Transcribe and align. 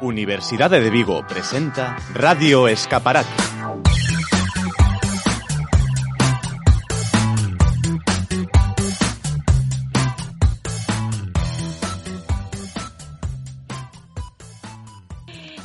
Universidade 0.00 0.80
de 0.80 0.90
Vigo 0.90 1.24
presenta 1.26 1.96
Radio 2.12 2.68
Escaparate. 2.68 3.28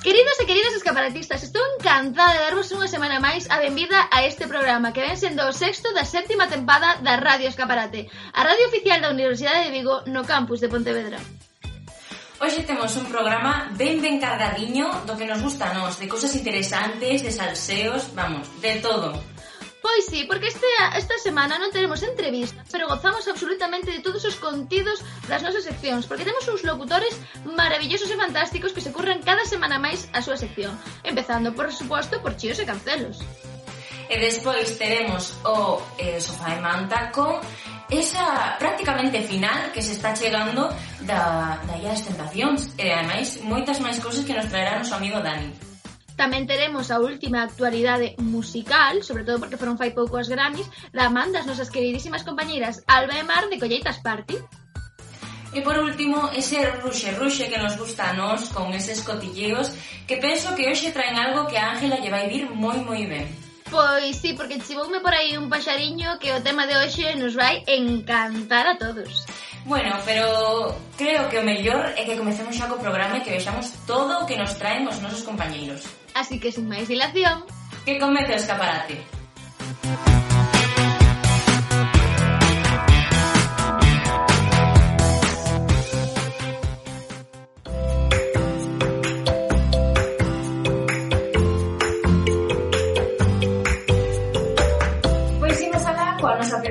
Queridos 0.02 0.40
e 0.40 0.46
queridas 0.46 0.74
escaparatistas, 0.74 1.44
estou 1.44 1.62
encantada 1.76 2.34
de 2.34 2.40
darvos 2.40 2.72
unha 2.72 2.88
semana 2.88 3.20
máis 3.20 3.46
a 3.52 3.60
benvida 3.60 4.10
a 4.10 4.26
este 4.26 4.48
programa 4.48 4.94
que 4.96 5.06
ven 5.06 5.20
sendo 5.20 5.46
o 5.46 5.54
sexto 5.54 5.94
da 5.94 6.08
séptima 6.08 6.48
tempada 6.48 6.98
da 7.06 7.20
Radio 7.22 7.52
Escaparate, 7.52 8.10
a 8.34 8.42
radio 8.42 8.68
oficial 8.72 9.00
da 9.02 9.14
Universidade 9.14 9.68
de 9.68 9.76
Vigo 9.76 10.02
no 10.08 10.26
campus 10.26 10.64
de 10.64 10.72
Pontevedra. 10.72 11.20
Hoxe 12.42 12.64
temos 12.64 12.96
un 12.98 13.06
programa 13.06 13.70
ben 13.78 14.02
ben 14.02 14.18
cargadiño 14.18 15.06
do 15.06 15.14
que 15.14 15.30
nos 15.30 15.46
gusta 15.46 15.70
a 15.70 15.78
nós, 15.78 16.02
de 16.02 16.10
cousas 16.10 16.34
interesantes, 16.34 17.22
de 17.22 17.30
salseos, 17.30 18.10
vamos, 18.18 18.50
de 18.66 18.82
todo. 18.82 19.14
Pois 19.78 20.10
sí, 20.10 20.26
porque 20.26 20.50
este, 20.50 20.66
esta 20.98 21.22
semana 21.22 21.62
non 21.62 21.70
teremos 21.70 22.02
entrevistas, 22.02 22.66
pero 22.74 22.90
gozamos 22.90 23.30
absolutamente 23.30 23.94
de 23.94 24.02
todos 24.02 24.26
os 24.26 24.42
contidos 24.42 25.06
das 25.30 25.46
nosas 25.46 25.70
seccións, 25.70 26.10
porque 26.10 26.26
temos 26.26 26.42
uns 26.50 26.66
locutores 26.66 27.14
maravillosos 27.46 28.10
e 28.10 28.18
fantásticos 28.18 28.74
que 28.74 28.82
se 28.82 28.90
curran 28.90 29.22
cada 29.22 29.46
semana 29.46 29.78
máis 29.78 30.10
a 30.10 30.26
súa 30.26 30.34
sección, 30.34 30.74
empezando, 31.06 31.54
por 31.54 31.70
suposto, 31.70 32.26
por 32.26 32.34
Chíos 32.42 32.58
e 32.58 32.66
Cancelos. 32.66 33.22
E 34.10 34.18
despois 34.18 34.82
teremos 34.82 35.38
o 35.46 35.78
eh, 36.02 36.18
Sofá 36.18 36.58
e 36.58 36.60
Manta 36.60 37.14
con 37.14 37.38
esa 37.92 38.56
prácticamente 38.58 39.22
final 39.22 39.72
que 39.76 39.84
se 39.84 39.92
está 39.92 40.16
chegando 40.16 40.72
da, 41.04 41.60
da 41.68 41.76
Illa 41.78 41.92
das 41.92 42.08
Tentacións 42.08 42.72
e 42.80 42.88
ademais 42.88 43.44
moitas 43.44 43.84
máis 43.84 44.00
cousas 44.00 44.24
que 44.24 44.32
nos 44.32 44.48
traerá 44.48 44.80
noso 44.80 44.96
amigo 44.96 45.20
Dani. 45.20 45.52
Tamén 46.16 46.48
teremos 46.48 46.88
a 46.88 47.04
última 47.04 47.44
actualidade 47.44 48.16
musical, 48.24 49.04
sobre 49.04 49.28
todo 49.28 49.44
porque 49.44 49.60
foron 49.60 49.76
fai 49.76 49.92
pouco 49.92 50.16
as 50.16 50.32
Grammys, 50.32 50.72
da 50.96 51.12
man 51.12 51.36
das 51.36 51.44
nosas 51.44 51.68
queridísimas 51.68 52.24
compañeiras 52.24 52.80
Alba 52.88 53.20
e 53.20 53.28
Mar 53.28 53.52
de 53.52 53.60
Colleitas 53.60 54.00
Party. 54.00 54.40
E 55.52 55.60
por 55.60 55.76
último, 55.76 56.32
ese 56.32 56.64
ruxe 56.80 57.12
ruxe 57.12 57.52
que 57.52 57.60
nos 57.60 57.76
gusta 57.76 58.08
a 58.08 58.16
nós 58.16 58.48
con 58.56 58.72
eses 58.72 59.04
cotilleos 59.04 59.76
que 60.08 60.16
penso 60.16 60.56
que 60.56 60.72
hoxe 60.72 60.96
traen 60.96 61.20
algo 61.20 61.44
que 61.44 61.60
a 61.60 61.76
Ángela 61.76 62.00
lle 62.00 62.08
vai 62.08 62.32
vir 62.32 62.48
moi 62.56 62.80
moi 62.80 63.04
ben. 63.04 63.51
Pois 63.72 64.20
sí, 64.20 64.34
porque 64.34 64.60
chivoume 64.60 65.00
por 65.00 65.16
aí 65.16 65.40
un 65.40 65.48
paxariño 65.48 66.20
que 66.20 66.36
o 66.36 66.44
tema 66.44 66.68
de 66.68 66.76
hoxe 66.76 67.16
nos 67.16 67.40
vai 67.40 67.64
encantar 67.66 68.68
a 68.68 68.76
todos. 68.76 69.24
Bueno, 69.64 69.96
pero 70.04 70.76
creo 71.00 71.32
que 71.32 71.40
o 71.40 71.44
mellor 71.48 71.96
é 71.96 72.04
que 72.04 72.20
comecemos 72.20 72.52
xa 72.52 72.68
co 72.68 72.76
programa 72.76 73.18
e 73.18 73.24
que 73.24 73.32
vexamos 73.32 73.72
todo 73.88 74.12
o 74.22 74.28
que 74.28 74.36
nos 74.36 74.60
traen 74.60 74.84
os 74.92 75.00
nosos 75.00 75.24
compañeiros. 75.24 75.88
Así 76.12 76.36
que, 76.36 76.52
sin 76.52 76.68
máis 76.68 76.92
dilación, 76.92 77.48
que 77.88 77.96
comece 77.96 78.36
o 78.36 78.40
escaparate. 78.44 79.00
Música 79.88 80.31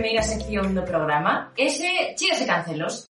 primeira 0.00 0.24
sección 0.24 0.72
do 0.72 0.80
programa, 0.80 1.52
ese 1.60 2.16
chírase 2.16 2.48
cancelos. 2.48 3.12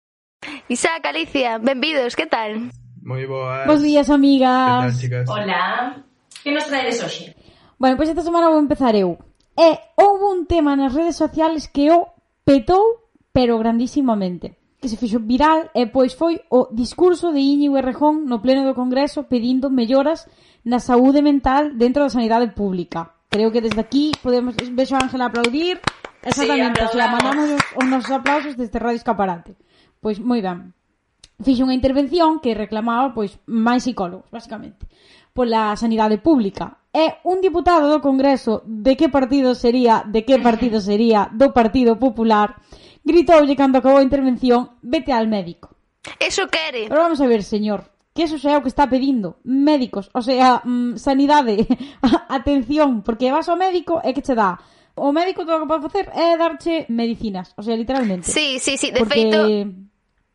Isaac, 0.70 1.02
Alicia, 1.10 1.58
benvidos, 1.58 2.14
que 2.14 2.30
tal? 2.30 2.70
Moi 3.02 3.26
boas. 3.26 3.66
Bos 3.66 3.82
días, 3.82 4.14
amigas. 4.14 4.86
Tal, 4.86 4.94
chicas? 4.94 5.26
Hola. 5.26 6.06
Que 6.46 6.54
nos 6.54 6.70
traedes 6.70 7.02
hoxe? 7.02 7.34
Bueno, 7.82 7.98
pois 7.98 8.06
pues 8.06 8.14
esta 8.14 8.22
semana 8.22 8.54
vou 8.54 8.62
empezar 8.62 8.94
eu. 8.94 9.18
E 9.58 9.98
houve 9.98 10.30
un 10.30 10.46
tema 10.46 10.78
nas 10.78 10.94
redes 10.94 11.18
sociales 11.18 11.66
que 11.66 11.90
o 11.90 12.06
petou, 12.46 13.10
pero 13.34 13.58
grandísimamente 13.58 14.62
que 14.78 14.86
se 14.86 15.02
fixo 15.02 15.18
viral 15.18 15.74
e 15.74 15.90
pois 15.90 16.14
foi 16.14 16.46
o 16.54 16.70
discurso 16.70 17.34
de 17.34 17.42
Íñigo 17.42 17.82
Errejón 17.82 18.30
no 18.30 18.46
pleno 18.46 18.62
do 18.62 18.78
Congreso 18.78 19.26
pedindo 19.26 19.74
melloras 19.74 20.30
na 20.62 20.78
saúde 20.78 21.26
mental 21.26 21.74
dentro 21.74 22.06
da 22.06 22.14
sanidade 22.14 22.54
pública. 22.54 23.18
Creo 23.34 23.50
que 23.50 23.66
desde 23.66 23.82
aquí 23.82 24.14
podemos 24.22 24.54
vexo 24.54 24.94
a 24.94 25.02
Ángela 25.02 25.34
aplaudir 25.34 25.82
Exactamente, 26.26 26.82
sí, 26.92 26.98
la 26.98 27.08
mandamos 27.08 27.52
os, 27.54 27.86
nosos 27.86 28.12
aplausos 28.12 28.58
desde 28.58 28.80
Radio 28.80 28.98
Escaparate. 28.98 29.56
Pois 30.02 30.18
moi 30.20 30.42
ben. 30.42 30.74
Fixo 31.38 31.68
unha 31.68 31.78
intervención 31.78 32.42
que 32.42 32.58
reclamaba 32.58 33.14
pois 33.14 33.38
máis 33.46 33.86
psicólogos, 33.86 34.34
basicamente, 34.34 34.90
pola 35.38 35.78
sanidade 35.78 36.18
pública. 36.18 36.82
E 36.90 37.22
un 37.28 37.44
diputado 37.46 37.92
do 37.92 38.02
Congreso, 38.02 38.66
de 38.66 38.98
que 38.98 39.12
partido 39.12 39.54
sería, 39.54 40.02
de 40.08 40.26
que 40.26 40.42
partido 40.42 40.82
sería, 40.90 41.30
do 41.30 41.54
Partido 41.54 42.02
Popular, 42.02 42.58
gritoulle 43.06 43.54
cando 43.54 43.78
acabou 43.78 44.02
a 44.02 44.08
intervención, 44.08 44.82
vete 44.82 45.14
al 45.14 45.30
médico. 45.30 45.78
Eso 46.18 46.50
quere. 46.50 46.90
Pero 46.90 47.06
vamos 47.06 47.22
a 47.22 47.28
ver, 47.28 47.44
señor, 47.44 47.92
que 48.16 48.24
eso 48.24 48.40
xa 48.40 48.56
é 48.56 48.58
o 48.58 48.64
que 48.64 48.72
está 48.72 48.88
pedindo 48.88 49.44
médicos, 49.44 50.10
o 50.16 50.24
sea, 50.24 50.64
mm, 50.64 50.96
sanidade, 50.96 51.68
atención, 52.32 53.04
porque 53.04 53.30
vas 53.30 53.52
ao 53.52 53.60
médico 53.60 54.00
e 54.02 54.16
que 54.16 54.24
che 54.26 54.34
dá 54.34 54.58
O 54.96 55.12
médico 55.12 55.44
todo 55.44 55.60
o 55.60 55.62
que 55.64 55.68
pode 55.68 55.84
facer 55.84 56.08
é 56.16 56.40
darche 56.40 56.88
medicinas, 56.88 57.52
o 57.60 57.62
sea, 57.62 57.76
literalmente. 57.76 58.32
Sí, 58.32 58.60
sí, 58.60 58.78
sí, 58.80 58.92
de 58.92 59.00
Porque... 59.00 59.14
feito 59.14 59.40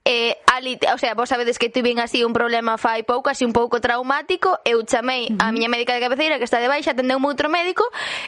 eh, 0.05 0.37
ali, 0.53 0.79
o 0.93 0.99
sea, 0.99 1.15
vos 1.15 1.29
sabedes 1.29 1.59
que 1.59 1.69
tuven 1.69 1.99
así 2.01 2.25
un 2.25 2.33
problema 2.33 2.79
fai 2.79 3.03
pouco, 3.05 3.29
así 3.29 3.45
un 3.45 3.53
pouco 3.53 3.81
traumático, 3.81 4.59
eu 4.65 4.81
chamei 4.85 5.29
uh 5.29 5.37
-huh. 5.37 5.49
a 5.49 5.53
miña 5.53 5.69
médica 5.69 5.93
de 5.93 6.01
cabeceira 6.01 6.39
que 6.39 6.45
está 6.45 6.61
de 6.61 6.69
baixa, 6.69 6.93
atendeu 6.93 7.21
outro 7.21 7.49
médico 7.49 7.85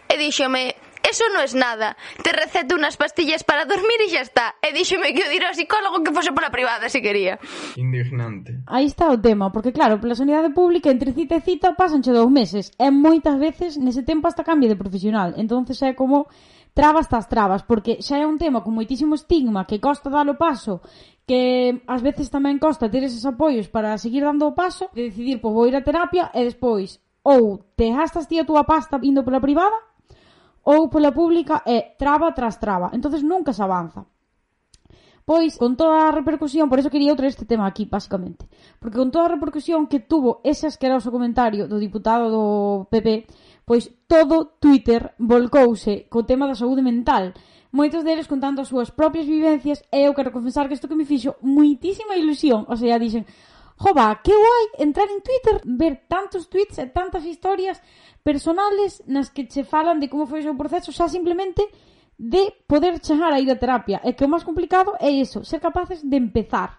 e 0.08 0.16
díxome 0.20 0.76
eso 1.04 1.24
non 1.34 1.42
es 1.42 1.54
nada. 1.54 1.96
Te 2.22 2.32
receto 2.32 2.74
unas 2.74 2.96
pastillas 2.96 3.42
para 3.44 3.66
dormir 3.66 3.98
e 4.02 4.08
xa 4.08 4.22
está. 4.22 4.46
E 4.62 4.72
díxome 4.72 5.12
que 5.12 5.26
o 5.26 5.30
dir 5.30 5.44
ao 5.44 5.54
psicólogo 5.54 6.02
que 6.02 6.14
fose 6.14 6.32
pola 6.32 6.54
privada 6.54 6.88
se 6.88 7.02
quería. 7.02 7.38
Indignante. 7.76 8.62
Aí 8.66 8.86
está 8.86 9.10
o 9.10 9.18
tema, 9.18 9.50
porque 9.50 9.74
claro, 9.74 10.00
pola 10.00 10.18
sanidade 10.18 10.54
pública 10.54 10.90
entre 10.90 11.12
cita 11.12 11.38
e 11.38 11.44
cita 11.44 11.74
pasanche 11.74 12.14
dous 12.14 12.30
meses. 12.30 12.70
E 12.78 12.88
moitas 12.88 13.36
veces 13.36 13.76
nese 13.76 14.02
tempo 14.02 14.28
hasta 14.28 14.46
cambia 14.46 14.70
de 14.70 14.80
profesional. 14.80 15.34
entonces 15.36 15.80
é 15.82 15.92
como 15.92 16.28
trabas 16.74 17.08
tras 17.08 17.28
trabas, 17.28 17.62
porque 17.62 18.00
xa 18.00 18.16
é 18.16 18.24
un 18.24 18.40
tema 18.40 18.64
con 18.64 18.72
moitísimo 18.72 19.14
estigma 19.14 19.68
que 19.68 19.82
costa 19.82 20.08
dar 20.08 20.28
o 20.28 20.40
paso 20.40 20.80
que 21.22 21.82
ás 21.86 22.02
veces 22.02 22.32
tamén 22.34 22.58
costa 22.58 22.90
ter 22.90 23.06
eses 23.06 23.22
apoios 23.22 23.70
para 23.70 23.94
seguir 23.94 24.26
dando 24.26 24.50
o 24.50 24.56
paso, 24.58 24.90
de 24.90 25.06
decidir, 25.06 25.38
pois 25.38 25.54
vou 25.54 25.68
ir 25.70 25.76
a 25.78 25.86
terapia 25.86 26.32
e 26.34 26.42
despois 26.42 26.98
ou 27.22 27.62
te 27.78 27.86
gastas 27.94 28.26
ti 28.26 28.38
a 28.38 28.44
túa 28.44 28.66
pasta 28.66 28.98
indo 29.02 29.22
pola 29.22 29.38
privada 29.38 29.76
ou 30.64 30.88
pola 30.88 31.12
pública 31.12 31.62
é 31.66 31.94
traba 31.98 32.32
tras 32.32 32.58
traba. 32.58 32.90
entonces 32.92 33.22
nunca 33.22 33.52
se 33.52 33.62
avanza. 33.62 34.06
Pois, 35.24 35.56
con 35.56 35.76
toda 35.76 36.08
a 36.08 36.10
repercusión, 36.10 36.68
por 36.68 36.80
eso 36.80 36.90
quería 36.90 37.14
traer 37.14 37.30
este 37.30 37.46
tema 37.46 37.66
aquí, 37.66 37.86
basicamente. 37.86 38.48
Porque 38.80 38.98
con 38.98 39.12
toda 39.12 39.26
a 39.26 39.34
repercusión 39.38 39.86
que 39.86 40.00
tuvo 40.00 40.40
ese 40.42 40.66
asqueroso 40.66 41.14
comentario 41.14 41.70
do 41.70 41.78
diputado 41.78 42.26
do 42.26 42.44
PP, 42.90 43.30
pois 43.62 43.86
todo 44.10 44.58
Twitter 44.58 45.14
volcouse 45.22 46.10
co 46.10 46.26
tema 46.26 46.50
da 46.50 46.58
saúde 46.58 46.82
mental. 46.82 47.38
Moitos 47.70 48.02
deles 48.02 48.26
contando 48.26 48.60
as 48.60 48.68
súas 48.68 48.90
propias 48.90 49.24
vivencias 49.24 49.80
e 49.94 50.04
eu 50.04 50.12
quero 50.12 50.34
confesar 50.34 50.66
que 50.66 50.74
isto 50.74 50.90
que 50.90 50.98
me 50.98 51.06
fixo 51.06 51.38
muitísima 51.40 52.18
ilusión. 52.18 52.66
O 52.66 52.74
sea, 52.74 52.98
dixen, 52.98 53.24
Jova, 53.82 54.22
que 54.22 54.30
guai 54.30 54.64
entrar 54.78 55.10
en 55.10 55.20
Twitter, 55.26 55.58
ver 55.66 56.06
tantos 56.06 56.46
tweets 56.46 56.78
e 56.78 56.86
tantas 56.86 57.26
historias 57.26 57.82
personales 58.22 59.02
nas 59.10 59.34
que 59.34 59.50
che 59.50 59.66
falan 59.66 59.98
de 59.98 60.06
como 60.06 60.30
foi 60.30 60.38
o 60.38 60.46
seu 60.46 60.54
proceso 60.54 60.94
xa 60.94 61.10
simplemente 61.10 61.66
de 62.14 62.54
poder 62.70 63.02
chegar 63.02 63.34
a 63.34 63.42
ir 63.42 63.50
a 63.50 63.58
terapia. 63.58 63.98
E 64.06 64.14
que 64.14 64.22
o 64.22 64.30
máis 64.30 64.46
complicado 64.46 64.94
é 65.02 65.10
iso, 65.10 65.42
ser 65.42 65.58
capaces 65.58 65.98
de 66.06 66.14
empezar. 66.14 66.78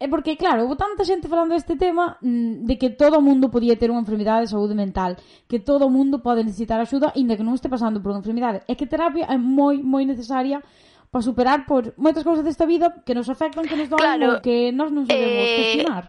É 0.00 0.08
porque, 0.08 0.40
claro, 0.40 0.64
houve 0.64 0.80
tanta 0.80 1.04
xente 1.04 1.28
falando 1.28 1.52
deste 1.52 1.76
tema 1.76 2.16
mm, 2.24 2.64
de 2.64 2.74
que 2.80 2.96
todo 2.96 3.20
o 3.20 3.24
mundo 3.24 3.52
podía 3.52 3.76
ter 3.76 3.92
unha 3.92 4.00
enfermidade 4.00 4.48
de 4.48 4.52
saúde 4.56 4.72
mental, 4.72 5.20
que 5.44 5.60
todo 5.60 5.84
o 5.84 5.92
mundo 5.92 6.24
pode 6.24 6.40
necesitar 6.40 6.80
axuda, 6.80 7.12
inda 7.20 7.36
que 7.36 7.44
non 7.44 7.52
este 7.52 7.68
pasando 7.68 8.00
por 8.00 8.16
unha 8.16 8.24
enfermidade. 8.24 8.64
É 8.64 8.72
que 8.72 8.88
terapia 8.88 9.28
é 9.28 9.36
moi, 9.36 9.76
moi 9.84 10.08
necesaria 10.08 10.64
para 11.10 11.22
superar 11.22 11.66
por 11.66 11.94
moitas 11.96 12.24
cousas 12.26 12.44
desta 12.44 12.66
vida 12.66 13.02
que 13.06 13.14
nos 13.14 13.28
afectan, 13.28 13.66
que 13.66 13.76
nos 13.76 13.88
dan 13.88 13.98
claro, 13.98 14.42
que 14.42 14.70
nós 14.72 14.90
non 14.92 15.06
sabemos 15.06 15.46
eh... 15.46 15.58
gestionar. 15.62 16.04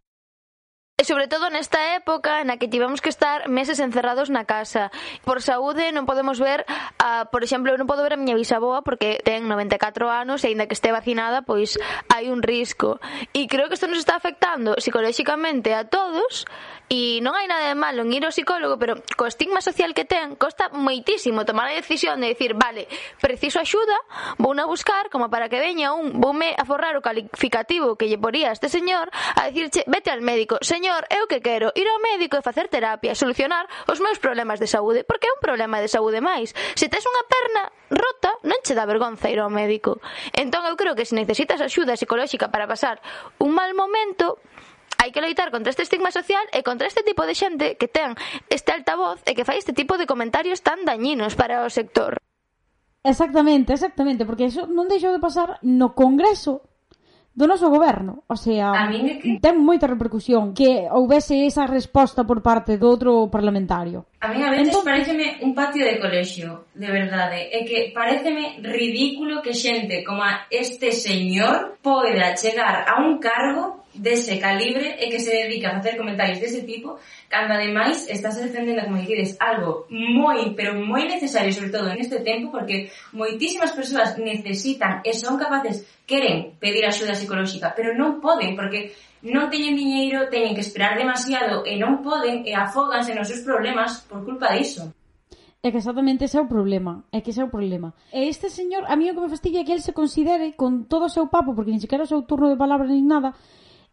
E 0.98 1.06
sobre 1.06 1.30
todo 1.30 1.54
nesta 1.54 1.94
época 1.94 2.42
na 2.42 2.58
que 2.58 2.66
tivemos 2.66 3.06
que 3.06 3.14
estar 3.14 3.46
meses 3.46 3.78
encerrados 3.78 4.34
na 4.34 4.50
casa. 4.50 4.90
Por 5.22 5.46
saúde 5.46 5.94
non 5.94 6.10
podemos 6.10 6.42
ver, 6.42 6.66
a, 6.98 7.30
por 7.30 7.46
exemplo, 7.46 7.70
eu 7.70 7.78
non 7.78 7.86
podo 7.86 8.02
ver 8.02 8.18
a 8.18 8.22
miña 8.22 8.34
bisaboa 8.34 8.82
porque 8.82 9.22
ten 9.22 9.46
94 9.46 10.10
anos 10.10 10.42
e 10.42 10.50
aínda 10.50 10.66
que 10.66 10.74
este 10.74 10.90
vacinada, 10.90 11.46
pois 11.46 11.78
hai 12.10 12.34
un 12.34 12.42
risco. 12.42 12.98
E 13.30 13.46
creo 13.46 13.70
que 13.70 13.78
isto 13.78 13.86
nos 13.86 14.02
está 14.02 14.18
afectando 14.18 14.74
psicolóxicamente 14.82 15.78
a 15.78 15.86
todos, 15.86 16.50
E 16.88 17.20
non 17.20 17.36
hai 17.36 17.52
nada 17.52 17.68
de 17.68 17.76
malo 17.76 18.08
en 18.08 18.16
ir 18.16 18.24
ao 18.24 18.32
psicólogo, 18.32 18.80
pero 18.80 18.96
co 19.20 19.28
estigma 19.28 19.60
social 19.60 19.92
que 19.92 20.08
ten, 20.08 20.40
costa 20.40 20.72
moitísimo 20.72 21.44
tomar 21.44 21.68
a 21.68 21.76
decisión 21.76 22.24
de 22.24 22.32
decir, 22.32 22.56
vale, 22.56 22.88
preciso 23.20 23.60
axuda, 23.60 24.00
vou 24.40 24.56
na 24.56 24.64
buscar 24.64 25.12
como 25.12 25.28
para 25.28 25.52
que 25.52 25.60
veña 25.60 25.92
un, 25.92 26.16
voume 26.24 26.56
a 26.56 26.64
forrar 26.64 26.96
o 26.96 27.04
calificativo 27.04 28.00
que 28.00 28.08
lle 28.08 28.16
poría 28.16 28.48
a 28.48 28.56
este 28.56 28.72
señor 28.72 29.12
a 29.36 29.52
dicirche, 29.52 29.84
vete 29.84 30.16
al 30.16 30.24
médico, 30.24 30.64
señor, 30.64 31.04
eu 31.12 31.28
que 31.28 31.44
quero, 31.44 31.76
ir 31.76 31.92
ao 31.92 32.00
médico 32.00 32.40
e 32.40 32.46
facer 32.46 32.72
terapia, 32.72 33.20
solucionar 33.20 33.68
os 33.92 34.00
meus 34.00 34.16
problemas 34.16 34.64
de 34.64 34.72
saúde, 34.72 35.04
porque 35.04 35.28
é 35.28 35.36
un 35.36 35.44
problema 35.44 35.84
de 35.84 35.92
saúde 35.92 36.24
máis. 36.24 36.56
Se 36.80 36.88
tes 36.88 37.04
unha 37.04 37.24
perna 37.28 37.64
rota, 37.92 38.32
non 38.48 38.64
che 38.64 38.80
dá 38.80 38.88
vergonza 38.88 39.28
ir 39.28 39.44
ao 39.44 39.52
médico. 39.52 40.00
Entón 40.32 40.64
eu 40.64 40.80
creo 40.80 40.96
que 40.96 41.04
se 41.04 41.20
necesitas 41.20 41.60
axuda 41.60 42.00
psicolóxica 42.00 42.48
para 42.48 42.64
pasar 42.64 43.04
un 43.44 43.52
mal 43.52 43.76
momento, 43.76 44.40
hai 44.98 45.14
que 45.14 45.22
loitar 45.22 45.54
contra 45.54 45.72
este 45.72 45.86
estigma 45.86 46.12
social 46.12 46.44
e 46.52 46.66
contra 46.66 46.90
este 46.90 47.06
tipo 47.06 47.24
de 47.24 47.38
xente 47.38 47.78
que 47.78 47.88
ten 47.88 48.18
este 48.50 48.74
altavoz 48.74 49.22
e 49.24 49.38
que 49.38 49.46
fai 49.46 49.62
este 49.62 49.74
tipo 49.74 49.96
de 49.96 50.10
comentarios 50.10 50.66
tan 50.66 50.84
dañinos 50.84 51.38
para 51.38 51.64
o 51.64 51.70
sector. 51.70 52.18
Exactamente, 53.08 53.74
exactamente, 53.74 54.26
porque 54.26 54.52
eso 54.52 54.68
non 54.68 54.90
deixou 54.92 55.16
de 55.16 55.24
pasar 55.24 55.62
no 55.64 55.96
Congreso 55.96 56.68
do 57.38 57.46
noso 57.46 57.70
goberno, 57.70 58.26
o 58.26 58.36
sea, 58.36 58.74
que... 59.22 59.38
ten 59.38 59.62
moita 59.62 59.86
repercusión 59.86 60.58
que 60.58 60.90
houvese 60.90 61.46
esa 61.46 61.70
resposta 61.70 62.26
por 62.26 62.42
parte 62.42 62.82
do 62.82 62.90
outro 62.90 63.30
parlamentario. 63.30 64.10
A 64.26 64.34
mí 64.34 64.42
a 64.42 64.50
veces 64.50 64.74
Entonces... 64.74 64.90
pareceme 64.90 65.26
un 65.46 65.54
patio 65.54 65.86
de 65.86 66.02
colexio, 66.02 66.66
de 66.74 66.90
verdade, 66.90 67.46
é 67.54 67.62
que 67.62 67.94
pareceme 67.94 68.58
ridículo 68.66 69.46
que 69.46 69.54
xente 69.54 70.02
como 70.02 70.26
a 70.26 70.50
este 70.50 70.90
señor 70.90 71.78
poida 71.86 72.34
chegar 72.34 72.90
a 72.90 73.06
un 73.06 73.22
cargo 73.22 73.86
dese 73.98 74.40
calibre 74.40 74.96
e 75.02 75.10
que 75.10 75.20
se 75.20 75.34
dedica 75.34 75.70
a 75.70 75.78
facer 75.82 75.98
comentarios 75.98 76.40
dese 76.40 76.64
tipo, 76.64 77.02
cando 77.28 77.54
ademais 77.54 78.08
estás 78.08 78.38
defendendo, 78.38 78.86
como 78.86 79.02
dices, 79.02 79.36
algo 79.42 79.90
moi, 79.90 80.54
pero 80.56 80.78
moi 80.78 81.04
necesario, 81.10 81.52
sobre 81.52 81.74
todo 81.74 81.92
neste 81.92 82.22
tempo, 82.22 82.54
porque 82.54 82.94
moitísimas 83.12 83.74
persoas 83.74 84.16
necesitan 84.22 85.02
e 85.04 85.12
son 85.18 85.36
capaces, 85.36 85.84
queren 86.06 86.56
pedir 86.62 86.86
axuda 86.86 87.18
psicolóxica, 87.18 87.74
pero 87.76 87.98
non 87.98 88.22
poden, 88.24 88.56
porque 88.56 88.94
non 89.26 89.50
teñen 89.50 89.74
diñeiro, 89.74 90.30
teñen 90.30 90.54
que 90.54 90.62
esperar 90.62 90.96
demasiado 90.96 91.66
e 91.66 91.76
non 91.76 92.06
poden 92.06 92.46
e 92.46 92.54
afóganse 92.54 93.18
nos 93.18 93.28
seus 93.28 93.42
problemas 93.42 94.06
por 94.06 94.22
culpa 94.22 94.54
diso. 94.54 94.94
É 95.64 95.72
que 95.72 95.82
exactamente 95.82 96.26
ese 96.26 96.38
é 96.38 96.42
o 96.42 96.48
problema. 96.48 97.04
É 97.12 97.20
que 97.20 97.32
ese 97.32 97.42
é 97.42 97.46
o 97.46 97.50
problema. 97.50 97.94
E 98.14 98.30
este 98.30 98.50
señor, 98.50 98.86
a 98.86 98.96
mí 98.96 99.10
o 99.10 99.16
que 99.16 99.20
me 99.26 99.34
fastidia 99.34 99.62
é 99.62 99.66
que 99.66 99.74
el 99.74 99.82
se 99.82 99.92
considere 99.92 100.54
con 100.54 100.86
todo 100.86 101.06
o 101.06 101.14
seu 101.14 101.28
papo, 101.28 101.58
porque 101.58 101.74
nin 101.74 101.82
sequera 101.82 102.06
o 102.06 102.12
seu 102.12 102.22
turno 102.24 102.48
de 102.48 102.56
palabra 102.56 102.86
nin 102.88 103.10
nada, 103.10 103.34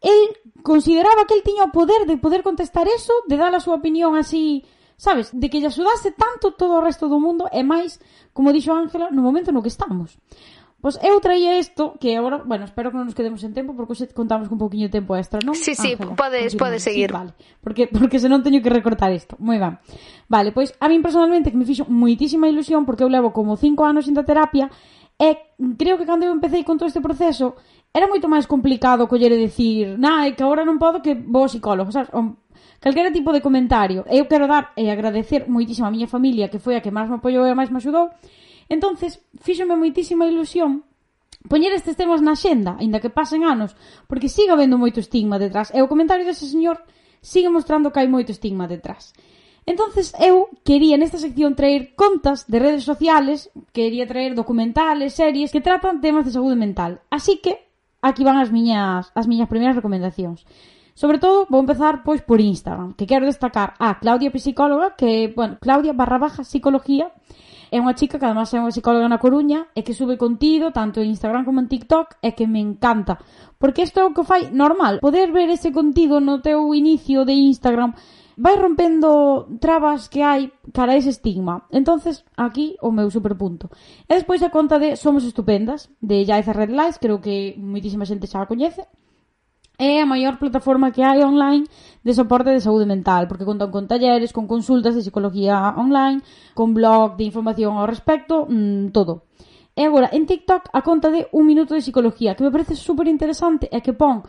el 0.01 0.53
consideraba 0.63 1.27
que 1.27 1.35
el 1.35 1.43
tiña 1.43 1.65
o 1.65 1.73
poder 1.73 2.07
de 2.07 2.17
poder 2.17 2.43
contestar 2.43 2.89
eso, 2.89 3.13
de 3.29 3.37
dar 3.37 3.55
a 3.55 3.61
súa 3.61 3.77
opinión 3.77 4.17
así, 4.17 4.65
sabes, 4.97 5.31
de 5.33 5.51
que 5.51 5.61
lle 5.61 5.69
axudase 5.69 6.13
tanto 6.13 6.57
todo 6.57 6.81
o 6.81 6.85
resto 6.85 7.09
do 7.09 7.21
mundo 7.21 7.49
e 7.53 7.63
máis, 7.63 8.01
como 8.33 8.53
dixo 8.53 8.73
Ángela, 8.73 9.13
no 9.13 9.23
momento 9.23 9.53
no 9.53 9.63
que 9.63 9.73
estamos. 9.73 10.17
Pois 10.85 11.01
eu 11.01 11.17
traía 11.17 11.57
isto, 11.57 11.97
que 11.97 12.13
agora, 12.13 12.45
bueno, 12.45 12.69
espero 12.69 12.93
que 12.93 13.01
non 13.01 13.09
nos 13.09 13.17
quedemos 13.17 13.41
en 13.41 13.57
tempo, 13.57 13.73
porque 13.73 13.97
hoxe 13.97 14.13
contamos 14.13 14.53
con 14.53 14.61
un 14.61 14.69
poquinho 14.69 14.93
de 14.93 14.93
tempo 14.93 15.17
extra, 15.17 15.41
non? 15.41 15.57
Sí, 15.57 15.73
sí, 15.73 15.97
Ángela, 15.97 16.13
podes, 16.13 16.53
podes 16.61 16.85
seguir. 16.85 17.09
Sí, 17.09 17.17
vale, 17.17 17.33
porque, 17.65 17.89
porque 17.89 18.21
senón 18.21 18.45
teño 18.45 18.61
que 18.61 18.69
recortar 18.69 19.09
isto. 19.09 19.41
Moi 19.41 19.57
ben. 19.57 19.81
Vale, 20.29 20.53
pois 20.53 20.77
a 20.77 20.93
min 20.93 21.01
personalmente 21.01 21.49
que 21.49 21.57
me 21.57 21.65
fixo 21.65 21.89
moitísima 21.89 22.53
ilusión, 22.53 22.85
porque 22.85 23.01
eu 23.01 23.09
levo 23.09 23.33
como 23.33 23.57
cinco 23.57 23.89
anos 23.89 24.05
sin 24.05 24.13
terapia, 24.13 24.69
E 25.15 25.55
creo 25.79 25.97
que 25.97 26.07
cando 26.07 26.27
eu 26.27 26.35
empecé 26.35 26.65
con 26.67 26.75
todo 26.77 26.91
este 26.91 27.01
proceso 27.01 27.55
era 27.95 28.11
moito 28.11 28.27
máis 28.27 28.51
complicado 28.51 29.07
collere 29.07 29.39
decir 29.39 29.95
na, 30.03 30.27
é 30.27 30.35
que 30.35 30.43
agora 30.43 30.67
non 30.67 30.83
podo 30.83 30.99
que 30.99 31.15
vou 31.15 31.47
ao 31.47 31.51
psicólogo, 31.51 31.95
sabes? 31.95 32.11
O, 32.11 32.35
calquera 32.83 33.15
tipo 33.15 33.31
de 33.31 33.41
comentario. 33.41 34.03
Eu 34.11 34.27
quero 34.27 34.51
dar 34.51 34.75
e 34.77 34.91
agradecer 34.91 35.47
moitísimo 35.47 35.87
a 35.87 35.95
miña 35.95 36.11
familia 36.11 36.51
que 36.51 36.59
foi 36.59 36.75
a 36.75 36.83
que 36.83 36.91
máis 36.91 37.07
me 37.07 37.23
apoiou 37.23 37.47
e 37.47 37.55
a 37.55 37.59
máis 37.59 37.71
me 37.71 37.79
axudou. 37.79 38.11
Entonces, 38.69 39.23
fíxome 39.39 39.79
moitísima 39.79 40.27
ilusión 40.27 40.83
poñer 41.49 41.73
estes 41.77 41.95
temas 41.95 42.25
na 42.25 42.35
xenda, 42.35 42.75
aínda 42.81 42.99
que 42.99 43.13
pasen 43.13 43.45
anos, 43.45 43.77
porque 44.09 44.33
siga 44.33 44.59
habendo 44.59 44.81
moito 44.81 44.99
estigma 44.99 45.39
detrás. 45.39 45.71
E 45.71 45.79
o 45.79 45.91
comentario 45.93 46.27
dese 46.27 46.51
señor 46.51 46.83
sigue 47.23 47.53
mostrando 47.53 47.93
que 47.95 48.01
hai 48.03 48.09
moito 48.11 48.35
estigma 48.35 48.67
detrás. 48.67 49.15
Entonces 49.65 50.13
eu 50.21 50.51
quería 50.67 50.99
nesta 50.99 51.17
sección 51.17 51.57
traer 51.57 51.95
contas 51.97 52.45
de 52.51 52.59
redes 52.59 52.85
sociales, 52.85 53.49
quería 53.73 54.05
traer 54.05 54.35
documentales, 54.35 55.17
series 55.17 55.53
que 55.53 55.65
tratan 55.65 56.03
temas 56.05 56.25
de 56.27 56.35
saúde 56.37 56.57
mental. 56.57 57.01
Así 57.09 57.41
que 57.41 57.65
aquí 58.05 58.21
van 58.21 58.37
as 58.37 58.53
miñas, 58.53 59.09
as 59.17 59.25
miñas 59.25 59.49
primeiras 59.49 59.81
recomendacións. 59.81 60.45
Sobre 60.93 61.19
todo, 61.19 61.49
vou 61.51 61.59
empezar 61.65 62.05
pois 62.05 62.21
por 62.21 62.39
Instagram, 62.39 62.93
que 62.95 63.09
quero 63.09 63.27
destacar 63.27 63.75
a 63.81 63.99
Claudia 63.99 64.31
Psicóloga, 64.31 64.95
que, 64.95 65.33
bueno, 65.35 65.57
Claudia 65.59 65.97
barra 65.97 66.19
baja 66.21 66.45
psicología, 66.45 67.11
é 67.75 67.83
unha 67.83 67.99
chica 67.99 68.21
que 68.21 68.29
además 68.29 68.55
é 68.55 68.63
unha 68.63 68.71
psicóloga 68.71 69.11
na 69.11 69.19
Coruña 69.19 69.67
e 69.75 69.83
que 69.83 69.97
sube 69.97 70.15
contido 70.15 70.71
tanto 70.71 71.03
en 71.03 71.11
Instagram 71.11 71.43
como 71.43 71.59
en 71.59 71.67
TikTok 71.67 72.23
e 72.23 72.31
que 72.39 72.47
me 72.47 72.63
encanta. 72.63 73.19
Porque 73.59 73.83
isto 73.83 73.99
é 73.99 74.05
o 74.07 74.15
que 74.15 74.23
fai 74.23 74.55
normal, 74.55 75.03
poder 75.03 75.35
ver 75.35 75.51
ese 75.51 75.75
contido 75.75 76.23
no 76.23 76.39
teu 76.39 76.71
inicio 76.71 77.27
de 77.27 77.35
Instagram 77.35 77.99
vai 78.37 78.57
rompendo 78.57 79.47
trabas 79.61 80.09
que 80.09 80.23
hai 80.23 80.51
cara 80.73 80.93
a 80.93 80.99
ese 80.99 81.11
estigma. 81.11 81.67
Entonces, 81.71 82.25
aquí 82.37 82.77
o 82.83 82.91
meu 82.91 83.11
superpunto. 83.11 83.71
E 84.09 84.15
despois 84.15 84.43
a 84.43 84.51
conta 84.51 84.79
de 84.79 84.97
Somos 84.97 85.25
Estupendas, 85.25 85.91
de 86.03 86.27
Jaiza 86.27 86.53
Red 86.53 86.71
Lights, 86.71 86.99
creo 86.99 87.21
que 87.21 87.55
moitísima 87.59 88.07
xente 88.07 88.27
xa 88.27 88.43
a 88.43 88.51
coñece. 88.51 88.87
É 89.75 89.99
a 89.99 90.07
maior 90.07 90.39
plataforma 90.39 90.95
que 90.95 91.03
hai 91.03 91.19
online 91.27 91.67
de 92.07 92.13
soporte 92.15 92.55
de 92.55 92.63
saúde 92.63 92.87
mental, 92.87 93.27
porque 93.27 93.43
contan 93.43 93.75
con 93.75 93.91
talleres, 93.91 94.31
con 94.31 94.47
consultas 94.47 94.95
de 94.95 95.03
psicología 95.03 95.75
online, 95.75 96.23
con 96.55 96.75
blog 96.75 97.19
de 97.19 97.27
información 97.27 97.75
ao 97.75 97.91
respecto, 97.91 98.47
mmm, 98.47 98.95
todo. 98.95 99.27
E 99.75 99.83
agora, 99.83 100.11
en 100.15 100.31
TikTok, 100.31 100.71
a 100.71 100.87
conta 100.87 101.11
de 101.11 101.27
un 101.35 101.51
minuto 101.51 101.75
de 101.75 101.83
psicología, 101.83 102.39
que 102.39 102.47
me 102.47 102.55
parece 102.55 102.79
super 102.79 103.11
interesante, 103.11 103.67
e 103.67 103.83
que 103.83 103.91
pon 103.91 104.23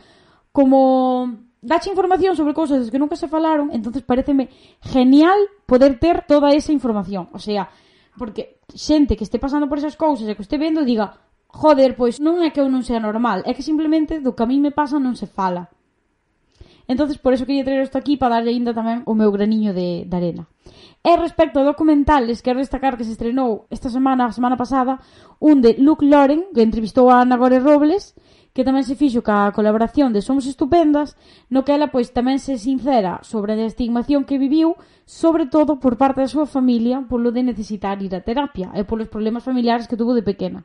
como 0.49 1.45
dache 1.65 1.89
información 1.89 2.37
sobre 2.37 2.53
cousas 2.53 2.93
que 2.93 3.01
nunca 3.01 3.17
se 3.17 3.27
falaron, 3.27 3.73
entonces 3.73 4.05
pareceme 4.05 4.49
genial 4.81 5.37
poder 5.65 5.97
ter 5.97 6.23
toda 6.29 6.53
esa 6.53 6.71
información. 6.71 7.27
O 7.33 7.39
sea, 7.39 7.69
porque 8.17 8.61
xente 8.69 9.17
que 9.17 9.25
este 9.25 9.41
pasando 9.41 9.67
por 9.67 9.81
esas 9.81 9.97
cousas 9.97 10.29
e 10.29 10.37
que 10.37 10.45
este 10.45 10.61
vendo 10.61 10.85
diga 10.85 11.17
joder, 11.49 11.95
pois 11.95 12.19
non 12.19 12.43
é 12.43 12.51
que 12.51 12.61
eu 12.61 12.67
non 12.69 12.83
sea 12.85 13.01
normal, 13.01 13.41
é 13.47 13.55
que 13.55 13.65
simplemente 13.65 14.21
do 14.21 14.35
que 14.35 14.43
a 14.43 14.49
mí 14.49 14.61
me 14.61 14.75
pasa 14.75 15.01
non 15.01 15.17
se 15.17 15.25
fala. 15.25 15.71
Entonces 16.85 17.17
por 17.17 17.33
eso 17.33 17.49
quería 17.49 17.65
traer 17.65 17.81
isto 17.81 17.97
aquí 17.97 18.13
para 18.19 18.37
darlle 18.37 18.53
ainda 18.53 18.75
tamén 18.75 19.01
o 19.09 19.17
meu 19.17 19.33
graniño 19.33 19.73
de, 19.73 20.05
de 20.05 20.15
arena. 20.15 20.45
E 21.05 21.13
respecto 21.17 21.61
a 21.61 21.67
documentales, 21.67 22.41
quero 22.41 22.61
destacar 22.61 22.97
que 22.97 23.05
se 23.05 23.13
estrenou 23.13 23.65
esta 23.69 23.89
semana, 23.89 24.25
a 24.25 24.35
semana 24.35 24.57
pasada, 24.57 25.01
un 25.39 25.61
de 25.61 25.77
Luke 25.77 26.05
Loren, 26.05 26.49
que 26.53 26.65
entrevistou 26.65 27.09
a 27.09 27.21
Ana 27.21 27.37
Gore 27.37 27.61
Robles, 27.61 28.13
que 28.55 28.63
tamén 28.63 28.87
se 28.87 28.95
fixo 28.95 29.19
ca 29.19 29.51
colaboración 29.51 30.15
de 30.15 30.23
Somos 30.23 30.47
Estupendas, 30.47 31.19
no 31.51 31.67
que 31.67 31.75
ela 31.75 31.91
pois 31.91 32.15
tamén 32.15 32.39
se 32.39 32.55
sincera 32.55 33.19
sobre 33.19 33.51
a 33.51 33.67
estigmación 33.67 34.23
que 34.23 34.39
viviu, 34.39 34.79
sobre 35.03 35.43
todo 35.51 35.75
por 35.83 35.99
parte 35.99 36.23
da 36.23 36.31
súa 36.31 36.47
familia, 36.47 37.03
polo 37.03 37.35
de 37.35 37.43
necesitar 37.43 37.99
ir 37.99 38.15
a 38.15 38.23
terapia 38.23 38.71
e 38.71 38.87
polos 38.87 39.11
problemas 39.11 39.43
familiares 39.43 39.91
que 39.91 39.99
tuvo 39.99 40.15
de 40.15 40.23
pequena. 40.23 40.63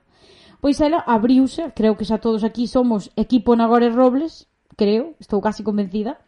Pois 0.62 0.78
ela 0.78 1.02
abriuse, 1.02 1.74
creo 1.74 1.98
que 1.98 2.06
xa 2.06 2.22
todos 2.22 2.46
aquí 2.46 2.70
somos 2.70 3.10
equipo 3.18 3.58
Nagore 3.58 3.90
Robles, 3.90 4.46
creo, 4.78 5.18
estou 5.18 5.42
casi 5.42 5.66
convencida, 5.66 6.22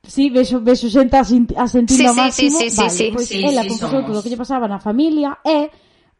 Sí, 0.00 0.30
vexo, 0.30 0.60
vexo 0.64 0.88
xente 0.88 1.16
a, 1.16 1.24
sin, 1.24 1.44
a 1.56 1.68
sentir 1.68 1.96
sí, 1.96 2.08
sí, 2.08 2.16
máximo. 2.16 2.58
Sí, 2.58 2.70
sí, 2.70 2.76
vale, 2.76 2.90
sí, 2.90 3.10
pois 3.12 3.28
sí, 3.28 3.44
ela 3.44 3.62
sí, 3.62 3.68
confesou 3.68 4.00
todo 4.00 4.18
o 4.18 4.22
que 4.24 4.32
lle 4.32 4.40
pasaba 4.40 4.64
na 4.64 4.80
familia 4.80 5.38
e 5.44 5.68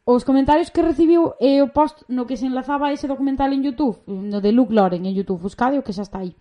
os 0.05 0.25
comentarios 0.25 0.71
que 0.71 0.83
recibiu 0.83 1.35
é 1.39 1.63
o 1.63 1.69
post 1.69 2.05
no 2.09 2.27
que 2.27 2.37
se 2.37 2.47
enlazaba 2.47 2.93
ese 2.93 3.07
documental 3.07 3.53
en 3.53 3.63
Youtube, 3.63 4.01
no 4.07 4.41
de 4.41 4.51
Luke 4.53 4.73
Loren 4.73 5.05
en 5.07 5.15
Youtube, 5.15 5.41
buscade 5.41 5.79
o 5.79 5.85
que 5.85 5.93
xa 5.93 6.03
está 6.03 6.25
aí. 6.25 6.35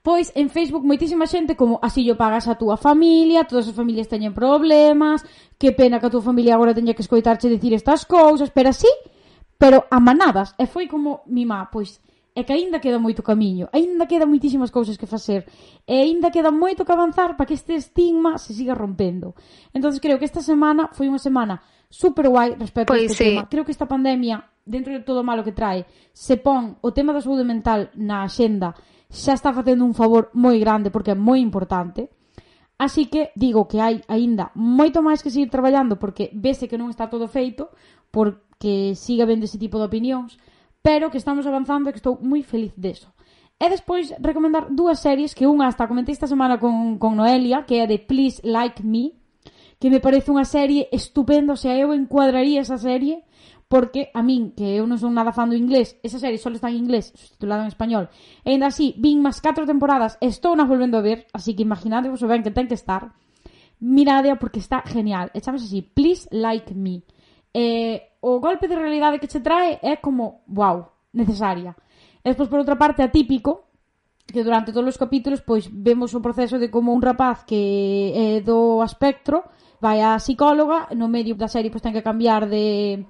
Pois 0.00 0.32
en 0.32 0.48
Facebook 0.48 0.80
moitísima 0.80 1.28
xente 1.28 1.60
como 1.60 1.76
así 1.84 2.00
yo 2.00 2.16
pagas 2.16 2.48
a 2.48 2.56
túa 2.56 2.80
familia, 2.80 3.44
todas 3.44 3.68
as 3.68 3.76
familias 3.76 4.08
teñen 4.08 4.32
problemas, 4.32 5.20
que 5.60 5.76
pena 5.76 6.00
que 6.00 6.08
a 6.08 6.12
túa 6.12 6.24
familia 6.24 6.56
agora 6.56 6.72
teña 6.72 6.96
que 6.96 7.04
escoitarche 7.04 7.52
dicir 7.52 7.76
estas 7.76 8.08
cousas, 8.08 8.48
pero 8.48 8.72
así, 8.72 8.88
pero 9.60 9.84
a 9.92 10.00
manadas. 10.00 10.56
E 10.56 10.64
foi 10.64 10.88
como 10.88 11.20
mi 11.28 11.44
má, 11.44 11.68
pois 11.68 12.00
é 12.34 12.44
que 12.44 12.52
aínda 12.52 12.78
queda 12.78 12.98
moito 12.98 13.22
camiño, 13.22 13.68
aínda 13.72 14.06
queda 14.06 14.26
moitísimas 14.26 14.70
cousas 14.70 14.96
que 14.96 15.06
facer, 15.06 15.46
e 15.86 15.94
aínda 15.98 16.30
queda 16.30 16.50
moito 16.50 16.84
que 16.84 16.92
avanzar 16.92 17.36
para 17.36 17.46
que 17.46 17.54
este 17.54 17.74
estigma 17.74 18.38
se 18.38 18.54
siga 18.54 18.74
rompendo. 18.74 19.34
Entón, 19.74 19.96
creo 19.98 20.18
que 20.18 20.28
esta 20.28 20.40
semana 20.40 20.88
foi 20.94 21.10
unha 21.10 21.18
semana 21.18 21.58
super 21.90 22.30
guai 22.30 22.54
respecto 22.54 22.94
pois 22.94 23.02
a 23.02 23.04
este 23.10 23.18
sí. 23.18 23.24
tema. 23.34 23.50
Creo 23.50 23.66
que 23.66 23.74
esta 23.74 23.90
pandemia, 23.90 24.46
dentro 24.64 24.94
de 24.94 25.02
todo 25.02 25.20
o 25.20 25.26
malo 25.26 25.42
que 25.42 25.52
trae, 25.52 25.84
se 26.14 26.38
pon 26.38 26.78
o 26.80 26.94
tema 26.94 27.10
da 27.10 27.20
saúde 27.20 27.42
mental 27.42 27.90
na 27.98 28.22
axenda, 28.22 28.78
xa 29.10 29.34
está 29.34 29.50
facendo 29.50 29.82
un 29.82 29.92
favor 29.92 30.30
moi 30.38 30.56
grande 30.62 30.94
porque 30.94 31.12
é 31.12 31.18
moi 31.18 31.42
importante. 31.42 32.08
Así 32.80 33.12
que 33.12 33.34
digo 33.36 33.68
que 33.68 33.82
hai 33.82 34.00
aínda 34.08 34.54
moito 34.54 35.02
máis 35.02 35.20
que 35.20 35.28
seguir 35.28 35.50
traballando 35.50 35.98
porque 35.98 36.30
vese 36.32 36.70
que 36.70 36.78
non 36.78 36.88
está 36.88 37.10
todo 37.10 37.26
feito, 37.28 37.74
porque 38.14 38.94
siga 38.94 39.26
vendo 39.26 39.44
ese 39.44 39.58
tipo 39.58 39.76
de 39.76 39.90
opinións, 39.90 40.38
pero 40.82 41.10
que 41.10 41.18
estamos 41.18 41.46
avanzando 41.46 41.88
e 41.88 41.92
que 41.92 42.00
estou 42.00 42.18
moi 42.20 42.42
feliz 42.42 42.72
deso. 42.76 43.12
E 43.60 43.68
despois 43.68 44.08
recomendar 44.24 44.72
dúas 44.72 45.04
series 45.04 45.36
que 45.36 45.44
unha 45.44 45.68
hasta 45.68 45.84
comentei 45.84 46.16
esta 46.16 46.30
semana 46.30 46.56
con, 46.56 46.96
con 46.96 47.20
Noelia, 47.20 47.68
que 47.68 47.80
é 47.80 47.84
de 47.84 48.00
Please 48.00 48.40
Like 48.40 48.80
Me, 48.80 49.20
que 49.76 49.92
me 49.92 50.00
parece 50.00 50.32
unha 50.32 50.48
serie 50.48 50.88
estupenda, 50.88 51.56
o 51.56 51.60
sea, 51.60 51.76
eu 51.76 51.92
encuadraría 51.92 52.64
esa 52.64 52.80
serie 52.80 53.24
porque 53.70 54.10
a 54.12 54.24
min, 54.24 54.50
que 54.50 54.66
eu 54.66 54.82
non 54.82 54.98
son 54.98 55.14
nada 55.14 55.30
fan 55.30 55.46
do 55.46 55.54
inglés, 55.54 55.94
esa 56.02 56.18
serie 56.18 56.42
só 56.42 56.50
está 56.50 56.72
en 56.72 56.82
inglés, 56.82 57.14
subtitulada 57.14 57.62
en 57.62 57.70
español, 57.70 58.10
e 58.42 58.50
ainda 58.50 58.66
así, 58.66 58.98
vin 58.98 59.22
máis 59.22 59.38
4 59.38 59.62
temporadas, 59.62 60.18
estou 60.18 60.58
nas 60.58 60.66
volvendo 60.66 60.98
a 60.98 61.06
ver, 61.06 61.30
así 61.30 61.54
que 61.54 61.62
imaginadevos 61.62 62.18
o 62.24 62.26
ben 62.26 62.42
que 62.42 62.50
ten 62.50 62.66
que 62.66 62.74
estar, 62.74 63.14
miradea 63.78 64.42
porque 64.42 64.58
está 64.58 64.82
genial, 64.82 65.30
e 65.32 65.38
así, 65.38 65.86
Please 65.86 66.26
Like 66.34 66.74
Me, 66.74 67.06
eh, 67.54 68.16
o 68.20 68.38
golpe 68.38 68.68
de 68.68 68.76
realidade 68.76 69.18
que 69.18 69.28
che 69.28 69.40
trae 69.40 69.78
é 69.82 69.96
como, 69.96 70.44
wow, 70.48 70.86
necesaria. 71.12 71.74
E 72.22 72.28
despois, 72.30 72.48
por 72.48 72.60
outra 72.60 72.76
parte, 72.76 73.02
atípico, 73.02 73.70
que 74.30 74.44
durante 74.44 74.72
todos 74.72 74.88
os 74.88 74.98
capítulos 74.98 75.42
pois 75.42 75.68
vemos 75.70 76.14
un 76.14 76.22
proceso 76.22 76.58
de 76.58 76.70
como 76.70 76.94
un 76.94 77.02
rapaz 77.02 77.44
que 77.44 78.14
é 78.14 78.40
do 78.40 78.80
espectro 78.86 79.44
vai 79.80 80.04
á 80.04 80.16
psicóloga, 80.20 80.92
no 80.94 81.08
medio 81.08 81.34
da 81.34 81.48
serie 81.50 81.72
pois 81.72 81.82
ten 81.82 81.92
que 81.92 82.04
cambiar 82.04 82.46
de, 82.46 83.02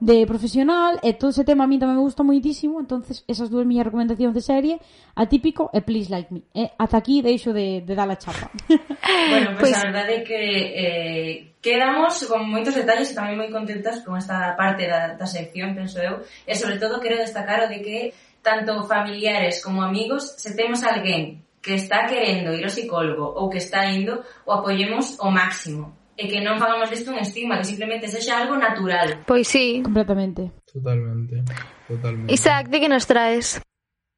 de 0.00 0.24
profesional 0.26 0.98
e 1.02 1.12
todo 1.14 1.30
ese 1.30 1.44
tema 1.44 1.64
a 1.64 1.70
mí 1.70 1.76
tamén 1.76 2.00
me 2.00 2.06
gusta 2.06 2.24
moitísimo 2.24 2.80
entonces 2.80 3.22
esas 3.28 3.50
dúas 3.50 3.68
miñas 3.68 3.86
recomendacións 3.86 4.32
de 4.32 4.42
serie 4.42 4.74
atípico 5.14 5.68
e 5.74 5.84
Please 5.84 6.08
Like 6.08 6.30
Me 6.32 6.42
e 6.54 6.70
ata 6.78 6.96
aquí 6.98 7.20
deixo 7.20 7.52
de, 7.52 7.82
de 7.84 7.94
dar 7.94 8.08
a 8.08 8.16
chapa 8.16 8.48
bueno, 9.30 9.58
pues, 9.58 9.74
pues 9.74 9.76
a 9.76 9.90
verdade 9.90 10.12
é 10.16 10.20
que 10.24 10.40
eh, 10.40 11.53
Quedamos 11.64 12.20
con 12.28 12.44
moitos 12.44 12.76
detalles 12.76 13.08
e 13.08 13.16
tamén 13.16 13.40
moi 13.40 13.48
contentas 13.48 14.04
con 14.04 14.20
esta 14.20 14.52
parte 14.52 14.84
da, 14.84 15.16
da 15.16 15.24
sección, 15.24 15.72
penso 15.72 15.96
eu, 15.96 16.20
e 16.44 16.52
sobre 16.52 16.76
todo 16.76 17.00
quero 17.00 17.16
destacar 17.16 17.64
o 17.64 17.70
de 17.72 17.80
que 17.80 17.98
tanto 18.44 18.84
familiares 18.84 19.64
como 19.64 19.80
amigos, 19.80 20.36
se 20.36 20.52
temos 20.52 20.84
alguén 20.84 21.40
que 21.64 21.80
está 21.80 22.04
querendo 22.04 22.52
ir 22.52 22.68
ao 22.68 22.68
psicólogo 22.68 23.24
ou 23.24 23.48
que 23.48 23.64
está 23.64 23.88
indo, 23.88 24.20
o 24.44 24.52
apoyemos 24.52 25.16
o 25.24 25.32
máximo 25.32 25.96
e 26.14 26.28
que 26.28 26.44
non 26.44 26.60
fagamos 26.60 26.92
disto 26.92 27.10
un 27.10 27.18
estigma, 27.18 27.58
que 27.58 27.66
simplemente 27.66 28.06
sexa 28.06 28.38
algo 28.38 28.54
natural. 28.54 29.24
Pois 29.26 29.48
sí. 29.48 29.82
Completamente. 29.82 30.52
Totalmente. 30.68 31.42
Totalmente. 31.88 32.30
Isaac, 32.30 32.68
de 32.70 32.78
que 32.78 32.92
nos 32.92 33.08
traes? 33.08 33.58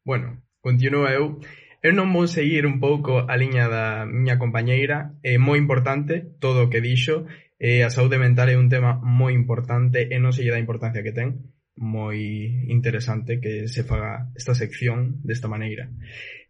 Bueno, 0.05 0.43
continúa 0.61 1.15
eu. 1.15 1.41
Eu 1.87 1.95
non 1.95 2.11
vou 2.11 2.27
seguir 2.27 2.67
un 2.67 2.83
pouco 2.83 3.31
a 3.31 3.35
liña 3.39 3.71
da 3.71 4.11
miña 4.11 4.43
compañeira, 4.43 5.15
é 5.23 5.39
moi 5.39 5.55
importante 5.55 6.35
todo 6.43 6.67
o 6.67 6.71
que 6.71 6.83
dixo, 6.83 7.31
e 7.63 7.87
a 7.87 7.95
saúde 7.95 8.19
mental 8.19 8.51
é 8.51 8.59
un 8.59 8.67
tema 8.67 8.99
moi 8.99 9.31
importante 9.31 10.03
e 10.11 10.19
non 10.19 10.35
se 10.35 10.43
lle 10.43 10.51
dá 10.51 10.59
importancia 10.59 11.07
que 11.07 11.15
ten, 11.15 11.47
moi 11.79 12.19
interesante 12.67 13.39
que 13.39 13.71
se 13.71 13.87
faga 13.87 14.35
esta 14.35 14.59
sección 14.59 15.23
desta 15.23 15.47
maneira. 15.47 15.87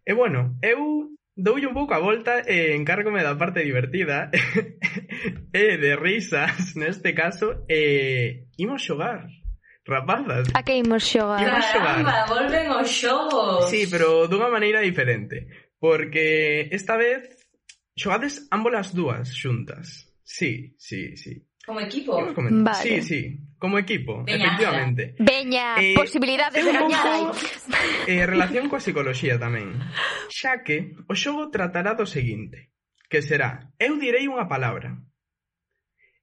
E 0.01 0.17
bueno, 0.17 0.57
eu 0.65 1.13
doulle 1.37 1.69
un 1.69 1.77
pouco 1.77 1.93
a 1.93 2.01
volta 2.01 2.41
e 2.41 2.73
encárgome 2.73 3.21
da 3.21 3.37
parte 3.37 3.61
divertida 3.61 4.33
e 5.53 5.77
de 5.77 5.93
risas 6.01 6.73
neste 6.73 7.13
caso 7.13 7.61
e 7.69 8.49
imos 8.57 8.81
xogar 8.81 9.29
rapazas. 9.87 10.51
A 10.53 10.61
que 10.61 10.77
imos 10.77 11.03
xogar? 11.03 11.41
Imos 11.41 11.65
xogar. 11.71 12.03
Caramba, 12.03 12.27
volven 12.27 12.67
os 12.75 12.91
xogos. 12.91 13.71
Sí, 13.71 13.87
pero 13.87 14.27
dunha 14.27 14.51
maneira 14.51 14.83
diferente. 14.83 15.47
Porque 15.79 16.67
esta 16.75 16.99
vez 16.99 17.25
xogades 17.95 18.45
ámbolas 18.51 18.93
dúas 18.93 19.33
xuntas. 19.33 20.11
Sí, 20.23 20.75
sí, 20.77 21.15
sí. 21.15 21.47
Como 21.65 21.79
equipo. 21.81 22.15
Vale. 22.35 22.75
Sí, 22.83 23.01
sí. 23.01 23.39
Como 23.59 23.77
equipo, 23.77 24.23
Veña, 24.23 24.45
efectivamente. 24.45 25.15
Veña, 25.19 25.75
eh, 25.81 25.95
posibilidades 25.95 26.63
de 26.63 26.71
gañar. 26.71 27.33
Eh, 28.07 28.25
relación 28.25 28.69
coa 28.69 28.79
psicología 28.79 29.35
tamén. 29.35 29.75
Xa 30.31 30.63
que 30.63 30.95
o 31.09 31.13
xogo 31.17 31.49
tratará 31.49 31.97
do 31.97 32.05
seguinte, 32.07 32.71
que 33.09 33.19
será, 33.19 33.73
eu 33.81 33.97
direi 33.97 34.29
unha 34.29 34.47
palabra. 34.47 34.95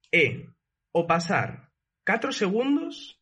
E, 0.09 0.49
o 0.95 1.05
pasar 1.05 1.75
4 2.07 2.31
segundos, 2.31 3.14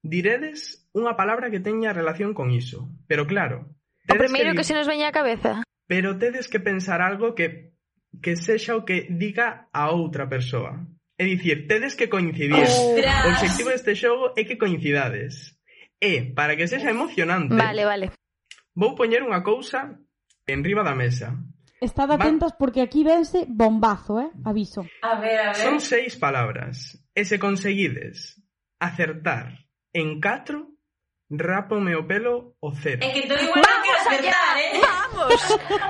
Diredes 0.00 0.88
unha 0.96 1.14
palabra 1.14 1.52
que 1.52 1.60
teña 1.60 1.92
relación 1.92 2.32
con 2.32 2.50
iso, 2.50 2.88
pero 3.04 3.28
claro... 3.28 3.68
O 4.10 4.16
primeiro 4.16 4.56
que, 4.56 4.64
que 4.64 4.68
se 4.68 4.74
nos 4.74 4.88
veña 4.88 5.08
á 5.08 5.14
cabeza. 5.14 5.62
Pero 5.86 6.16
tedes 6.16 6.48
que 6.48 6.58
pensar 6.58 7.04
algo 7.04 7.36
que 7.36 7.70
que 8.18 8.34
sexa 8.34 8.74
o 8.74 8.82
que 8.82 9.06
diga 9.06 9.70
a 9.70 9.94
outra 9.94 10.26
persoa. 10.26 10.82
É 11.14 11.24
dicir, 11.24 11.68
tedes 11.70 11.94
que 11.94 12.10
coincidir. 12.10 12.66
¡Ostras! 12.66 13.22
O 13.22 13.28
objetivo 13.38 13.70
deste 13.70 13.94
xogo 13.94 14.34
é 14.34 14.42
que 14.42 14.58
coincidades. 14.58 15.54
E, 16.00 16.32
para 16.34 16.56
que 16.56 16.66
sexa 16.66 16.90
emocionante... 16.90 17.54
Vale, 17.54 17.84
vale. 17.84 18.06
Vou 18.74 18.96
poñer 18.96 19.22
unha 19.22 19.44
cousa 19.44 20.00
en 20.48 20.64
riba 20.64 20.82
da 20.82 20.96
mesa. 20.96 21.36
Estad 21.78 22.10
atentos 22.10 22.56
Va... 22.56 22.58
porque 22.58 22.80
aquí 22.82 23.04
vense 23.04 23.46
bombazo, 23.46 24.18
eh? 24.18 24.32
Aviso. 24.42 24.82
A 25.04 25.20
ver, 25.20 25.38
a 25.38 25.52
ver. 25.54 25.60
Son 25.60 25.78
seis 25.78 26.16
palabras. 26.16 26.98
E 27.14 27.22
se 27.28 27.38
conseguides 27.38 28.40
acertar 28.80 29.69
en 29.92 30.20
catro, 30.20 30.70
rápome 31.30 31.94
o 31.94 32.06
pelo 32.06 32.56
o 32.60 32.72
cero. 32.74 33.00
É 33.02 33.10
que 33.14 33.26
todo 33.26 33.38
igual 33.38 33.62
vamos 33.62 33.94
acertar, 34.02 34.54
¿eh? 34.58 34.80
Vamos, 34.82 35.40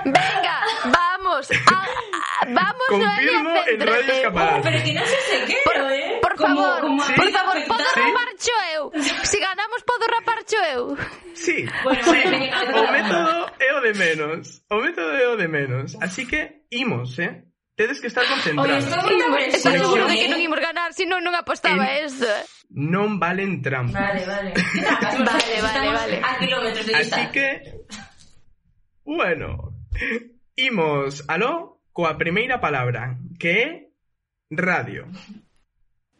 venga, 0.04 0.56
vamos, 0.84 1.48
a, 1.50 1.78
a, 1.80 2.44
vamos. 2.44 2.86
Confirmo 2.88 3.50
Noelia, 3.50 3.72
en 3.72 3.80
Radio 3.80 4.12
Escapada. 4.12 4.60
Pero 4.62 4.78
que 4.84 4.92
non 4.92 5.06
se 5.08 5.20
sequero, 5.24 5.64
por, 5.64 5.76
eh? 5.92 6.20
Por 6.20 6.34
como, 6.36 6.60
favor, 6.60 6.80
como 6.80 7.00
sí, 7.04 7.12
por 7.16 7.30
favor, 7.32 7.56
podo 7.64 7.86
¿sí? 7.88 8.00
raparcho 8.00 8.54
eu. 8.76 8.84
Si 9.24 9.38
ganamos, 9.40 9.80
podo 9.88 10.04
raparcho 10.08 10.58
eu. 10.72 10.82
Sí, 11.32 11.64
bueno, 11.84 12.04
sí. 12.04 12.20
o 12.76 12.84
método 12.92 13.36
é 13.56 13.70
o 13.72 13.80
de 13.80 13.92
menos. 13.96 14.60
O 14.68 14.76
método 14.76 15.12
é 15.16 15.26
o 15.28 15.36
de 15.40 15.48
menos. 15.48 15.96
Así 16.04 16.28
que, 16.28 16.68
imos, 16.68 17.16
eh? 17.18 17.48
Tedes 17.80 17.96
que 17.96 18.08
estar 18.12 18.28
concentrados. 18.28 18.76
Oye, 18.76 18.84
estou 18.84 19.30
moi 19.32 19.48
Estou 19.48 19.72
seguro 19.72 20.04
de 20.04 20.20
que 20.20 20.28
non 20.28 20.36
imos 20.36 20.60
ganar, 20.60 20.92
se 20.92 21.08
non 21.08 21.24
non 21.24 21.32
apostaba 21.32 21.96
en... 21.96 22.04
esto. 22.04 22.28
Eh. 22.28 22.59
Non 22.70 23.18
valen 23.18 23.62
trampas. 23.62 23.98
Vale, 23.98 24.22
vale. 24.26 24.50
Vale, 25.26 25.56
vale, 25.60 25.88
vale. 25.90 26.16
A 26.22 26.38
kilómetros 26.38 26.86
de 26.86 26.94
Así 26.94 27.02
distancia. 27.02 27.32
que, 27.34 27.46
bueno, 29.04 29.74
imos 30.54 31.24
aló 31.26 31.82
coa 31.92 32.14
primeira 32.16 32.60
palabra, 32.62 33.18
que 33.42 33.50
é 33.50 33.66
radio. 34.54 35.10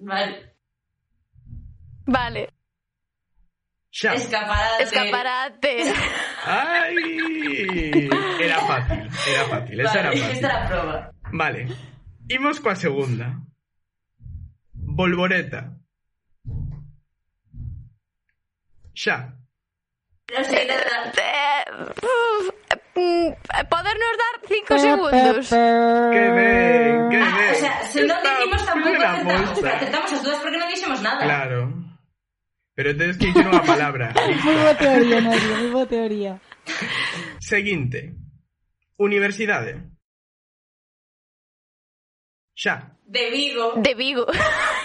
Vale. 0.02 0.58
Vale. 2.10 2.50
Xa. 3.94 4.14
Escaparate. 4.18 4.82
Escaparate. 4.82 5.74
Ai! 6.46 8.10
Era 8.42 8.58
fácil, 8.66 9.02
era 9.06 9.44
fácil, 9.46 9.76
esa 9.80 9.98
era 10.00 10.08
Vale, 10.10 10.20
fácil. 10.20 10.34
esta 10.34 10.46
era 10.50 10.58
a 10.58 10.66
prova. 10.66 10.96
Vale, 11.32 11.60
imos 12.28 12.58
coa 12.58 12.74
segunda. 12.74 13.38
Volvoreta. 14.74 15.78
xa. 19.02 19.16
Non 20.32 20.44
sei 20.44 20.64
nada. 20.68 20.96
Eh, 21.16 21.64
Podernos 23.70 24.14
dar 24.22 24.34
cinco 24.46 24.78
segundos. 24.78 25.48
Que 25.48 26.24
ben, 26.36 27.08
que 27.08 27.16
ben. 27.16 27.24
Ah, 27.24 27.52
o 27.52 27.56
sea, 27.56 27.74
se 27.88 28.00
non 28.04 28.20
dicimos 28.20 28.60
tampouco 28.68 29.00
acertamos, 29.00 29.56
acertamos 29.56 30.10
as 30.12 30.20
dúas 30.20 30.38
porque 30.44 30.58
non 30.60 30.68
dixemos 30.68 31.00
nada. 31.00 31.24
Claro. 31.24 31.72
Pero 32.76 32.88
tedes 32.96 33.16
que 33.16 33.32
dicir 33.32 33.46
unha 33.48 33.64
palabra. 33.64 34.12
Moi 34.44 34.56
boa 34.60 34.76
teoría, 34.76 35.18
Mario, 35.24 35.48
moi 35.56 35.68
boa 35.72 35.88
teoría. 35.88 36.32
Seguinte. 37.40 38.12
Universidade. 39.00 39.80
Xa. 42.52 43.00
De 43.08 43.24
Vigo. 43.32 43.80
De 43.80 43.92
Vigo. 43.96 44.24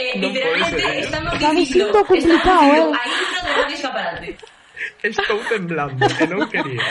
Eh, 0.00 0.18
literalmente 0.18 1.00
estamos 1.00 1.56
diciendo. 1.56 2.04
Complicado, 2.06 2.62
¿eh? 2.62 2.98
Ahí 3.02 3.12
no 3.58 3.66
te 3.66 3.74
escaparate. 3.74 4.38
Estoy 5.02 5.38
temblando, 5.48 6.06
que 6.18 6.26
no 6.26 6.48
quería. 6.48 6.82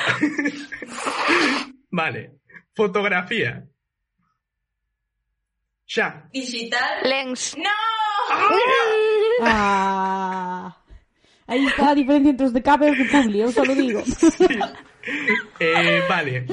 vale. 1.89 2.39
Fotografía. 2.75 3.65
Ya. 5.87 6.29
Digital. 6.31 7.01
Lens. 7.03 7.57
¡No! 7.57 7.69
Ah, 9.41 10.77
ahí 11.47 11.65
está 11.65 11.85
la 11.85 11.95
diferencia 11.95 12.29
entre 12.29 12.45
los 12.45 12.53
de 12.53 12.61
Capes 12.61 12.99
y 12.99 13.03
Publi, 13.05 13.41
os 13.41 13.55
lo 13.55 13.75
digo. 13.75 14.03
Eh, 15.59 16.03
vale. 16.07 16.45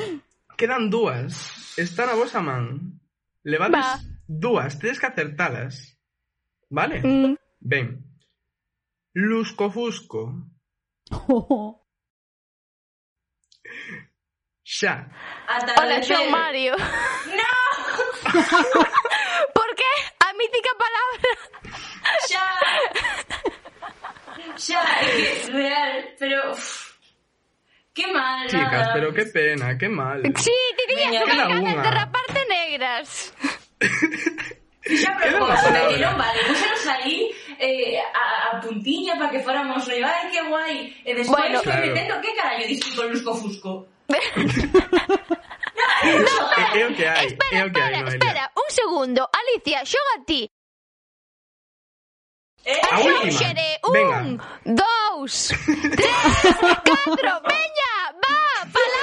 Quedan 0.57 0.89
dúas. 0.89 1.75
Están 1.77 2.09
a 2.09 2.15
vos 2.15 2.35
a 2.35 2.41
man. 2.41 2.99
Levantas 3.43 4.07
dúas. 4.27 4.79
Tienes 4.79 4.99
que 4.99 5.07
acertalas. 5.07 5.96
Vale? 6.71 7.01
Mm, 7.03 7.37
Ben. 7.61 8.03
Lusco-fusco. 9.15 10.35
Ata 15.49 15.75
Hola, 15.81 16.03
João 16.03 16.31
Mario. 16.31 16.75
No! 17.27 17.55
Por 19.55 19.75
qué? 19.75 19.93
A 20.21 20.33
mítica 20.35 20.71
palabra. 20.77 21.31
Xa! 22.29 22.49
Xa, 24.57 24.83
é 25.01 25.05
que 25.07 25.51
real, 25.53 26.15
pero... 26.19 26.53
Que 27.95 28.07
mal, 28.13 28.47
Chicas, 28.49 28.89
pero 28.93 29.15
qué 29.15 29.25
pena, 29.27 29.79
qué 29.79 29.89
mal. 29.89 30.23
Sí, 30.37 30.53
te 30.77 30.95
Veña, 30.95 31.25
que 31.25 31.83
de 31.83 31.91
raparte 31.91 32.45
negras. 32.47 33.33
Xa 34.87 35.11
propósome, 35.19 35.83
no 35.83 35.89
que 35.91 35.99
non 35.99 36.15
vale, 36.15 36.39
puxeros 36.47 36.87
aí 36.87 37.35
eh, 37.59 37.99
a, 37.99 38.55
a 38.55 38.61
puntiña 38.63 39.19
para 39.19 39.31
que 39.35 39.43
fóramos 39.43 39.83
rollo, 39.83 40.07
ai, 40.07 40.31
que 40.33 40.43
guai, 40.47 40.95
e 41.03 41.11
despois 41.11 41.51
bueno, 41.51 41.59
claro. 41.63 41.83
metendo 41.83 42.15
que 42.23 42.31
carallo 42.39 42.67
dixi 42.71 42.95
con 42.95 43.11
Lusco 43.11 43.35
Fusco. 43.35 43.71
no, 44.07 44.15
no, 46.23 46.35
é 46.79 46.83
o 46.87 46.95
que 46.95 47.03
hai, 47.03 47.27
espera, 47.27 47.57
é 47.59 47.67
o 47.67 47.71
que 47.75 47.81
hai, 47.83 47.99
espera, 47.99 48.15
espera, 48.15 48.45
un 48.55 48.69
segundo, 48.71 49.21
Alicia, 49.35 49.83
xoga 49.83 50.23
a 50.23 50.25
ti. 50.25 50.47
Eh, 52.67 52.81
a 52.83 53.01
eh, 53.01 53.07
última. 53.07 53.55
Un, 53.87 53.93
Venga. 53.93 54.19
dous, 54.65 55.55
tres, 55.99 56.47
catro, 56.87 57.35
veña, 57.47 57.95
va, 58.23 58.43
para 58.75 58.96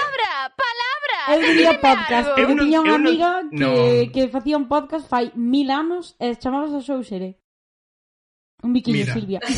eu 1.31 1.39
vivía 1.39 1.79
podcast. 1.79 2.29
Eu, 2.35 2.49
eu 2.49 2.57
tiña 2.57 2.79
unha 2.81 2.95
amiga 2.95 3.29
non, 3.47 3.75
que, 3.75 4.05
no. 4.05 4.11
que 4.11 4.21
facía 4.27 4.57
un 4.57 4.67
podcast 4.67 5.07
fai 5.07 5.31
mil 5.35 5.69
anos 5.71 6.15
e 6.19 6.31
eh, 6.31 6.35
chamabas 6.35 6.73
a 6.75 6.81
Xouxere. 6.81 7.39
Un 8.63 8.71
biquillo, 8.73 9.03
Mira. 9.03 9.13
Silvia. 9.13 9.39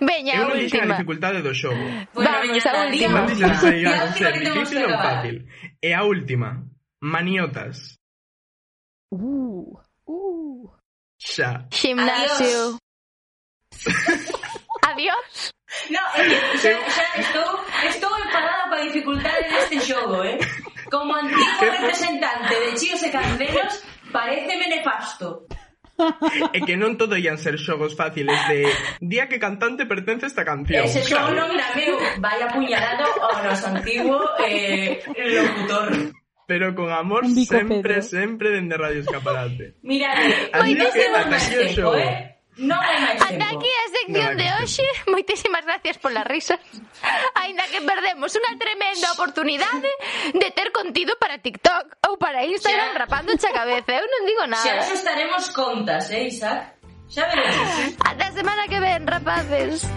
Veña, 0.00 0.34
eu 0.36 0.48
a 0.48 0.54
última. 0.54 0.84
Eu 0.84 0.90
a 0.90 0.94
dificultade 0.94 1.42
do 1.42 1.54
xogo. 1.54 1.86
Vamos, 2.14 2.66
a 2.66 2.72
última. 2.86 3.18
Non 3.22 3.26
dixen 3.30 3.54
se 3.58 3.86
a 3.86 4.12
ser 4.12 4.34
difícil 4.38 4.82
ou 4.86 4.98
fácil. 4.98 5.36
E 5.82 5.90
a 5.92 6.02
última, 6.02 6.64
maniotas. 7.00 7.98
Uh, 9.12 9.78
uh. 10.06 10.70
Xa. 11.18 11.66
Gimnasio. 11.70 12.78
Adiós. 13.72 14.32
Adiós. 14.90 15.52
No, 15.90 16.02
é, 16.16 16.24
xa, 16.58 16.72
xa 16.90 17.06
estou, 17.20 17.50
estou 17.88 18.12
enfadada 18.20 18.68
para 18.70 18.82
dificultade 18.84 19.48
deste 19.48 19.80
xogo, 19.80 20.22
eh? 20.24 20.38
Como 20.90 21.14
antigo 21.16 21.56
representante 21.60 22.54
de 22.54 22.70
Chíos 22.76 23.02
e 23.02 23.10
Candelos, 23.10 23.80
pareceme 24.12 24.68
nefasto. 24.68 25.48
E 26.52 26.58
que 26.64 26.74
non 26.76 26.96
todo 26.96 27.16
ian 27.16 27.38
ser 27.38 27.56
xogos 27.60 27.94
fáciles 27.94 28.36
de 28.48 28.66
día 29.00 29.28
que 29.28 29.38
cantante 29.38 29.86
pertence 29.86 30.26
esta 30.26 30.44
canción. 30.44 30.84
Ese 30.84 31.04
xogo 31.04 31.30
non 31.32 31.48
era 31.52 31.68
meu, 31.76 31.96
vai 32.18 32.40
apuñalado 32.42 33.06
ao 33.22 33.44
noso 33.44 33.68
antigo 33.70 34.18
eh, 34.44 35.00
locutor 35.08 36.12
pero 36.52 36.74
con 36.74 36.90
amor 36.92 37.24
sempre, 37.46 38.02
sempre 38.02 38.50
dende 38.50 38.76
Radio 38.76 39.00
Escaparate. 39.00 39.76
Mirade, 39.82 40.52
moitos 40.52 40.92
segundos 40.92 41.44
tempo, 41.48 41.96
eh? 41.96 42.31
Non 42.60 42.76
hai 42.76 42.98
máis 43.00 43.16
tempo. 43.16 43.40
Ata 43.40 43.46
aquí 43.56 43.70
a 43.72 43.86
sección 43.96 44.32
de 44.36 44.46
hoxe. 44.60 44.84
Moitísimas 45.08 45.64
gracias 45.64 45.96
polas 45.96 46.28
risas. 46.28 46.60
Aínda 47.40 47.64
que 47.72 47.80
perdemos 47.80 48.28
unha 48.36 48.52
tremenda 48.60 49.08
oportunidade 49.16 49.88
de 50.36 50.48
ter 50.52 50.68
contido 50.68 51.16
para 51.16 51.40
TikTok 51.40 52.04
ou 52.12 52.20
para 52.20 52.44
Instagram 52.44 52.92
xa. 52.92 53.00
rapando 53.08 53.32
a 53.32 53.52
cabeza. 53.56 53.96
Eu 53.96 54.04
¿eh? 54.04 54.12
non 54.12 54.22
digo 54.28 54.44
nada. 54.44 54.60
Xa 54.60 54.84
nos 54.84 54.92
estaremos 54.92 55.44
contas, 55.56 56.12
eh, 56.12 56.28
Isaac? 56.28 56.76
Xa 57.08 57.24
veremos. 57.32 57.96
Ata 58.04 58.24
a 58.28 58.32
semana 58.36 58.68
que 58.68 58.78
ven, 58.84 59.08
rapaces. 59.08 59.88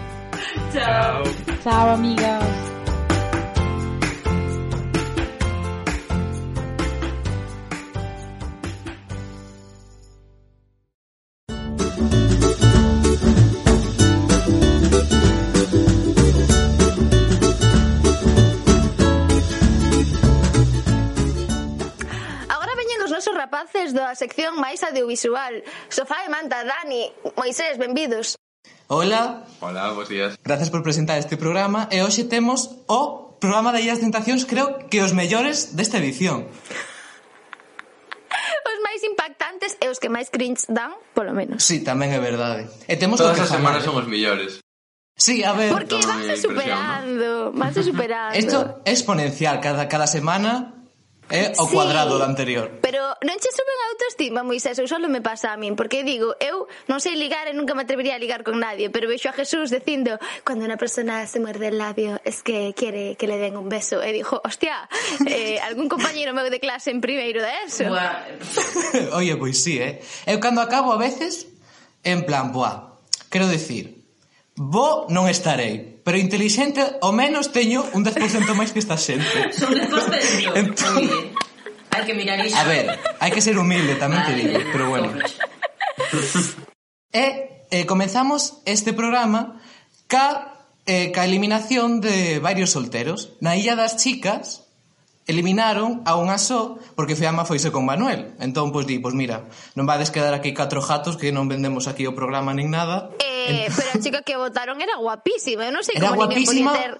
Chao. 0.72 1.20
Chao, 1.60 1.92
amigas. 1.92 2.55
rapaces 23.66 23.92
da 23.92 24.14
sección 24.14 24.54
máis 24.62 24.82
audiovisual. 24.86 25.62
Sofá 25.90 26.22
e 26.22 26.30
Manta, 26.30 26.62
Dani, 26.62 27.10
Moisés, 27.34 27.78
benvidos. 27.78 28.38
Hola. 28.86 29.42
Hola, 29.60 29.90
bons 29.90 30.08
días. 30.08 30.38
Gracias 30.44 30.70
por 30.70 30.82
presentar 30.82 31.18
este 31.18 31.36
programa 31.36 31.88
e 31.90 32.02
hoxe 32.02 32.24
temos 32.30 32.70
o 32.86 33.34
programa 33.42 33.74
de 33.74 33.82
Illas 33.82 33.98
Tentacións, 33.98 34.46
creo 34.46 34.86
que 34.86 35.02
os 35.02 35.10
mellores 35.12 35.74
desta 35.74 35.98
edición. 35.98 36.46
Os 38.66 38.78
máis 38.86 39.02
impactantes 39.02 39.74
e 39.82 39.90
os 39.90 39.98
que 39.98 40.06
máis 40.06 40.30
cringe 40.30 40.70
dan, 40.70 40.94
polo 41.10 41.34
menos. 41.34 41.66
Sí, 41.66 41.82
tamén 41.82 42.14
é 42.14 42.22
verdade. 42.22 42.70
E 42.86 42.94
temos 42.94 43.18
Todas 43.18 43.42
as 43.42 43.50
semanas 43.50 43.82
son 43.82 43.98
os 43.98 44.06
mellores. 44.06 44.62
Sí, 45.18 45.42
a 45.42 45.56
ver... 45.56 45.74
Porque 45.74 45.98
vanse 45.98 46.38
superando, 46.38 47.50
vanse 47.50 47.82
superando. 47.82 48.36
Isto 48.38 48.84
é 48.86 48.92
exponencial, 48.94 49.58
cada, 49.58 49.88
cada 49.90 50.06
semana 50.06 50.75
É 51.26 51.50
o 51.58 51.66
cuadrado 51.66 52.14
da 52.18 52.26
do 52.26 52.30
anterior. 52.30 52.78
Pero 52.78 53.02
non 53.26 53.38
che 53.42 53.50
suben 53.50 53.78
a 53.82 53.86
autoestima, 53.90 54.46
Moisés, 54.46 54.78
ou 54.78 54.86
só 54.86 55.02
me 55.02 55.18
pasa 55.18 55.50
a 55.50 55.58
min, 55.58 55.74
porque 55.74 56.06
digo, 56.06 56.38
eu 56.38 56.70
non 56.86 57.02
sei 57.02 57.18
ligar 57.18 57.50
e 57.50 57.52
nunca 57.52 57.74
me 57.74 57.82
atrevería 57.82 58.14
a 58.14 58.22
ligar 58.22 58.46
con 58.46 58.62
nadie, 58.62 58.94
pero 58.94 59.10
vexo 59.10 59.26
a 59.26 59.34
Jesús 59.34 59.74
dicindo, 59.74 60.22
cando 60.46 60.62
unha 60.62 60.78
persona 60.78 61.26
se 61.26 61.42
muerde 61.42 61.74
el 61.74 61.82
labio, 61.82 62.22
es 62.22 62.46
que 62.46 62.78
quere 62.78 63.18
que 63.18 63.26
le 63.26 63.42
den 63.42 63.58
un 63.58 63.66
beso. 63.66 63.98
E 64.06 64.14
dijo, 64.14 64.38
hostia, 64.46 64.86
eh, 65.26 65.58
algún 65.66 65.90
compañero 65.90 66.30
meu 66.30 66.46
de 66.46 66.62
clase 66.62 66.94
en 66.94 67.02
primeiro 67.02 67.42
de 67.42 67.50
eso. 67.66 67.90
Oye, 69.18 69.34
pois 69.34 69.58
pues 69.58 69.66
sí, 69.66 69.82
eh. 69.82 69.98
Eu 70.30 70.38
cando 70.38 70.62
acabo 70.62 70.94
a 70.94 70.98
veces, 71.00 71.50
en 72.06 72.22
plan, 72.22 72.54
boa, 72.54 73.02
quero 73.34 73.50
dicir, 73.50 73.95
Bo 74.56 75.04
non 75.12 75.28
estarei, 75.28 76.00
pero 76.00 76.16
inteligente 76.16 76.80
ao 77.04 77.12
menos 77.12 77.52
teño 77.52 77.84
un 77.92 78.00
10% 78.00 78.56
máis 78.56 78.72
que 78.72 78.80
esta 78.80 78.96
xente. 78.96 79.52
Son 79.52 79.68
resposta 79.68 80.16
de 80.16 80.30
Dios. 80.40 80.54
Entón... 80.56 80.96
Hai 81.92 82.02
que 82.08 82.16
mirar 82.16 82.40
iso. 82.40 82.56
A 82.56 82.64
ver, 82.64 82.88
hai 83.20 83.30
que 83.32 83.44
ser 83.44 83.60
humilde, 83.60 84.00
tamén 84.00 84.24
vale, 84.24 84.32
te 84.32 84.40
digo, 84.40 84.56
pero 84.72 84.88
bueno. 84.88 85.12
e 87.12 87.24
eh, 87.68 87.84
comenzamos 87.84 88.64
este 88.64 88.96
programa 88.96 89.60
ca, 90.08 90.56
eh, 90.88 91.12
ca 91.12 91.28
eliminación 91.28 92.00
de 92.00 92.40
varios 92.40 92.72
solteros. 92.72 93.36
Na 93.44 93.60
Illa 93.60 93.76
das 93.76 94.00
Chicas, 94.00 94.65
eliminaron 95.26 96.06
a 96.06 96.14
unha 96.14 96.38
só 96.38 96.78
porque 96.94 97.18
Fiamma 97.18 97.42
foise 97.42 97.74
con 97.74 97.82
Manuel. 97.82 98.38
Entón, 98.38 98.70
pois 98.70 98.86
di, 98.86 99.02
pois 99.02 99.12
mira, 99.12 99.50
non 99.74 99.84
vades 99.84 100.14
quedar 100.14 100.32
aquí 100.32 100.54
catro 100.54 100.78
jatos 100.78 101.18
que 101.18 101.34
non 101.34 101.50
vendemos 101.50 101.90
aquí 101.90 102.06
o 102.06 102.14
programa 102.14 102.54
nin 102.54 102.70
nada. 102.70 103.10
Eh, 103.18 103.66
entón 103.66 103.74
pero 103.74 103.88
a 103.90 103.98
chica 103.98 104.20
que 104.22 104.38
votaron 104.38 104.78
era 104.78 104.96
guapísima, 104.96 105.66
eu 105.66 105.74
non 105.74 105.82
sei 105.82 105.96
era 105.98 106.14
como 106.14 106.30
ninguén 106.30 106.46
podía 106.46 106.72
ter... 106.72 106.92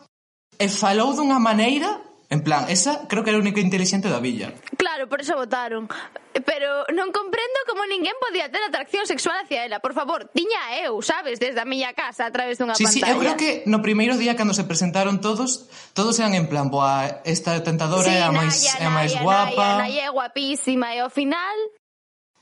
E 0.58 0.66
falou 0.66 1.14
dunha 1.14 1.38
maneira 1.38 2.02
En 2.28 2.42
plan, 2.42 2.66
esa 2.68 3.06
creo 3.06 3.22
que 3.22 3.30
era 3.30 3.38
a 3.38 3.42
única 3.42 3.60
inteligente 3.60 4.10
da 4.10 4.18
villa. 4.18 4.50
Claro, 4.76 5.08
por 5.08 5.22
eso 5.22 5.38
votaron. 5.38 5.86
Pero 6.34 6.82
non 6.90 7.14
comprendo 7.14 7.58
como 7.70 7.86
ninguén 7.86 8.18
podía 8.18 8.50
ter 8.50 8.60
atracción 8.66 9.06
sexual 9.06 9.38
hacia 9.46 9.62
ela. 9.62 9.78
Por 9.78 9.94
favor, 9.94 10.26
tiña 10.34 10.82
eu, 10.82 10.98
sabes, 11.06 11.38
desde 11.38 11.62
a 11.62 11.66
miña 11.68 11.94
casa 11.94 12.26
a 12.26 12.32
través 12.34 12.58
dunha 12.58 12.74
sí, 12.74 12.82
pantalla. 12.82 13.06
Sí, 13.06 13.12
eu 13.14 13.16
creo 13.22 13.34
que 13.38 13.62
no 13.70 13.78
primeiro 13.78 14.18
día 14.18 14.34
cando 14.34 14.58
se 14.58 14.66
presentaron 14.66 15.22
todos, 15.22 15.70
todos 15.94 16.18
eran 16.18 16.34
en 16.34 16.50
plan, 16.50 16.66
boa, 16.66 17.22
esta 17.22 17.62
tentadora 17.62 18.10
sí, 18.10 18.18
é 18.18 18.26
a 18.26 18.34
máis 18.34 18.74
é 18.74 18.84
a 18.84 18.92
máis 18.92 19.14
guapa. 19.14 19.78
Naya, 19.78 19.86
Naya 19.86 20.02
é 20.06 20.10
guapísima 20.10 20.98
e 20.98 21.00
ao 21.00 21.10
final 21.14 21.56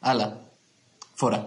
Ala. 0.00 0.48
Fora. 1.14 1.44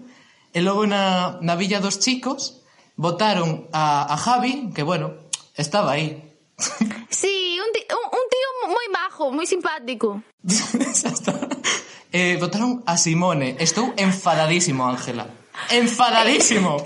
e 0.56 0.60
logo 0.64 0.88
na 0.88 1.36
na 1.44 1.54
Villa 1.54 1.84
dos 1.84 2.00
Chicos 2.00 2.64
votaron 2.96 3.68
a 3.76 4.08
a 4.08 4.16
Javi, 4.16 4.72
que 4.72 4.82
bueno, 4.82 5.14
estaba 5.54 5.92
aí, 5.94 6.33
Sí, 7.14 7.58
un 7.62 7.72
tío, 7.72 7.84
un, 7.90 8.18
un 8.18 8.26
tío 8.28 8.48
moi 8.68 8.88
majo, 8.90 9.30
moi 9.30 9.46
simpático. 9.46 10.22
Xa 10.44 11.08
está. 11.16 11.32
Eh, 12.10 12.36
votaron 12.38 12.82
a 12.86 12.96
Simone. 12.98 13.56
Estou 13.58 13.94
enfadadísimo, 13.96 14.86
Ángela. 14.86 15.26
Enfadadísimo. 15.70 16.82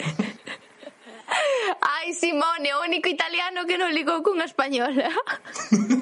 Ai, 1.80 2.12
Simone, 2.14 2.72
o 2.76 2.80
único 2.84 3.08
italiano 3.08 3.64
que 3.68 3.76
non 3.76 3.92
ligou 3.92 4.24
cunha 4.24 4.48
española. 4.48 5.12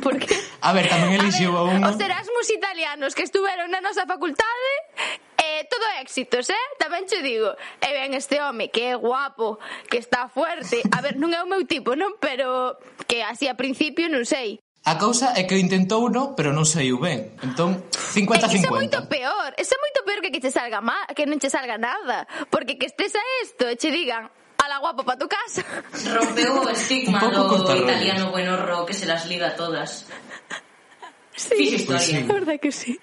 Porque... 0.02 0.31
A 0.62 0.70
ver, 0.70 0.87
tamén 0.87 1.18
elixiu 1.18 1.50
a, 1.55 1.62
a 1.62 1.70
un... 1.70 1.83
Os 1.83 1.98
Erasmus 1.98 2.48
italianos 2.55 3.14
que 3.14 3.26
estuveron 3.26 3.70
na 3.70 3.83
nosa 3.83 4.07
facultade 4.07 4.70
eh, 5.57 5.64
todo 5.64 5.85
éxitos, 6.01 6.51
eh? 6.53 6.64
Tamén 6.77 7.09
che 7.09 7.25
digo. 7.25 7.57
E 7.81 7.88
ben 7.97 8.12
este 8.12 8.40
home 8.45 8.69
que 8.69 8.92
é 8.92 8.95
guapo, 8.97 9.59
que 9.88 9.97
está 9.97 10.29
fuerte. 10.29 10.85
A 10.92 11.01
ver, 11.01 11.16
non 11.16 11.33
é 11.33 11.40
o 11.40 11.49
meu 11.49 11.64
tipo, 11.64 11.97
non? 11.97 12.21
Pero 12.21 12.77
que 13.09 13.25
así 13.25 13.49
a 13.49 13.57
principio 13.57 14.12
non 14.12 14.29
sei. 14.29 14.61
A 14.87 14.95
cousa 15.03 15.35
é 15.35 15.42
que 15.42 15.57
o 15.57 15.59
intentou 15.59 16.07
no, 16.07 16.38
pero 16.38 16.55
non 16.55 16.62
saiu 16.62 17.03
ben. 17.03 17.35
Entón, 17.42 17.83
50-50. 17.90 18.55
Iso 18.55 18.71
é 18.71 18.71
moito 18.71 18.99
peor. 19.11 19.51
Iso 19.59 19.75
é 19.75 19.81
moito 19.83 20.01
peor 20.07 20.21
que 20.23 20.31
que 20.31 20.38
che 20.38 20.55
salga 20.55 20.79
mal, 20.79 21.11
que 21.11 21.27
non 21.27 21.42
che 21.42 21.51
salga 21.51 21.75
nada. 21.75 22.29
Porque 22.53 22.79
que 22.79 22.87
estés 22.87 23.19
a 23.19 23.25
isto 23.42 23.66
e 23.66 23.75
che 23.75 23.90
digan, 23.90 24.31
ala 24.62 24.79
guapo 24.79 25.03
pa 25.03 25.19
tu 25.19 25.27
casa. 25.27 25.66
Rompeu 25.90 26.62
o 26.62 26.71
estigma 26.71 27.19
do 27.19 27.51
italiano 27.75 28.31
bueno 28.31 28.55
ro 28.62 28.87
que 28.87 28.95
se 28.95 29.11
las 29.11 29.27
liga 29.27 29.59
todas. 29.59 30.07
Sí, 31.35 31.55
Fixe 31.57 31.77
historia. 31.83 31.99
Pues 31.99 32.07
sí. 32.07 32.23
verdad 32.23 32.61
que 32.61 32.73
sí. 32.73 33.01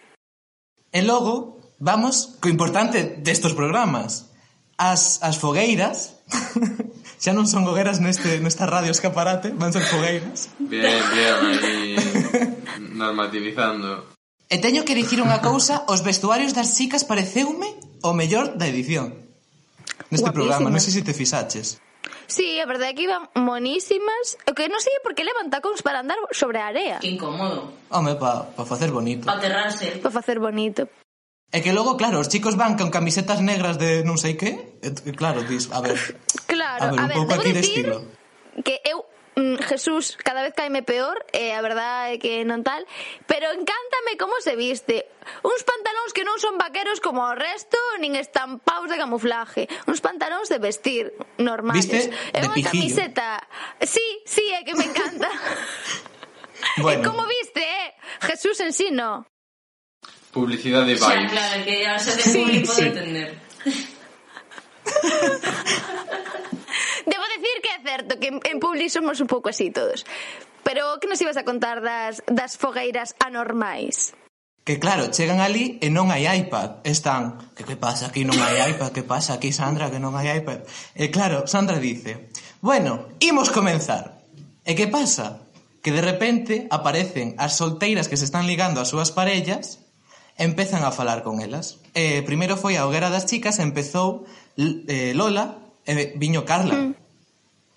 E 0.93 1.01
logo, 1.01 1.59
Vamos 1.83 2.39
co 2.39 2.47
importante 2.47 3.19
destos 3.19 3.51
programas. 3.51 4.31
As, 4.79 5.19
as 5.19 5.35
fogueiras 5.35 6.15
xa 7.23 7.35
non 7.35 7.43
son 7.43 7.67
hogueras 7.67 7.99
neste, 7.99 8.39
nesta 8.39 8.63
radio 8.63 8.95
escaparate, 8.95 9.51
van 9.51 9.75
ser 9.75 9.83
fogueiras. 9.91 10.47
Bien, 10.63 11.03
bien, 11.11 11.35
aí 11.59 11.99
normativizando. 12.95 14.15
E 14.47 14.63
teño 14.63 14.87
que 14.87 14.95
dicir 14.95 15.19
unha 15.19 15.43
cousa, 15.43 15.83
os 15.91 15.99
vestuarios 16.07 16.55
das 16.55 16.71
chicas 16.79 17.03
pareceume 17.03 17.75
o 17.99 18.15
mellor 18.15 18.55
da 18.55 18.63
edición. 18.63 19.19
Neste 20.07 20.31
Guapísimas. 20.31 20.35
programa, 20.39 20.71
non 20.71 20.79
sei 20.79 20.95
se 20.95 21.03
te 21.03 21.11
fixaches. 21.11 21.83
Sí, 22.31 22.63
a 22.63 22.65
verdade 22.65 22.91
é 22.91 22.95
que 22.95 23.03
iban 23.03 23.27
monísimas 23.35 24.39
O 24.47 24.55
que 24.55 24.71
non 24.71 24.79
sei 24.79 24.95
por 25.03 25.11
que 25.11 25.27
levan 25.27 25.51
tacóns 25.51 25.83
para 25.83 25.99
andar 25.99 26.15
sobre 26.31 26.63
a 26.63 26.71
area 26.71 26.97
Que 27.03 27.11
incómodo 27.11 27.75
Home, 27.91 28.15
pa, 28.15 28.47
pa 28.47 28.63
facer 28.63 28.95
bonito 28.95 29.27
Pa 29.27 29.35
aterrarse 29.35 29.99
Pa 29.99 30.07
facer 30.07 30.39
bonito 30.39 30.87
E 31.53 31.61
que 31.61 31.69
logo, 31.69 31.93
claro, 32.01 32.17
os 32.17 32.33
chicos 32.33 32.57
van 32.57 32.73
con 32.73 32.89
camisetas 32.89 33.37
negras 33.37 33.77
de 33.77 34.01
non 34.01 34.17
sei 34.17 34.33
que, 34.33 34.73
e, 34.81 34.89
claro, 35.13 35.45
dis, 35.45 35.69
a 35.69 35.85
ver, 35.85 36.01
claro, 36.49 36.81
a 36.81 36.89
ver, 36.89 36.97
un 36.97 37.05
a 37.05 37.05
ver, 37.05 37.17
pouco 37.21 37.37
aquí 37.37 37.53
de 37.53 37.61
estilo. 37.61 38.09
Que 38.65 38.81
eu 38.81 39.05
mm, 39.37 39.61
Jesús 39.61 40.17
cada 40.17 40.41
vez 40.41 40.57
caime 40.57 40.81
peor, 40.81 41.21
eh, 41.29 41.53
a 41.53 41.61
verdade 41.61 42.17
é 42.17 42.21
que 42.21 42.41
non 42.41 42.65
tal, 42.65 42.81
pero 43.29 43.53
encántame 43.53 44.17
como 44.17 44.33
se 44.41 44.57
viste. 44.57 45.05
Uns 45.45 45.61
pantalóns 45.61 46.09
que 46.09 46.25
non 46.25 46.41
son 46.41 46.57
vaqueros 46.57 46.97
como 46.97 47.21
o 47.21 47.37
resto, 47.37 47.77
nin 48.01 48.17
estampados 48.17 48.89
de 48.89 48.97
camuflaje. 48.97 49.69
Uns 49.85 50.01
pantalóns 50.01 50.49
de 50.49 50.57
vestir 50.57 51.13
normales. 51.37 51.85
Viste? 51.85 52.09
É 52.33 52.41
unha 52.49 52.65
camiseta. 52.65 53.45
Sí, 53.85 54.25
sí, 54.25 54.41
é 54.57 54.65
que 54.65 54.73
me 54.73 54.89
encanta. 54.89 55.29
bueno. 56.81 57.01
E 57.01 57.05
como 57.05 57.25
viste, 57.27 57.61
eh? 57.61 57.93
Jesús 58.21 58.59
en 58.59 58.73
sí 58.73 58.89
no 58.91 59.25
publicidade 60.33 60.97
vibes. 60.97 61.05
Xa, 61.05 61.29
claro, 61.29 61.61
que 61.63 61.85
a 61.85 62.01
xa 62.01 62.17
de 62.17 62.25
sí, 62.25 62.41
público 62.41 62.73
sí. 62.73 62.89
entender. 62.89 63.37
Debo 67.05 67.25
decir 67.37 67.61
que 67.61 67.69
é 67.69 67.77
certo 67.85 68.17
que 68.19 68.33
en 68.33 68.59
Publi 68.59 68.89
somos 68.89 69.21
un 69.21 69.29
pouco 69.29 69.49
así 69.53 69.69
todos. 69.69 70.09
Pero 70.63 70.99
que 70.99 71.07
nos 71.07 71.21
ibas 71.21 71.37
a 71.37 71.43
contar 71.43 71.85
das, 71.85 72.23
das 72.25 72.57
fogueiras 72.57 73.13
anormais? 73.19 74.15
Que 74.63 74.79
claro, 74.79 75.11
chegan 75.11 75.43
ali 75.43 75.75
e 75.83 75.91
non 75.91 76.07
hai 76.07 76.23
iPad. 76.23 76.87
Están, 76.87 77.51
que 77.51 77.67
que 77.67 77.75
pasa 77.75 78.07
aquí 78.07 78.23
non 78.23 78.39
hai 78.39 78.63
iPad, 78.71 78.95
que 78.95 79.03
pasa 79.03 79.35
aquí 79.35 79.51
Sandra 79.51 79.91
que 79.91 79.99
non 79.99 80.15
hai 80.15 80.39
iPad. 80.39 80.63
E 80.95 81.11
claro, 81.11 81.43
Sandra 81.51 81.83
dice, 81.83 82.31
bueno, 82.63 83.11
imos 83.19 83.51
comenzar. 83.51 84.23
E 84.63 84.71
que 84.71 84.87
pasa? 84.87 85.51
Que 85.83 85.91
de 85.91 85.99
repente 85.99 86.71
aparecen 86.71 87.35
as 87.35 87.59
solteiras 87.59 88.07
que 88.07 88.15
se 88.15 88.23
están 88.23 88.47
ligando 88.47 88.79
ás 88.79 88.87
súas 88.87 89.11
parellas 89.11 89.82
Empezan 90.37 90.83
a 90.83 90.91
falar 90.91 91.21
con 91.21 91.41
elas. 91.41 91.79
Eh, 91.93 92.23
primeiro 92.25 92.57
foi 92.57 92.75
a 92.77 92.85
hoguera 92.85 93.13
das 93.13 93.29
chicas, 93.29 93.59
empezou 93.61 94.25
eh, 94.57 95.13
Lola, 95.13 95.61
e 95.85 96.17
viño 96.17 96.45
Carla. 96.45 96.73
Mm. 96.73 96.95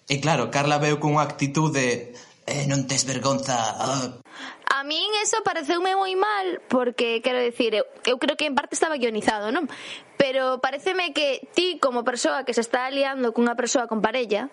E 0.09 0.21
claro, 0.23 0.51
Carla 0.51 0.79
veu 0.79 0.97
con 1.03 1.19
unha 1.19 1.27
de 1.27 2.14
eh, 2.47 2.64
non 2.71 2.87
tes 2.87 3.05
vergonza. 3.05 3.59
Ah. 3.77 4.23
A 4.66 4.85
min 4.87 5.11
eso 5.23 5.42
pareceume 5.42 5.99
moi 5.99 6.14
mal 6.14 6.62
porque 6.71 7.21
quero 7.21 7.42
decir, 7.42 7.75
eu, 7.75 7.85
eu 8.07 8.16
creo 8.19 8.38
que 8.38 8.47
en 8.47 8.55
parte 8.55 8.79
estaba 8.79 8.97
guionizado, 8.97 9.51
non? 9.51 9.66
Pero 10.16 10.62
pareceme 10.62 11.11
que 11.11 11.42
ti 11.53 11.79
como 11.83 12.07
persoa 12.07 12.47
que 12.47 12.55
se 12.55 12.62
está 12.62 12.87
aliando 12.87 13.35
cunha 13.35 13.59
persoa 13.59 13.90
con 13.90 14.01
parella 14.01 14.49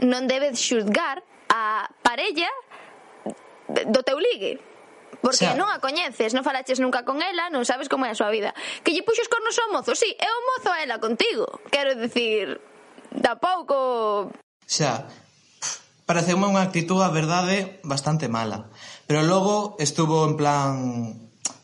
non 0.00 0.24
debes 0.24 0.56
xuzgar 0.56 1.20
a 1.52 1.92
parella 2.00 2.48
do 3.68 4.00
teu 4.02 4.16
ligue 4.16 4.58
Porque 5.18 5.50
xa. 5.50 5.58
non 5.58 5.68
a 5.68 5.82
coñeces, 5.82 6.32
non 6.32 6.46
falaches 6.46 6.78
nunca 6.78 7.02
con 7.02 7.20
ela, 7.20 7.50
non 7.50 7.66
sabes 7.66 7.90
como 7.90 8.06
é 8.06 8.14
a 8.14 8.16
súa 8.16 8.30
vida. 8.30 8.54
Que 8.86 8.94
lle 8.94 9.02
puxos 9.02 9.26
cornos 9.26 9.58
ao 9.58 9.74
mozo, 9.74 9.92
sí, 9.98 10.14
é 10.16 10.30
o 10.30 10.40
mozo 10.54 10.70
a 10.70 10.80
ela 10.80 11.02
contigo. 11.02 11.60
Quero 11.68 11.92
dicir, 11.98 12.62
tampouco... 13.20 14.32
Xa, 14.64 15.10
pareceume 16.08 16.48
unha 16.48 16.64
actitud, 16.64 17.02
a 17.04 17.10
verdade, 17.12 17.82
bastante 17.84 18.30
mala. 18.32 18.70
Pero 19.10 19.22
logo 19.26 19.76
estuvo 19.78 20.24
en 20.24 20.34
plan... 20.38 20.72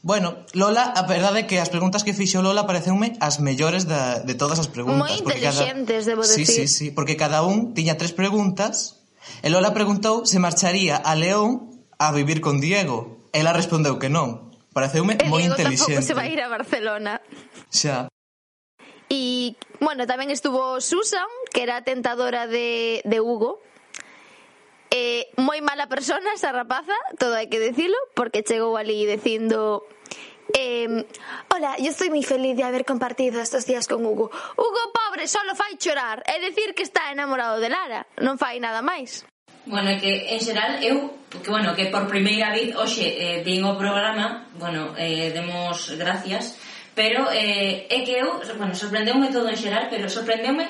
Bueno, 0.07 0.47
Lola, 0.55 0.95
a 0.95 1.03
verdade 1.03 1.43
é 1.43 1.47
que 1.51 1.59
as 1.59 1.67
preguntas 1.67 2.07
que 2.07 2.15
fixo 2.15 2.39
Lola 2.39 2.63
pareceume 2.63 3.19
as 3.19 3.43
mellores 3.43 3.91
da, 3.91 4.23
de 4.23 4.39
todas 4.39 4.63
as 4.63 4.71
preguntas. 4.71 5.03
Moi 5.03 5.19
inteligentes, 5.19 6.07
cada... 6.07 6.11
debo 6.15 6.23
decir. 6.23 6.47
Sí, 6.47 6.67
sí, 6.67 6.67
sí, 6.71 6.87
porque 6.95 7.19
cada 7.19 7.43
un 7.43 7.75
tiña 7.75 7.99
tres 7.99 8.15
preguntas 8.15 9.03
e 9.43 9.51
Lola 9.51 9.75
preguntou 9.75 10.23
se 10.23 10.39
marcharía 10.39 10.95
a 10.95 11.19
León 11.19 11.83
a 11.99 12.15
vivir 12.15 12.39
con 12.39 12.63
Diego. 12.63 13.16
Ela 13.37 13.53
respondeu 13.53 14.01
que 14.01 14.09
non. 14.09 14.49
Pareceume 14.73 15.21
moi 15.29 15.45
intelixente. 15.45 16.01
se 16.01 16.17
vai 16.17 16.33
ir 16.33 16.41
a 16.41 16.49
Barcelona. 16.49 17.21
Xa. 17.69 18.09
E, 19.13 19.53
bueno, 19.77 20.09
tamén 20.09 20.33
estuvo 20.33 20.81
Susan, 20.81 21.29
que 21.53 21.69
era 21.69 21.85
tentadora 21.85 22.49
de, 22.49 23.05
de 23.05 23.19
Hugo. 23.21 23.61
Eh, 24.89 25.29
moi 25.37 25.61
mala 25.61 25.85
persona 25.93 26.33
esa 26.33 26.49
rapaza, 26.49 26.97
todo 27.21 27.37
hai 27.37 27.53
que 27.53 27.61
decirlo, 27.61 28.01
porque 28.17 28.41
chegou 28.41 28.81
ali 28.81 29.05
dicindo 29.05 29.85
Eh, 30.55 31.05
hola, 31.53 31.77
yo 31.77 31.91
estoy 31.91 32.09
muy 32.09 32.23
feliz 32.23 32.57
de 32.57 32.63
haber 32.63 32.85
compartido 32.85 33.41
estos 33.41 33.67
días 33.67 33.89
con 33.89 34.07
Hugo. 34.07 34.31
Hugo, 34.57 34.83
pobre, 34.95 35.27
solo 35.29 35.55
fai 35.55 35.77
chorar. 35.77 36.23
É 36.25 36.41
dicir 36.41 36.73
que 36.73 36.83
está 36.83 37.13
enamorado 37.13 37.61
de 37.61 37.69
Lara, 37.69 38.07
non 38.23 38.39
fai 38.39 38.63
nada 38.63 38.81
máis. 38.81 39.27
Bueno, 39.67 39.99
que 40.01 40.35
en 40.35 40.41
xeral 40.41 40.79
eu 40.83 41.17
que 41.43 41.51
bueno, 41.51 41.75
que 41.75 41.87
por 41.87 42.07
primeira 42.07 42.55
vez 42.55 42.71
hoxe 42.75 43.03
eh, 43.03 43.43
vin 43.43 43.67
o 43.67 43.75
programa, 43.75 44.47
bueno, 44.55 44.95
eh, 44.97 45.35
demos 45.35 45.91
gracias, 45.99 46.57
pero 46.95 47.29
eh, 47.35 47.91
é 47.91 47.99
que 48.07 48.15
eu, 48.23 48.41
bueno, 48.57 48.75
sorprendeume 48.75 49.35
todo 49.35 49.51
en 49.51 49.59
xeral, 49.59 49.91
pero 49.91 50.09
sorprendeume 50.09 50.65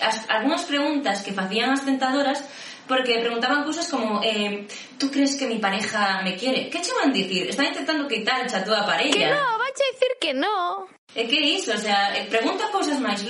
as, 0.00 0.28
algunhas 0.28 0.64
preguntas 0.68 1.24
que 1.24 1.32
facían 1.32 1.72
as 1.72 1.84
tentadoras 1.84 2.44
porque 2.86 3.18
preguntaban 3.18 3.64
cousas 3.64 3.88
como 3.88 4.20
eh, 4.22 4.68
tú 4.98 5.10
crees 5.10 5.36
que 5.36 5.46
mi 5.46 5.58
pareja 5.58 6.20
me 6.22 6.36
quiere? 6.36 6.68
Que 6.68 6.82
che 6.82 6.92
van 6.92 7.12
dicir? 7.12 7.48
Están 7.48 7.66
intentando 7.66 8.08
quitar 8.08 8.42
a 8.42 8.64
túa 8.64 8.84
parella. 8.84 9.12
Que 9.12 9.26
no, 9.32 9.58
vanche 9.58 9.84
dicir 9.92 10.12
que 10.20 10.32
no. 10.34 10.88
É 11.14 11.24
que 11.24 11.40
iso, 11.40 11.72
o 11.72 11.78
sea, 11.80 12.16
eh, 12.16 12.24
pregunta 12.28 12.72
cousas 12.72 12.98
máis 12.98 13.22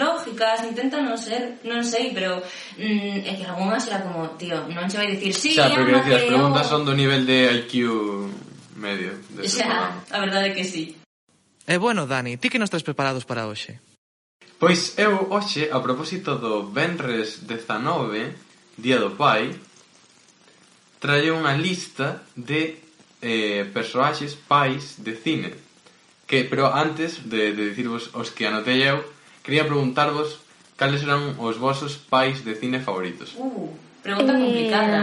críticas, 0.42 0.64
intenta 0.64 0.98
non 1.00 1.16
ser, 1.16 1.62
non 1.62 1.86
sei, 1.86 2.10
pero 2.10 2.42
mm, 2.78 3.22
é 3.26 3.32
que 3.38 3.44
algunhas 3.46 3.86
era 3.86 4.02
como, 4.02 4.34
tío, 4.34 4.66
non 4.74 4.90
se 4.90 4.98
vai 4.98 5.14
dicir 5.14 5.32
sí, 5.34 5.54
xa, 5.54 5.70
pero 5.70 5.86
que 5.86 5.94
decir, 6.02 6.14
as 6.18 6.26
preguntas 6.26 6.66
son 6.66 6.82
do 6.82 6.94
nivel 6.94 7.22
de 7.22 7.62
IQ 7.62 7.72
medio. 8.76 9.14
De 9.30 9.46
xa, 9.46 10.02
a 10.10 10.18
verdade 10.18 10.50
é 10.50 10.54
que 10.54 10.66
sí. 10.66 10.98
E 11.66 11.78
bueno, 11.78 12.10
Dani, 12.10 12.36
ti 12.36 12.50
que 12.50 12.58
nos 12.58 12.68
estás 12.68 12.82
preparados 12.82 13.22
para 13.22 13.46
hoxe? 13.46 13.78
Pois 14.58 14.98
eu 14.98 15.30
hoxe, 15.30 15.70
a 15.70 15.78
propósito 15.78 16.38
do 16.38 16.66
Benres 16.70 17.46
19, 17.46 18.78
Día 18.78 18.98
do 18.98 19.14
Pai, 19.14 19.54
traio 20.98 21.38
unha 21.38 21.54
lista 21.54 22.22
de 22.34 22.78
eh, 23.22 23.66
personaxes 23.70 24.34
pais 24.34 24.98
de 24.98 25.14
cine. 25.14 25.50
Que, 26.26 26.46
pero 26.48 26.72
antes 26.72 27.28
de, 27.28 27.52
de 27.52 27.74
dicirvos 27.74 28.10
os 28.14 28.30
que 28.30 28.46
anotei 28.46 28.86
eu, 28.86 29.02
Quería 29.42 29.66
preguntarvos 29.66 30.40
cales 30.76 31.02
eran 31.02 31.38
os 31.38 31.58
vosos 31.58 31.98
pais 31.98 32.42
de 32.42 32.54
cine 32.58 32.82
favoritos. 32.82 33.34
Uh, 33.38 33.70
pregunta 34.02 34.34
eh. 34.34 34.40
complicada. 34.40 35.00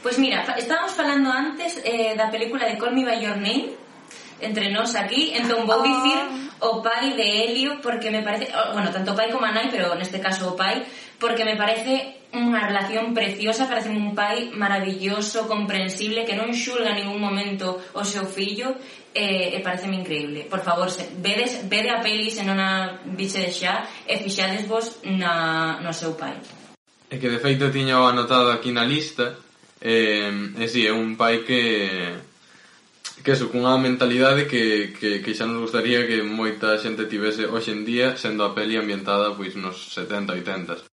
Pois 0.00 0.14
pues 0.14 0.18
mira, 0.22 0.46
estábamos 0.56 0.92
falando 0.92 1.28
antes 1.28 1.80
eh, 1.84 2.14
da 2.16 2.30
película 2.30 2.64
de 2.64 2.78
Call 2.78 2.94
Me 2.94 3.04
By 3.04 3.18
Your 3.20 3.36
Name, 3.36 3.74
entre 4.40 4.70
nós 4.70 4.94
aquí, 4.94 5.34
entón 5.34 5.66
vou 5.66 5.82
dicir 5.82 6.16
oh. 6.62 6.78
o 6.78 6.82
pai 6.82 7.12
de 7.18 7.26
Helio, 7.26 7.82
porque 7.82 8.08
me 8.08 8.22
parece, 8.22 8.48
bueno, 8.72 8.88
tanto 8.94 9.12
pai 9.12 9.28
como 9.28 9.44
a 9.44 9.52
nai, 9.52 9.68
pero 9.68 9.92
neste 9.98 10.22
caso 10.22 10.48
o 10.48 10.56
pai, 10.56 10.86
porque 11.18 11.44
me 11.44 11.58
parece 11.58 12.18
unha 12.28 12.60
relación 12.60 13.16
preciosa, 13.16 13.64
parece 13.64 13.88
un 13.88 14.12
pai 14.12 14.52
maravilloso, 14.52 15.48
comprensible, 15.48 16.28
que 16.28 16.36
non 16.36 16.52
xulga 16.52 16.92
en 16.92 17.04
ningún 17.04 17.20
momento 17.24 17.80
o 17.96 18.04
seu 18.04 18.28
fillo, 18.28 18.76
e, 19.16 19.56
e 19.56 19.58
pareceme 19.64 19.96
increíble. 19.96 20.44
Por 20.44 20.60
favor, 20.60 20.92
se, 20.92 21.08
vedes, 21.18 21.64
vede 21.66 21.88
a 21.88 22.04
peli 22.04 22.28
se 22.30 22.44
non 22.44 22.60
a 22.60 23.00
biche 23.16 23.48
xa 23.48 23.88
e 24.04 24.20
fixades 24.20 24.68
vos 24.68 25.00
na, 25.08 25.80
no 25.80 25.90
seu 25.96 26.14
pai. 26.14 26.36
É 27.08 27.16
que 27.16 27.32
de 27.32 27.40
feito 27.40 27.72
tiña 27.72 27.98
o 27.98 28.06
anotado 28.06 28.52
aquí 28.52 28.70
na 28.70 28.84
lista, 28.84 29.40
e, 29.80 30.28
e 30.54 30.64
si, 30.68 30.84
sí, 30.84 30.86
é 30.86 30.92
un 30.92 31.16
pai 31.16 31.42
que 31.42 32.28
que 33.24 33.34
eso, 33.34 33.50
cunha 33.50 33.74
mentalidade 33.76 34.46
que, 34.46 34.94
que, 34.94 35.18
que 35.18 35.34
xa 35.34 35.42
nos 35.42 35.58
gustaría 35.58 36.06
que 36.06 36.22
moita 36.22 36.78
xente 36.78 37.10
tivese 37.10 37.50
hoxe 37.50 37.74
en 37.74 37.82
día 37.82 38.14
sendo 38.14 38.46
a 38.46 38.54
peli 38.54 38.78
ambientada 38.78 39.34
pois 39.34 39.58
nos 39.58 39.90
70, 39.90 40.38
80 40.38 40.87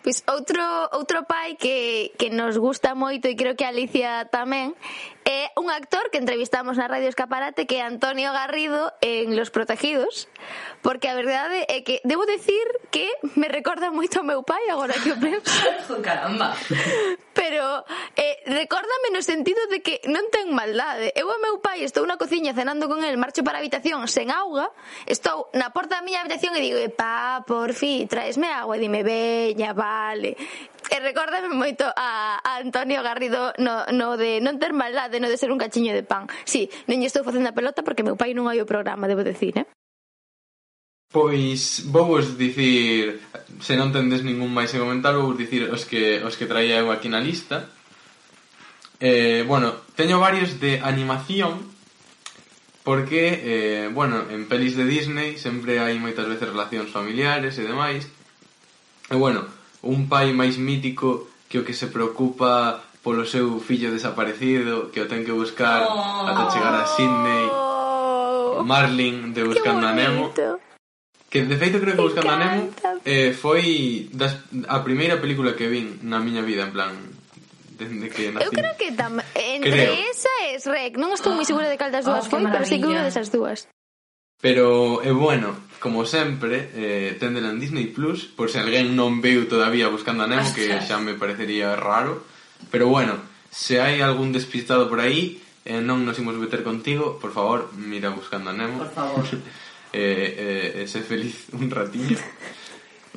Pois 0.00 0.24
outro, 0.32 0.64
outro 0.96 1.28
pai 1.28 1.60
que, 1.60 2.12
que 2.16 2.32
nos 2.32 2.56
gusta 2.56 2.96
moito 2.96 3.28
e 3.28 3.36
creo 3.36 3.52
que 3.52 3.68
Alicia 3.68 4.24
tamén 4.32 4.72
É 5.24 5.52
un 5.56 5.68
actor 5.68 6.08
que 6.08 6.16
entrevistamos 6.16 6.80
na 6.80 6.88
Radio 6.88 7.08
Escaparate 7.08 7.68
que 7.68 7.78
é 7.78 7.84
Antonio 7.84 8.32
Garrido 8.32 8.92
en 9.04 9.36
Los 9.36 9.52
Protegidos, 9.52 10.32
porque 10.80 11.12
a 11.12 11.14
verdade 11.14 11.68
é 11.68 11.84
que 11.84 12.00
debo 12.08 12.24
decir 12.24 12.64
que 12.88 13.04
me 13.36 13.52
recorda 13.52 13.92
moito 13.92 14.20
ao 14.20 14.24
meu 14.24 14.40
pai 14.40 14.64
agora 14.72 14.96
que 14.96 15.12
o 15.12 15.18
penso. 15.20 15.50
Oh, 15.90 15.98
caramba. 16.00 16.54
Pero 17.34 17.84
eh, 18.14 18.46
recórdame 18.46 19.10
no 19.10 19.22
sentido 19.26 19.58
de 19.68 19.82
que 19.82 19.98
non 20.06 20.22
ten 20.30 20.54
maldade. 20.54 21.10
Eu 21.18 21.26
ao 21.26 21.42
meu 21.42 21.58
pai 21.58 21.82
estou 21.82 22.06
na 22.06 22.14
cociña 22.14 22.54
cenando 22.54 22.86
con 22.86 23.02
el, 23.02 23.18
marcho 23.18 23.42
para 23.42 23.58
a 23.58 23.60
habitación 23.60 24.06
sen 24.06 24.30
auga, 24.30 24.70
estou 25.10 25.50
na 25.52 25.74
porta 25.74 25.98
da 25.98 26.06
miña 26.06 26.22
habitación 26.22 26.54
e 26.54 26.62
digo, 26.62 26.78
pa, 26.94 27.42
por 27.42 27.74
fi, 27.74 28.06
traesme 28.06 28.48
agua, 28.54 28.78
e 28.78 28.82
dime, 28.86 29.02
veña, 29.02 29.74
vale 29.74 30.38
e 30.90 30.96
recórdame 30.98 31.48
moito 31.54 31.86
a, 31.86 32.42
a 32.42 32.50
Antonio 32.58 33.00
Garrido 33.06 33.54
no, 33.62 33.86
no 33.94 34.18
de 34.18 34.42
non 34.42 34.58
ter 34.58 34.74
maldade, 34.74 35.22
no 35.22 35.30
de 35.30 35.38
ser 35.38 35.54
un 35.54 35.62
cachiño 35.62 35.94
de 35.94 36.02
pan. 36.02 36.26
Sí, 36.42 36.66
non 36.90 36.98
lle 36.98 37.06
estou 37.06 37.22
facendo 37.22 37.48
a 37.48 37.56
pelota 37.56 37.86
porque 37.86 38.02
meu 38.02 38.18
pai 38.18 38.34
non 38.34 38.50
hai 38.50 38.58
o 38.58 38.66
programa, 38.66 39.06
debo 39.06 39.22
decir, 39.22 39.54
eh? 39.54 39.66
Pois 41.10 41.86
vou 41.90 42.06
vos 42.06 42.38
dicir, 42.38 43.18
se 43.58 43.74
non 43.74 43.90
tendes 43.90 44.22
ningún 44.22 44.50
máis 44.54 44.70
a 44.74 44.82
comentar, 44.82 45.14
vou 45.14 45.34
vos 45.34 45.38
dicir 45.38 45.66
os 45.70 45.82
que, 45.86 46.22
os 46.22 46.38
que 46.38 46.46
traía 46.46 46.82
eu 46.82 46.90
aquí 46.90 47.10
na 47.10 47.18
lista. 47.22 47.66
Eh, 49.02 49.42
bueno, 49.42 49.74
teño 49.98 50.22
varios 50.22 50.62
de 50.62 50.78
animación, 50.78 51.66
porque, 52.86 53.42
eh, 53.42 53.86
bueno, 53.90 54.22
en 54.30 54.46
pelis 54.46 54.78
de 54.78 54.86
Disney 54.86 55.34
sempre 55.34 55.82
hai 55.82 55.98
moitas 55.98 56.30
veces 56.30 56.46
relacións 56.46 56.94
familiares 56.94 57.58
e 57.58 57.66
demais. 57.66 58.06
E 59.10 59.16
bueno, 59.18 59.50
un 59.82 60.08
pai 60.08 60.32
máis 60.36 60.60
mítico 60.60 61.28
que 61.48 61.60
o 61.60 61.64
que 61.64 61.74
se 61.74 61.88
preocupa 61.88 62.84
polo 63.00 63.24
seu 63.24 63.58
fillo 63.60 63.88
desaparecido 63.90 64.92
que 64.92 65.00
o 65.00 65.08
ten 65.08 65.24
que 65.24 65.32
buscar 65.32 65.88
oh. 65.88 66.28
ata 66.28 66.52
chegar 66.52 66.74
a 66.76 66.84
Sydney 66.84 67.44
oh. 67.48 68.62
Marlin 68.62 69.32
de 69.32 69.42
Buscando 69.44 69.88
a 69.88 69.92
Nemo 69.96 70.32
que 71.32 71.46
de 71.48 71.56
feito 71.56 71.80
creo 71.80 71.96
que 71.96 72.04
Buscando 72.04 72.32
a 72.32 72.38
Nemo 72.38 72.68
eh, 73.08 73.32
foi 73.32 74.08
das, 74.12 74.36
a 74.68 74.84
primeira 74.84 75.16
película 75.16 75.56
que 75.56 75.66
vin 75.66 75.96
na 76.04 76.20
miña 76.20 76.44
vida 76.44 76.68
en 76.68 76.72
plan 76.76 76.92
dende 77.80 78.12
que 78.12 78.30
nací. 78.30 78.44
Eu 78.44 78.52
creo 78.52 78.76
que 78.76 78.92
tam 78.92 79.16
entre 79.34 79.72
creo. 79.72 79.94
esa 80.12 80.28
e 80.52 80.60
Shrek, 80.60 81.00
non 81.00 81.16
estou 81.16 81.32
moi 81.32 81.48
segura 81.48 81.72
de 81.72 81.80
cal 81.80 81.88
das 81.88 82.04
oh, 82.04 82.12
dúas 82.12 82.28
oh, 82.28 82.30
foi, 82.30 82.44
pero 82.44 82.64
sei 82.68 82.76
que 82.76 82.88
unha 82.88 83.00
desas 83.00 83.32
dúas. 83.32 83.64
Pero, 84.40 85.04
é 85.04 85.12
bueno, 85.12 85.52
como 85.80 86.04
sempre, 86.04 86.70
eh, 86.76 87.16
téndela 87.20 87.50
en 87.50 87.60
Disney 87.60 87.86
Plus, 87.86 88.24
por 88.24 88.48
se 88.52 88.60
alguén 88.60 88.96
non 88.96 89.20
veu 89.20 89.48
todavía 89.48 89.88
buscando 89.88 90.24
a 90.24 90.28
Nemo, 90.28 90.44
Ostras. 90.44 90.56
que 90.56 90.86
xa 90.88 91.00
me 91.00 91.16
parecería 91.16 91.76
raro. 91.76 92.24
Pero 92.68 92.88
bueno, 92.88 93.16
se 93.48 93.80
hai 93.80 94.04
algún 94.04 94.32
despistado 94.32 94.88
por 94.88 95.00
aí, 95.00 95.40
eh, 95.64 95.80
non 95.80 96.04
nos 96.04 96.20
imos 96.20 96.36
meter 96.36 96.60
contigo, 96.64 97.16
por 97.20 97.32
favor, 97.32 97.72
mira 97.76 98.12
buscando 98.12 98.52
a 98.52 98.56
Nemo. 98.56 98.84
Por 98.84 98.92
favor. 98.92 99.24
eh, 99.92 100.80
eh, 100.80 100.84
ese 100.84 101.00
feliz 101.00 101.48
un 101.56 101.72
ratillo. 101.72 102.20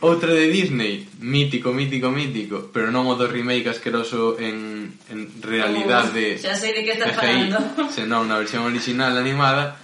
Outra 0.04 0.34
de 0.34 0.48
Disney, 0.52 1.08
mítico, 1.20 1.72
mítico, 1.72 2.12
mítico, 2.12 2.72
pero 2.76 2.92
non 2.92 3.08
o 3.08 3.16
do 3.16 3.28
remake 3.28 3.72
asqueroso 3.72 4.36
en, 4.36 5.00
en 5.08 5.32
realidade... 5.40 6.36
Uh, 6.36 6.44
xa 6.44 6.56
sei 6.60 6.76
de 6.76 6.84
que 6.84 6.96
estás 7.00 7.16
falando. 7.16 7.60
Senón 7.88 8.28
na 8.28 8.36
versión 8.36 8.68
original 8.68 9.16
animada, 9.16 9.83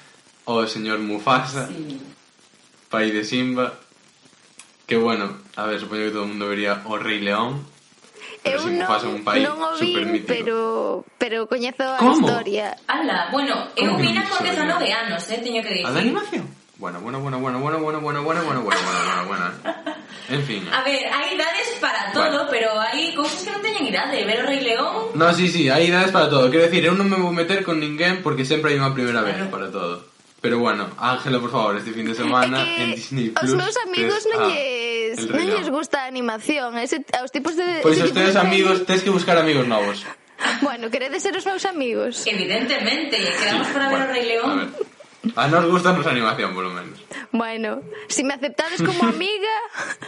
o 0.50 0.66
señor 0.66 0.98
Mufasa, 0.98 1.70
Sí. 1.70 2.02
pai 2.90 3.14
de 3.14 3.22
Simba, 3.22 3.78
que 4.90 4.98
bueno, 4.98 5.38
a 5.56 5.70
ver, 5.70 5.78
supoño 5.80 6.10
que 6.10 6.16
todo 6.18 6.26
o 6.26 6.32
mundo 6.32 6.50
vería 6.50 6.82
o 6.90 6.98
Rei 6.98 7.22
León, 7.22 7.62
pero 8.42 8.58
Eu 8.58 8.66
si 8.66 8.70
non, 8.74 8.82
Mufasa 8.82 9.06
é 9.06 9.14
un 9.14 9.22
pai 9.22 9.38
non 9.46 9.62
o 9.62 9.78
super 9.78 10.04
vi, 10.10 10.12
mítico. 10.18 10.34
pero, 10.34 10.58
pero 11.22 11.38
coñezo 11.46 11.86
a 11.86 12.02
Como? 12.02 12.26
historia 12.26 12.74
Ala, 12.90 13.30
bueno, 13.30 13.54
eu 13.78 13.94
vina 14.02 14.26
con 14.26 14.42
non 14.42 14.58
19 14.58 14.74
sabía? 14.74 14.98
anos, 15.06 15.22
eh, 15.30 15.38
teño 15.38 15.62
que 15.62 15.70
dicir. 15.70 15.86
A 15.86 15.94
da 15.94 16.02
animación? 16.02 16.46
Bueno, 16.80 16.98
bueno, 17.04 17.20
bueno, 17.20 17.38
bueno, 17.44 17.60
bueno, 17.60 17.78
bueno, 17.84 18.00
bueno, 18.02 18.24
bueno, 18.24 18.42
bueno, 18.42 18.62
bueno, 18.64 18.82
bueno, 18.82 19.02
bueno, 19.06 19.24
bueno. 19.28 19.46
En 20.32 20.42
fin. 20.48 20.64
A 20.72 20.80
ver, 20.88 21.04
hai 21.12 21.36
idades 21.36 21.76
para 21.84 22.10
todo, 22.16 22.48
Bueno. 22.48 22.50
pero 22.50 22.70
hai 22.80 23.12
cousas 23.14 23.44
que 23.44 23.52
non 23.52 23.60
teñen 23.62 23.84
idade. 23.86 24.24
Ver 24.26 24.40
o 24.42 24.46
Rei 24.48 24.64
León... 24.64 25.12
No, 25.14 25.28
sí, 25.36 25.52
sí, 25.52 25.68
hai 25.68 25.92
idades 25.92 26.10
para 26.16 26.32
todo. 26.32 26.48
Quero 26.50 26.64
decir, 26.72 26.88
eu 26.88 26.96
non 26.96 27.06
me 27.12 27.20
vou 27.20 27.36
meter 27.36 27.62
con 27.68 27.78
ninguén 27.84 28.24
porque 28.24 28.48
sempre 28.48 28.72
hai 28.72 28.80
unha 28.80 28.96
primeira 28.96 29.20
vez 29.22 29.36
para 29.52 29.68
todo. 29.68 30.08
Pero 30.42 30.60
bueno, 30.60 30.90
Ángela, 30.98 31.40
por 31.40 31.52
favor, 31.52 31.76
este 31.78 31.92
fin 31.92 32.06
de 32.06 32.16
semana 32.16 32.64
é 32.64 32.84
en 32.84 32.96
Disney 32.96 33.30
Plus. 33.30 33.44
Os 33.44 33.56
meus 33.60 33.76
amigos 33.84 34.24
non 34.32 34.40
ah, 34.40 34.48
lles, 34.48 35.28
non 35.28 35.44
lles 35.44 35.68
gusta 35.68 36.04
a 36.04 36.08
animación, 36.08 36.80
ese 36.80 37.04
aos 37.12 37.32
tipos 37.36 37.60
de 37.60 37.84
Pois 37.84 38.00
pues 38.00 38.08
os 38.08 38.16
teus 38.16 38.36
amigos, 38.40 38.88
tes 38.88 39.04
que 39.04 39.12
buscar 39.12 39.36
amigos 39.36 39.68
novos. 39.68 40.08
Bueno, 40.64 40.88
queredes 40.88 41.20
ser 41.20 41.36
os 41.36 41.44
meus 41.44 41.68
amigos? 41.68 42.24
Evidentemente, 42.24 43.20
quedamos 43.20 43.68
sí, 43.68 43.74
para 43.76 43.92
bueno, 43.92 44.08
ver 44.08 44.10
o 44.10 44.14
Rei 44.16 44.26
León. 44.26 44.56
A, 44.56 44.64
ver. 44.64 44.72
a 45.36 45.48
nos 45.52 45.66
gusta 45.68 45.92
nos 45.92 46.08
animación, 46.08 46.56
por 46.56 46.64
lo 46.64 46.72
menos. 46.72 46.96
Bueno, 47.36 47.84
si 48.08 48.24
me 48.24 48.34
aceptades 48.34 48.82
como 48.82 49.04
amiga, 49.12 49.56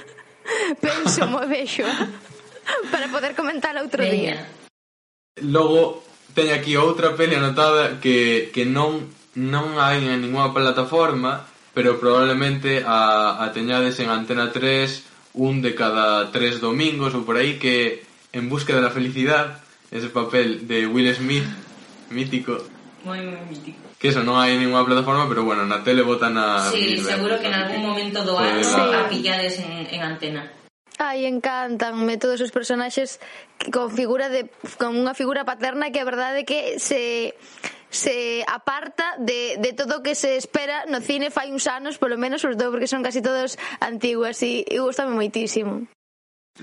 penso, 0.79 1.27
mo 1.27 1.43
vexo, 1.43 1.83
para 2.95 3.11
poder 3.11 3.35
comentar 3.35 3.75
outro 3.75 3.99
Veña. 4.07 4.15
día. 4.15 4.47
Logo, 5.43 5.99
teño 6.31 6.55
aquí 6.55 6.79
outra 6.79 7.11
peli 7.19 7.35
anotada 7.35 7.99
que, 7.99 8.55
que 8.55 8.63
non 8.63 9.11
non 9.35 9.79
hai 9.79 10.03
en 10.03 10.19
ninguna 10.19 10.51
plataforma, 10.51 11.47
pero 11.71 11.99
probablemente 11.99 12.83
a, 12.83 13.39
a 13.39 13.51
teñades 13.55 13.99
en 13.99 14.11
Antena 14.11 14.51
3 14.51 15.11
un 15.33 15.61
de 15.61 15.75
cada 15.75 16.31
tres 16.31 16.59
domingos 16.59 17.15
ou 17.15 17.23
por 17.23 17.39
aí 17.39 17.55
que 17.55 18.03
en 18.35 18.51
busca 18.51 18.75
de 18.75 18.83
la 18.83 18.91
felicidad 18.91 19.63
ese 19.87 20.11
papel 20.11 20.67
de 20.67 20.87
Will 20.87 21.07
Smith 21.15 21.47
mítico 22.11 22.59
moi 23.07 23.23
moi 23.23 23.39
mítico 23.47 23.91
que 24.01 24.09
eso 24.09 24.25
non 24.25 24.41
hai 24.41 24.57
ninguna 24.57 24.81
plataforma, 24.81 25.29
pero 25.29 25.45
bueno, 25.45 25.61
na 25.69 25.85
tele 25.85 26.01
botan 26.01 26.33
a... 26.33 26.73
Sí, 26.73 26.97
mil 26.97 27.05
seguro 27.05 27.37
que 27.37 27.53
en 27.53 27.53
algún 27.53 27.85
momento 27.85 28.25
do 28.25 28.33
ano 28.33 28.65
sí. 28.65 28.73
a 28.73 29.05
pillades 29.05 29.61
en, 29.61 29.85
en 29.93 30.01
antena. 30.01 30.49
Ai, 30.97 31.29
encantanme 31.29 32.17
todos 32.17 32.41
os 32.41 32.49
personaxes 32.49 33.21
con 33.69 33.93
figura 33.93 34.33
de 34.33 34.49
con 34.81 34.97
unha 34.97 35.13
figura 35.13 35.45
paterna 35.45 35.93
que 35.93 36.01
a 36.01 36.09
verdade 36.09 36.49
que 36.49 36.81
se 36.81 37.37
se 37.91 38.43
aparta 38.47 39.15
de, 39.19 39.59
de 39.59 39.73
todo 39.73 39.99
o 39.99 40.03
que 40.03 40.15
se 40.15 40.39
espera 40.39 40.87
no 40.87 41.03
cine 41.03 41.29
fai 41.29 41.51
uns 41.51 41.67
anos, 41.67 41.99
polo 41.99 42.17
menos, 42.17 42.41
sobre 42.41 42.55
todo 42.55 42.71
porque 42.71 42.87
son 42.87 43.03
casi 43.03 43.21
todos 43.21 43.59
antiguas 43.83 44.41
e, 44.41 44.63
e 44.65 44.79
gustame 44.79 45.11
moitísimo. 45.13 45.85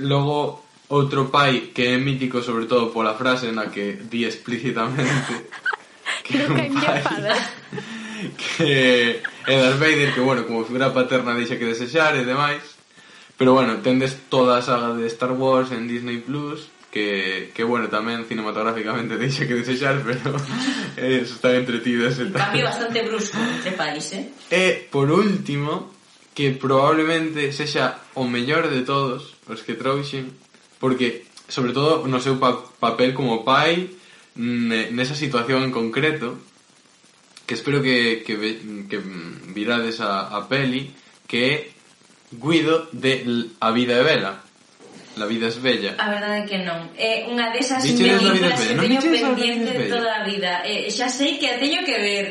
Logo, 0.00 0.64
outro 0.88 1.28
pai 1.28 1.70
que 1.76 1.92
é 1.92 2.00
mítico 2.00 2.40
sobre 2.40 2.64
todo 2.64 2.90
pola 2.90 3.14
frase 3.14 3.52
na 3.52 3.68
que 3.68 4.00
di 4.08 4.24
explícitamente 4.24 5.46
que 6.24 6.42
Nunca 6.48 6.64
un 6.64 6.80
pai 6.80 7.36
que 8.56 9.20
é 9.46 9.60
Darth 9.60 9.78
Vader 9.78 10.14
que, 10.14 10.20
bueno, 10.20 10.46
como 10.46 10.64
figura 10.64 10.92
paterna 10.92 11.34
deixa 11.34 11.56
que 11.56 11.64
desexar 11.68 12.16
e 12.16 12.24
demais. 12.24 12.62
Pero, 13.38 13.54
bueno, 13.54 13.78
tendes 13.78 14.28
toda 14.28 14.58
a 14.58 14.62
saga 14.62 14.94
de 14.94 15.06
Star 15.06 15.32
Wars 15.32 15.70
en 15.70 15.86
Disney 15.86 16.18
Plus 16.18 16.68
que, 16.98 17.52
que 17.54 17.62
bueno, 17.62 17.86
tamén 17.86 18.26
cinematográficamente 18.26 19.14
deixa 19.22 19.46
que 19.46 19.54
desexar, 19.54 20.02
pero 20.02 20.34
eh, 20.98 21.22
están 21.22 21.62
entretidas. 21.62 22.18
Un 22.18 22.34
cambio 22.34 22.66
bastante 22.66 23.06
brusco 23.06 23.38
entre 23.38 23.78
país, 23.78 24.10
eh? 24.18 24.26
E, 24.50 24.90
por 24.90 25.06
último, 25.14 25.94
que 26.34 26.50
probablemente 26.58 27.54
sexa 27.54 28.02
o 28.18 28.26
mellor 28.26 28.66
de 28.66 28.82
todos 28.82 29.38
os 29.46 29.62
que 29.62 29.78
trouxen, 29.78 30.34
porque, 30.82 31.30
sobre 31.46 31.70
todo, 31.70 32.02
no 32.10 32.18
seu 32.18 32.42
pa 32.42 32.58
papel 32.82 33.14
como 33.14 33.46
pai, 33.46 33.94
mm, 34.34 34.90
nesa 34.90 35.14
situación 35.14 35.62
en 35.62 35.70
concreto, 35.70 36.34
que 37.46 37.54
espero 37.54 37.78
que, 37.78 38.26
que, 38.26 38.34
que 38.90 38.98
virades 39.54 40.02
a, 40.02 40.34
a 40.34 40.50
peli, 40.50 40.90
que 41.30 41.38
é 41.46 41.54
Guido 42.28 42.92
de 42.92 43.24
A 43.56 43.72
vida 43.72 43.96
é 43.96 44.04
vela 44.04 44.47
La 45.18 45.26
vida 45.26 45.48
es 45.48 45.60
bella. 45.60 45.98
A 45.98 46.08
verdade 46.08 46.38
é 46.40 46.46
que 46.46 46.58
non. 46.62 46.94
É 46.94 47.26
eh, 47.26 47.28
unha 47.28 47.50
desas 47.50 47.82
películas 47.82 48.54
que 48.62 48.78
teño 48.78 49.02
pendiente 49.02 49.90
toda 49.90 50.22
a 50.22 50.22
vida. 50.22 50.62
Eh, 50.62 50.86
xa 50.94 51.10
sei 51.10 51.42
que 51.42 51.50
a 51.50 51.58
teño 51.58 51.82
que 51.82 51.98
ver, 51.98 52.26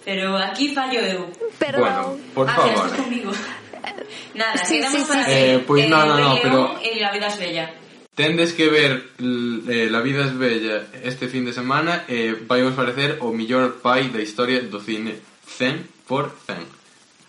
pero 0.00 0.40
aquí 0.40 0.72
fallo 0.72 1.04
eu. 1.04 1.28
Perdón. 1.60 1.84
bueno, 1.84 2.02
por 2.32 2.46
ah, 2.48 2.56
favor. 2.56 2.88
Ah, 2.88 2.96
comigo. 2.96 3.30
Nada, 4.34 4.64
sí, 4.64 4.80
sí, 4.82 4.98
sí, 4.98 5.04
para 5.06 5.24
sí. 5.26 5.32
Eh, 5.32 5.64
pois 5.66 5.84
pues, 5.84 5.84
eh, 5.84 5.88
no, 5.88 6.06
no, 6.06 6.16
no, 6.18 6.38
pero 6.40 6.78
eh, 6.82 7.00
La 7.00 7.12
vida 7.12 7.28
es 7.28 7.38
bella. 7.38 7.74
Tendes 8.14 8.52
que 8.52 8.68
ver 8.68 9.10
eh, 9.18 9.88
La 9.90 10.00
vida 10.00 10.24
es 10.24 10.36
bella 10.36 10.84
este 11.02 11.28
fin 11.28 11.44
de 11.44 11.52
semana 11.52 12.04
e 12.08 12.32
eh, 12.32 12.36
vai 12.48 12.62
vos 12.62 12.74
parecer 12.74 13.20
o 13.20 13.32
millor 13.32 13.80
pai 13.80 14.08
da 14.08 14.20
historia 14.20 14.60
do 14.64 14.80
cine 14.80 15.20
100 15.46 16.08
por 16.08 16.32
100. 16.48 16.64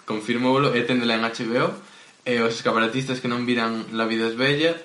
Confirmou 0.08 0.60
e 0.76 0.80
tendela 0.84 1.16
en 1.16 1.24
HBO 1.24 1.76
e 2.24 2.40
eh, 2.40 2.44
os 2.44 2.56
escaparatistas 2.56 3.20
que 3.20 3.32
non 3.32 3.44
viran 3.44 3.92
La 3.92 4.08
vida 4.08 4.28
es 4.28 4.36
bella 4.36 4.76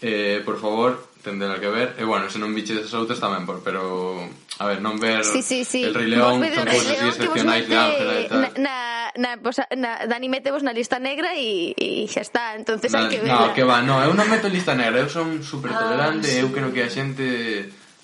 eh, 0.00 0.42
por 0.44 0.60
favor, 0.60 1.08
tendela 1.22 1.58
que 1.60 1.68
ver. 1.68 1.94
E 1.98 2.02
eh, 2.02 2.04
bueno, 2.04 2.30
se 2.30 2.38
non 2.38 2.54
viches 2.54 2.78
as 2.86 2.94
outras 2.94 3.18
tamén, 3.18 3.42
por, 3.42 3.60
pero 3.60 4.22
a 4.58 4.64
ver, 4.66 4.78
non 4.78 4.96
ver 4.98 5.26
sí, 5.26 5.42
sí, 5.42 5.66
sí. 5.66 5.82
El 5.84 5.94
Rei 5.94 6.08
León, 6.08 6.38
son 6.40 6.66
cousas 6.66 6.94
así 6.94 7.06
excepcionais 7.10 7.64
de 7.66 7.76
Ángela 7.76 8.14
e 8.14 8.24
tal. 8.30 8.40
Na, 8.58 9.10
na, 9.18 9.30
pues, 9.38 9.58
na, 9.74 10.06
Dani 10.06 10.28
metevos 10.30 10.62
na 10.62 10.70
lista 10.70 11.02
negra 11.02 11.34
e, 11.34 11.74
e 11.74 12.06
xa 12.06 12.22
está, 12.22 12.54
entonces 12.54 12.94
na, 12.94 13.06
hai 13.06 13.10
que 13.10 13.18
verla. 13.18 13.50
No, 13.50 13.54
que 13.54 13.64
va, 13.66 13.82
no, 13.82 13.98
eu 14.02 14.14
non 14.14 14.26
meto 14.30 14.46
lista 14.46 14.78
negra, 14.78 15.02
eu 15.02 15.10
son 15.10 15.42
super 15.42 15.74
tolerante, 15.74 16.30
ah, 16.30 16.34
sí. 16.38 16.42
eu 16.42 16.48
creo 16.54 16.70
que 16.70 16.86
a 16.86 16.90
xente 16.90 17.26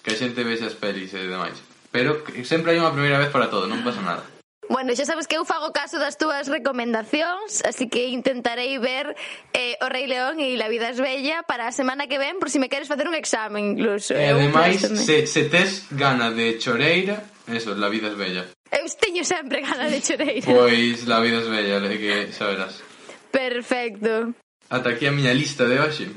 que 0.02 0.10
a 0.10 0.18
xente 0.18 0.42
vexe 0.42 0.66
as 0.66 0.76
pelis 0.76 1.14
e 1.14 1.24
demais. 1.30 1.56
Pero 1.94 2.26
sempre 2.42 2.74
hai 2.74 2.78
unha 2.82 2.90
primeira 2.90 3.22
vez 3.22 3.30
para 3.30 3.46
todo, 3.46 3.70
non 3.70 3.86
pasa 3.86 4.02
nada. 4.02 4.33
Bueno, 4.68 4.94
xa 4.96 5.04
sabes 5.04 5.26
que 5.26 5.36
eu 5.36 5.44
fago 5.44 5.72
caso 5.72 5.98
das 5.98 6.16
túas 6.16 6.48
recomendacións, 6.48 7.60
así 7.64 7.88
que 7.88 8.08
intentarei 8.08 8.78
ver 8.78 9.14
eh, 9.52 9.76
O 9.84 9.88
Rei 9.88 10.06
León 10.06 10.40
e 10.40 10.56
La 10.56 10.68
vida 10.68 10.88
es 10.88 11.00
bella 11.00 11.42
para 11.44 11.68
a 11.68 11.72
semana 11.72 12.06
que 12.06 12.18
ven, 12.18 12.38
por 12.40 12.48
si 12.48 12.58
me 12.58 12.68
queres 12.68 12.88
facer 12.88 13.06
un 13.08 13.14
exame 13.14 13.60
incluso. 13.60 14.14
E 14.14 14.24
eh, 14.24 14.32
ademais, 14.32 14.80
se, 14.80 15.26
se 15.26 15.42
tes 15.52 15.86
gana 15.90 16.30
de 16.30 16.58
choreira, 16.58 17.24
eso, 17.46 17.74
La 17.74 17.88
vida 17.88 18.08
es 18.08 18.16
bella. 18.16 18.44
Eu 18.72 18.88
teño 18.98 19.22
sempre 19.22 19.60
gana 19.60 19.86
de 19.86 20.00
choreira. 20.00 20.48
pois 20.48 21.06
La 21.06 21.20
vida 21.20 21.38
es 21.38 21.48
bella, 21.48 21.80
que 21.98 22.32
saberás. 22.32 22.82
Perfecto. 23.30 24.32
Ata 24.70 24.90
aquí 24.90 25.06
a 25.06 25.12
miña 25.12 25.34
lista 25.34 25.64
de 25.66 25.78
hoxe. 25.80 26.08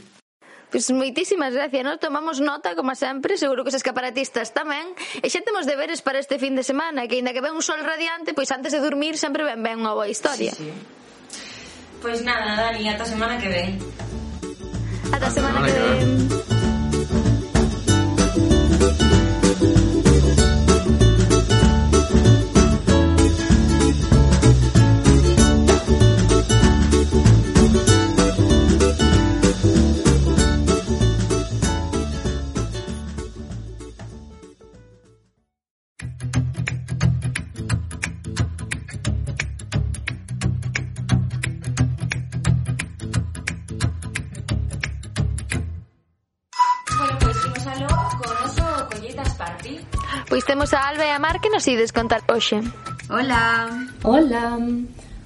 Pois 0.68 0.84
moitísimas 0.92 1.56
gracias, 1.56 1.80
nos 1.80 1.96
tomamos 1.96 2.44
nota, 2.44 2.76
como 2.76 2.92
sempre, 2.92 3.40
seguro 3.40 3.64
que 3.64 3.72
os 3.72 3.80
escaparatistas 3.80 4.52
tamén. 4.52 4.84
E 5.24 5.32
xa 5.32 5.40
temos 5.40 5.64
deberes 5.64 6.04
para 6.04 6.20
este 6.20 6.36
fin 6.36 6.60
de 6.60 6.64
semana, 6.68 7.08
que 7.08 7.16
aínda 7.16 7.32
que 7.32 7.40
ven 7.40 7.56
un 7.56 7.64
sol 7.64 7.80
radiante, 7.80 8.36
pois 8.36 8.52
antes 8.52 8.76
de 8.76 8.84
dormir 8.84 9.16
sempre 9.16 9.48
ven 9.48 9.64
ben 9.64 9.80
unha 9.80 9.96
boa 9.96 10.12
historia. 10.12 10.52
Sí, 10.52 10.68
sí. 10.68 10.72
Pois 12.04 12.20
nada, 12.20 12.60
Dani, 12.60 12.84
ata 12.92 13.08
semana 13.08 13.40
que 13.40 13.48
ven. 13.48 13.80
Ata 15.16 15.32
semana, 15.32 15.64
semana 15.64 15.72
que. 15.72 15.74
Que 15.74 15.80
ven. 15.80 16.38
nos 51.58 51.68
ides 51.68 51.92
contar 51.92 52.22
hoxe? 52.30 52.62
Hola. 53.10 53.66
Hola. 54.04 54.62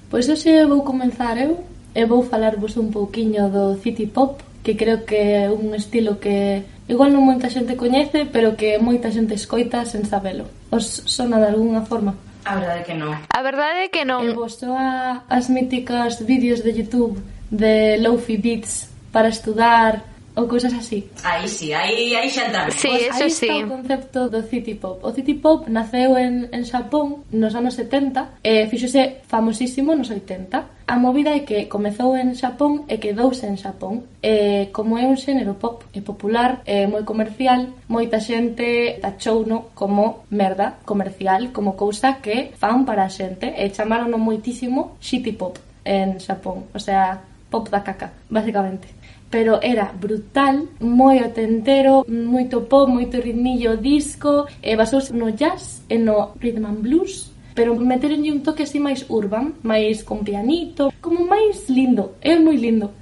Pois 0.08 0.24
hoxe 0.32 0.64
vou 0.64 0.80
comenzar 0.80 1.36
eu 1.36 1.60
e 1.92 2.08
vou 2.08 2.24
falarvos 2.24 2.80
un 2.80 2.88
pouquiño 2.88 3.52
do 3.52 3.76
City 3.76 4.08
Pop, 4.08 4.40
que 4.64 4.72
creo 4.72 5.04
que 5.04 5.44
é 5.44 5.52
un 5.52 5.76
estilo 5.76 6.16
que 6.16 6.64
igual 6.88 7.12
non 7.12 7.28
moita 7.28 7.52
xente 7.52 7.76
coñece, 7.76 8.24
pero 8.24 8.56
que 8.56 8.80
moita 8.80 9.12
xente 9.12 9.36
escoita 9.36 9.84
sen 9.84 10.08
sabelo. 10.08 10.48
Os 10.72 11.04
sona 11.04 11.36
de 11.36 11.52
algunha 11.52 11.84
forma? 11.84 12.16
A 12.48 12.56
verdade 12.56 12.80
é 12.80 12.86
que 12.88 12.96
non. 12.96 13.12
A 13.12 13.40
verdade 13.44 13.78
é 13.84 13.88
que 13.92 14.08
non. 14.08 14.24
E 14.24 14.32
vos 14.32 14.56
soa 14.56 15.28
as 15.28 15.52
míticas 15.52 16.24
vídeos 16.24 16.64
de 16.64 16.72
Youtube 16.72 17.20
de 17.52 18.00
Lofi 18.00 18.40
Beats 18.40 18.88
para 19.12 19.28
estudar 19.28 20.11
ou 20.34 20.48
cousas 20.48 20.72
así. 20.72 21.08
Aí 21.24 21.46
sí, 21.48 21.72
aí, 21.72 22.14
aí 22.16 22.30
xa 22.30 22.46
entramos. 22.46 22.74
Sí, 22.74 22.88
pues, 22.88 23.02
eso 23.02 23.24
aí 23.24 23.30
sí. 23.30 23.46
está 23.46 23.66
o 23.66 23.68
concepto 23.68 24.28
do 24.28 24.40
city 24.42 24.74
pop. 24.74 24.98
O 25.02 25.12
city 25.12 25.34
pop 25.34 25.68
naceu 25.68 26.16
en, 26.16 26.48
en 26.52 26.64
Xapón 26.64 27.24
nos 27.32 27.54
anos 27.54 27.74
70 27.74 28.40
e 28.42 28.66
fixose 28.68 29.20
famosísimo 29.28 29.94
nos 29.94 30.08
80. 30.08 30.88
A 30.88 30.96
movida 30.96 31.36
é 31.36 31.44
que 31.44 31.68
comezou 31.68 32.16
en 32.16 32.32
Xapón 32.34 32.84
e 32.88 32.96
quedouse 32.96 33.44
en 33.44 33.60
Xapón. 33.60 34.08
E 34.24 34.72
como 34.72 34.96
é 34.96 35.04
un 35.04 35.20
xénero 35.20 35.60
pop, 35.60 35.84
e 35.92 36.00
popular, 36.00 36.64
é 36.64 36.88
moi 36.88 37.04
comercial, 37.04 37.68
moita 37.92 38.16
xente 38.16 38.96
tachouno 39.04 39.76
como 39.76 40.24
merda 40.32 40.80
comercial, 40.88 41.52
como 41.52 41.76
cousa 41.76 42.24
que 42.24 42.56
fan 42.56 42.88
para 42.88 43.04
a 43.04 43.12
xente 43.12 43.52
e 43.52 43.68
chamarono 43.68 44.16
moitísimo 44.16 44.96
city 44.96 45.36
pop 45.36 45.60
en 45.84 46.16
Xapón, 46.20 46.72
o 46.72 46.80
sea, 46.80 47.20
pop 47.52 47.68
da 47.68 47.84
caca, 47.84 48.12
basicamente 48.30 49.01
pero 49.32 49.62
era 49.62 49.96
brutal, 49.96 50.68
moi 50.84 51.24
otentero, 51.24 52.04
moito 52.04 52.68
pop, 52.68 52.84
moito 52.84 53.16
ritmillo 53.16 53.80
disco, 53.80 54.44
e 54.60 54.76
basouse 54.76 55.16
no 55.16 55.32
jazz 55.32 55.80
e 55.88 55.96
no 55.96 56.36
rhythm 56.36 56.68
and 56.68 56.84
blues, 56.84 57.32
pero 57.56 57.72
meteronlle 57.72 58.28
un 58.28 58.44
toque 58.44 58.68
así 58.68 58.76
máis 58.76 59.08
urban, 59.08 59.56
máis 59.64 60.04
con 60.04 60.20
pianito, 60.20 60.92
como 61.00 61.24
máis 61.24 61.64
lindo, 61.72 62.20
é 62.20 62.36
moi 62.36 62.60
lindo. 62.60 62.92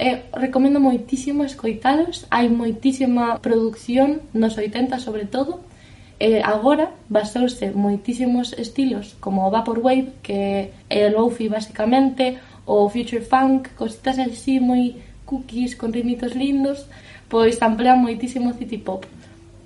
E 0.00 0.24
recomendo 0.32 0.80
moitísimo 0.80 1.44
escoitalos, 1.44 2.24
hai 2.32 2.48
moitísima 2.48 3.36
produción 3.44 4.24
nos 4.32 4.56
80 4.56 4.96
sobre 5.04 5.28
todo, 5.28 5.68
e 6.16 6.40
agora 6.40 6.96
basouse 7.12 7.76
moitísimos 7.76 8.56
estilos 8.56 9.20
como 9.20 9.44
o 9.44 9.52
Vaporwave, 9.52 10.16
que 10.24 10.72
é 10.88 11.12
o 11.12 11.28
Lofi 11.28 11.52
basicamente, 11.52 12.40
o 12.64 12.88
Future 12.88 13.20
Funk, 13.20 13.76
cositas 13.76 14.16
así 14.16 14.56
moi 14.56 14.96
cookies 15.34 15.74
con 15.74 15.92
ritmitos 15.92 16.34
lindos, 16.34 16.86
pois 17.28 17.58
amplean 17.62 17.98
moitísimo 17.98 18.54
City 18.54 18.78
Pop. 18.78 19.02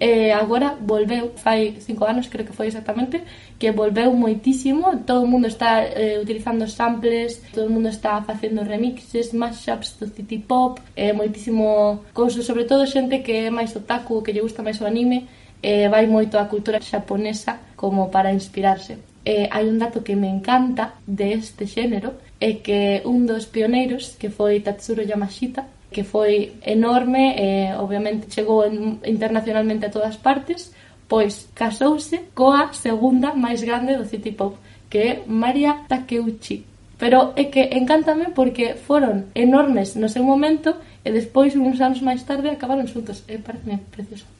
E 0.01 0.31
agora 0.31 0.79
volveu, 0.81 1.33
fai 1.35 1.75
cinco 1.81 2.05
anos 2.05 2.29
creo 2.29 2.47
que 2.47 2.53
foi 2.53 2.69
exactamente, 2.69 3.21
que 3.59 3.73
volveu 3.73 4.15
moitísimo, 4.15 5.03
todo 5.05 5.23
o 5.25 5.27
mundo 5.27 5.49
está 5.49 5.83
eh, 5.83 6.21
utilizando 6.23 6.69
samples, 6.69 7.43
todo 7.53 7.67
o 7.67 7.71
mundo 7.71 7.89
está 7.89 8.23
facendo 8.23 8.63
remixes, 8.63 9.33
mashups 9.33 9.99
do 9.99 10.07
City 10.07 10.39
Pop, 10.39 10.81
e 10.95 11.13
moitísimo 11.13 12.05
couso, 12.15 12.45
sobre 12.45 12.65
todo 12.65 12.87
xente 12.87 13.19
que 13.27 13.33
é 13.33 13.51
máis 13.51 13.75
otaku, 13.75 14.23
que 14.23 14.33
lle 14.33 14.47
gusta 14.47 14.63
máis 14.63 14.81
o 14.81 14.87
anime, 14.87 15.27
e 15.61 15.89
vai 15.89 16.07
moito 16.07 16.39
á 16.39 16.45
cultura 16.47 16.79
xaponesa 16.81 17.59
como 17.75 18.09
para 18.09 18.31
inspirarse. 18.33 18.95
E 19.27 19.51
hai 19.51 19.67
un 19.67 19.83
dato 19.83 20.07
que 20.07 20.15
me 20.15 20.31
encanta 20.31 20.95
deste 21.05 21.67
este 21.67 21.83
xénero, 21.83 22.15
é 22.41 22.63
que 22.63 23.03
un 23.05 23.27
dos 23.27 23.47
pioneiros, 23.47 24.15
que 24.19 24.31
foi 24.31 24.61
Tatsuro 24.61 25.03
Yamashita, 25.03 25.67
que 25.91 26.05
foi 26.05 26.55
enorme 26.63 27.35
e 27.35 27.75
obviamente 27.75 28.31
chegou 28.31 28.65
en, 28.65 29.03
internacionalmente 29.05 29.87
a 29.87 29.95
todas 29.95 30.17
partes, 30.17 30.71
pois 31.09 31.49
casouse 31.55 32.31
coa 32.37 32.71
segunda 32.73 33.35
máis 33.35 33.65
grande 33.65 33.97
do 33.97 34.05
City 34.05 34.33
Pop, 34.33 34.55
que 34.91 34.99
é 34.99 35.11
Maria 35.27 35.89
Takeuchi. 35.89 36.65
Pero 36.99 37.33
é 37.35 37.45
que 37.47 37.63
encántame 37.79 38.35
porque 38.35 38.75
foron 38.75 39.31
enormes 39.35 39.95
no 39.95 40.11
seu 40.11 40.23
momento 40.23 40.77
e 41.07 41.09
despois 41.11 41.55
uns 41.55 41.81
anos 41.81 42.03
máis 42.03 42.23
tarde 42.27 42.51
acabaron 42.51 42.91
xuntos. 42.91 43.25
E 43.31 43.39
parece 43.39 43.79
precioso. 43.91 44.38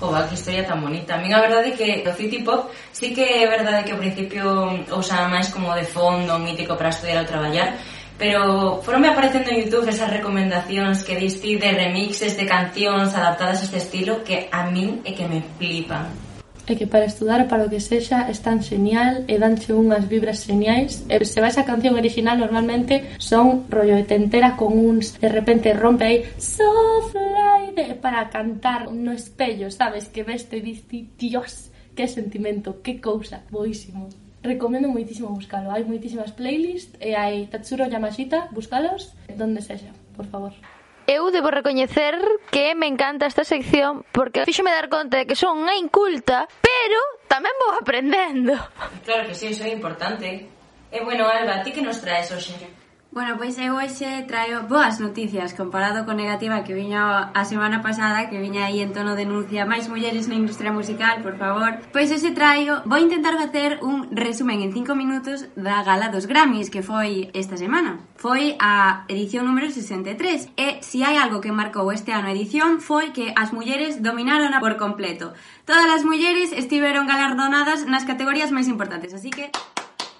Jova, 0.00 0.26
que 0.26 0.34
historia 0.34 0.64
tan 0.64 0.80
bonita. 0.80 1.14
A 1.14 1.18
mí 1.20 1.28
a 1.30 1.44
verdade 1.44 1.76
que 1.76 2.00
o 2.08 2.12
City 2.16 2.40
Pop 2.40 2.72
sí 2.90 3.12
que 3.12 3.44
é 3.44 3.46
verdade 3.46 3.84
que 3.84 3.92
ao 3.92 4.00
principio 4.00 4.80
usaba 4.96 5.28
máis 5.28 5.52
como 5.52 5.76
de 5.76 5.84
fondo 5.84 6.40
mítico 6.40 6.72
para 6.74 6.88
estudiar 6.88 7.20
ou 7.20 7.28
traballar, 7.28 7.76
pero 8.16 8.80
foronme 8.80 9.12
aparecendo 9.12 9.52
en 9.52 9.60
Youtube 9.68 9.92
esas 9.92 10.08
recomendacións 10.08 11.04
que 11.04 11.20
diste 11.20 11.60
de 11.60 11.70
remixes 11.76 12.32
de 12.40 12.48
cancións 12.48 13.12
adaptadas 13.12 13.60
a 13.60 13.64
este 13.68 13.76
estilo 13.76 14.24
que 14.24 14.48
a 14.48 14.64
min 14.72 15.04
é 15.04 15.12
que 15.12 15.28
me 15.28 15.44
flipan. 15.60 16.08
É 16.64 16.74
que 16.76 16.86
para 16.86 17.04
estudar 17.04 17.44
para 17.48 17.66
o 17.66 17.68
que 17.68 17.80
sexa 17.80 18.24
é 18.24 18.34
tan 18.40 18.64
genial 18.64 19.28
eh, 19.28 19.34
e 19.34 19.42
danche 19.42 19.76
unhas 19.76 20.08
vibras 20.08 20.48
geniais 20.48 21.04
e 21.12 21.20
eh, 21.20 21.24
se 21.28 21.44
vais 21.44 21.60
a 21.60 21.68
canción 21.68 21.92
original 21.98 22.40
normalmente 22.40 23.20
son 23.20 23.68
rollo 23.68 24.00
de 24.00 24.08
tentera 24.08 24.56
con 24.56 24.72
uns 24.80 25.18
de 25.20 25.28
repente 25.28 25.76
rompe 25.76 26.04
aí 26.08 26.16
so 26.38 26.70
fly 27.12 27.59
de, 27.72 27.94
para 27.94 28.28
cantar 28.30 28.92
no 28.92 29.12
espello, 29.12 29.70
sabes? 29.70 30.08
Que 30.08 30.22
veste 30.22 30.58
e 30.58 30.64
dici, 30.64 31.10
dios, 31.16 31.70
que 31.94 32.06
sentimento, 32.08 32.82
que 32.82 33.00
cousa, 33.00 33.44
boísimo. 33.50 34.08
Recomendo 34.42 34.88
moitísimo 34.88 35.28
buscalo. 35.36 35.68
Hai 35.68 35.84
moitísimas 35.84 36.32
playlists 36.32 36.96
eh, 36.96 37.12
e 37.12 37.18
hai 37.18 37.34
Tatsuro 37.52 37.84
Yamashita, 37.84 38.48
buscalos, 38.56 39.12
donde 39.36 39.60
sexa, 39.60 39.92
por 40.16 40.24
favor. 40.32 40.52
Eu 41.04 41.28
debo 41.34 41.50
recoñecer 41.50 42.16
que 42.54 42.74
me 42.74 42.86
encanta 42.86 43.26
esta 43.26 43.44
sección 43.44 44.06
porque 44.12 44.46
fíxome 44.46 44.70
dar 44.70 44.88
conta 44.88 45.18
de 45.18 45.26
que 45.26 45.36
son 45.36 45.60
unha 45.66 45.76
inculta, 45.76 46.48
pero 46.62 47.00
tamén 47.28 47.52
vou 47.60 47.76
aprendendo. 47.76 48.56
Claro 49.04 49.28
que 49.28 49.34
sí, 49.36 49.52
iso 49.52 49.66
é 49.66 49.74
importante. 49.74 50.48
E 50.88 50.98
bueno, 51.04 51.28
Alba, 51.28 51.60
ti 51.60 51.74
que 51.74 51.84
nos 51.84 52.00
traes 52.00 52.32
hoxe? 52.32 52.79
Bueno, 53.12 53.34
pois 53.36 53.58
eu 53.58 53.74
hoxe 53.74 54.06
traio 54.30 54.70
boas 54.70 55.02
noticias 55.02 55.50
comparado 55.58 56.06
co 56.06 56.14
negativa 56.14 56.62
que 56.62 56.78
viña 56.78 57.34
a 57.34 57.42
semana 57.42 57.82
pasada, 57.82 58.30
que 58.30 58.38
viña 58.38 58.70
aí 58.70 58.78
en 58.78 58.94
tono 58.94 59.18
denuncia 59.18 59.66
máis 59.66 59.90
mulleres 59.90 60.30
na 60.30 60.38
industria 60.38 60.70
musical, 60.70 61.18
por 61.18 61.34
favor. 61.34 61.82
Pois 61.90 62.06
hoxe 62.14 62.30
traio, 62.30 62.86
vou 62.86 63.02
intentar 63.02 63.34
facer 63.34 63.82
un 63.82 64.14
resumen 64.14 64.62
en 64.62 64.70
5 64.70 64.94
minutos 64.94 65.50
da 65.58 65.82
gala 65.82 66.14
dos 66.14 66.30
Grammys 66.30 66.70
que 66.70 66.86
foi 66.86 67.34
esta 67.34 67.58
semana. 67.58 67.98
Foi 68.14 68.54
a 68.62 69.02
edición 69.10 69.42
número 69.42 69.74
63 69.74 70.54
e 70.54 70.78
se 70.78 71.02
hai 71.02 71.18
algo 71.18 71.42
que 71.42 71.50
marcou 71.50 71.90
este 71.90 72.14
ano 72.14 72.30
a 72.30 72.34
edición 72.38 72.78
foi 72.78 73.10
que 73.10 73.34
as 73.34 73.50
mulleres 73.50 74.06
dominaron 74.06 74.54
por 74.62 74.78
completo. 74.78 75.34
Todas 75.66 75.90
as 75.90 76.06
mulleres 76.06 76.54
estiveron 76.54 77.10
galardonadas 77.10 77.90
nas 77.90 78.06
categorías 78.06 78.54
máis 78.54 78.70
importantes, 78.70 79.10
así 79.18 79.34
que 79.34 79.50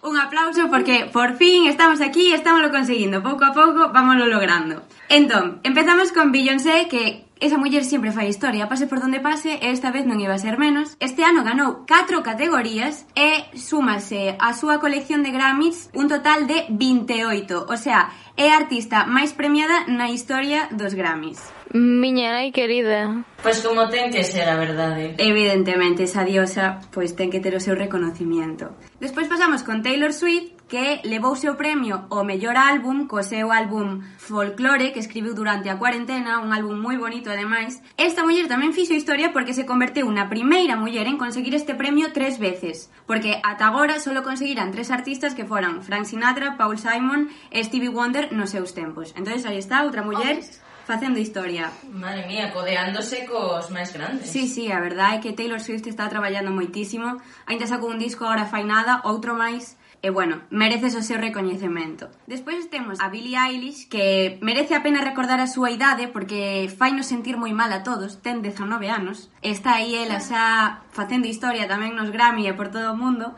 un 0.03 0.17
aplauso 0.19 0.69
porque 0.71 1.09
por 1.13 1.37
fin 1.37 1.67
estamos 1.67 2.01
aquí 2.01 2.33
e 2.33 2.35
estámoslo 2.35 2.71
conseguindo. 2.71 3.23
Pouco 3.23 3.45
a 3.45 3.53
pouco 3.53 3.93
vámoslo 3.93 4.27
logrando. 4.27 4.83
Entón, 5.09 5.61
empezamos 5.63 6.13
con 6.13 6.33
Beyoncé, 6.33 6.89
que 6.89 7.31
Esa 7.41 7.57
muller 7.57 7.85
sempre 7.87 8.13
fai 8.13 8.29
historia, 8.29 8.69
pase 8.69 8.87
por 8.87 9.01
donde 9.01 9.19
pase, 9.19 9.57
e 9.65 9.73
esta 9.73 9.89
vez 9.89 10.05
non 10.05 10.21
iba 10.21 10.37
a 10.37 10.45
ser 10.45 10.61
menos. 10.61 11.01
Este 11.01 11.25
ano 11.25 11.41
ganou 11.41 11.89
4 11.89 12.21
categorías 12.21 13.09
e 13.17 13.49
súmase 13.57 14.37
á 14.37 14.53
súa 14.53 14.77
colección 14.77 15.25
de 15.25 15.33
Grammys 15.33 15.89
un 15.97 16.13
total 16.13 16.45
de 16.45 16.69
28, 16.69 17.65
o 17.65 17.77
sea, 17.81 18.13
é 18.37 18.53
a 18.53 18.61
artista 18.61 19.09
máis 19.09 19.33
premiada 19.33 19.89
na 19.89 20.13
historia 20.13 20.69
dos 20.69 20.93
Grammys. 20.93 21.60
Miña 21.71 22.35
nai 22.35 22.51
querida. 22.51 23.23
Pois 23.47 23.63
como 23.63 23.87
ten 23.87 24.11
que 24.11 24.27
ser 24.27 24.51
a 24.51 24.59
verdade. 24.59 25.15
Evidentemente, 25.23 26.03
esa 26.03 26.27
diosa 26.27 26.83
pois 26.91 27.15
ten 27.15 27.31
que 27.31 27.39
ter 27.39 27.55
o 27.55 27.63
seu 27.63 27.79
reconocimiento. 27.79 28.75
Despois 28.99 29.31
pasamos 29.31 29.63
con 29.63 29.79
Taylor 29.79 30.11
Swift, 30.11 30.59
que 30.67 30.99
levouse 31.07 31.47
o 31.47 31.55
premio 31.55 32.11
ao 32.11 32.27
mellor 32.27 32.59
álbum 32.59 33.07
co 33.07 33.23
seu 33.23 33.55
álbum 33.55 34.03
Folklore, 34.19 34.91
que 34.91 34.99
escribiu 34.99 35.31
durante 35.31 35.71
a 35.71 35.79
cuarentena, 35.79 36.43
un 36.43 36.51
álbum 36.51 36.75
moi 36.75 36.99
bonito 36.99 37.31
ademais. 37.31 37.79
Esta 37.95 38.27
muller 38.27 38.51
tamén 38.51 38.75
fixo 38.75 38.99
historia 38.99 39.31
porque 39.31 39.55
se 39.55 39.63
converteu 39.63 40.11
na 40.11 40.27
primeira 40.27 40.75
muller 40.75 41.07
en 41.07 41.23
conseguir 41.23 41.55
este 41.55 41.79
premio 41.79 42.11
tres 42.11 42.43
veces, 42.43 42.91
porque 43.07 43.39
ata 43.47 43.71
agora 43.71 44.03
só 44.03 44.11
conseguiran 44.27 44.75
tres 44.75 44.91
artistas 44.91 45.39
que 45.39 45.47
foran 45.47 45.87
Frank 45.87 46.11
Sinatra, 46.11 46.59
Paul 46.59 46.83
Simon 46.83 47.31
e 47.55 47.63
Stevie 47.63 47.95
Wonder 47.95 48.35
nos 48.35 48.51
seus 48.51 48.75
tempos. 48.75 49.15
Entón, 49.15 49.39
aí 49.39 49.59
está 49.63 49.87
outra 49.87 50.03
muller 50.03 50.43
facendo 50.91 51.23
historia. 51.23 51.71
Madre 51.87 52.27
mía, 52.27 52.51
codeándose 52.51 53.23
cos 53.31 53.71
máis 53.71 53.95
grandes. 53.95 54.27
Sí, 54.27 54.51
sí, 54.51 54.75
a 54.75 54.83
verdade 54.83 55.15
é 55.17 55.23
que 55.23 55.37
Taylor 55.39 55.63
Swift 55.63 55.87
está 55.87 56.11
traballando 56.11 56.51
moitísimo, 56.51 57.23
Ainda 57.47 57.71
sacou 57.71 57.95
un 57.95 58.03
disco 58.03 58.27
agora 58.27 58.51
fai 58.51 58.67
nada, 58.67 59.03
outro 59.07 59.39
máis, 59.39 59.79
E 60.03 60.09
bueno, 60.09 60.41
mereces 60.49 60.97
o 60.97 61.05
seu 61.05 61.21
recoñecemento. 61.21 62.09
Despois 62.25 62.73
temos 62.73 62.97
a 63.05 63.13
Billie 63.13 63.37
Eilish 63.37 63.85
que 63.93 64.41
merece 64.41 64.73
a 64.73 64.81
pena 64.81 65.05
recordar 65.05 65.45
a 65.45 65.53
súa 65.53 65.69
idade 65.69 66.09
porque 66.09 66.73
faino 66.73 67.05
sentir 67.05 67.37
moi 67.37 67.53
mal 67.53 67.69
a 67.69 67.85
todos, 67.85 68.17
ten 68.25 68.41
19 68.41 68.89
anos. 68.89 69.29
Está 69.45 69.77
aí 69.77 69.93
ela 70.01 70.17
xa 70.17 70.89
facendo 70.89 71.29
historia 71.29 71.69
tamén 71.69 71.93
nos 71.93 72.09
Grammy 72.09 72.49
e 72.49 72.57
por 72.57 72.73
todo 72.73 72.97
o 72.97 72.97
mundo 72.97 73.37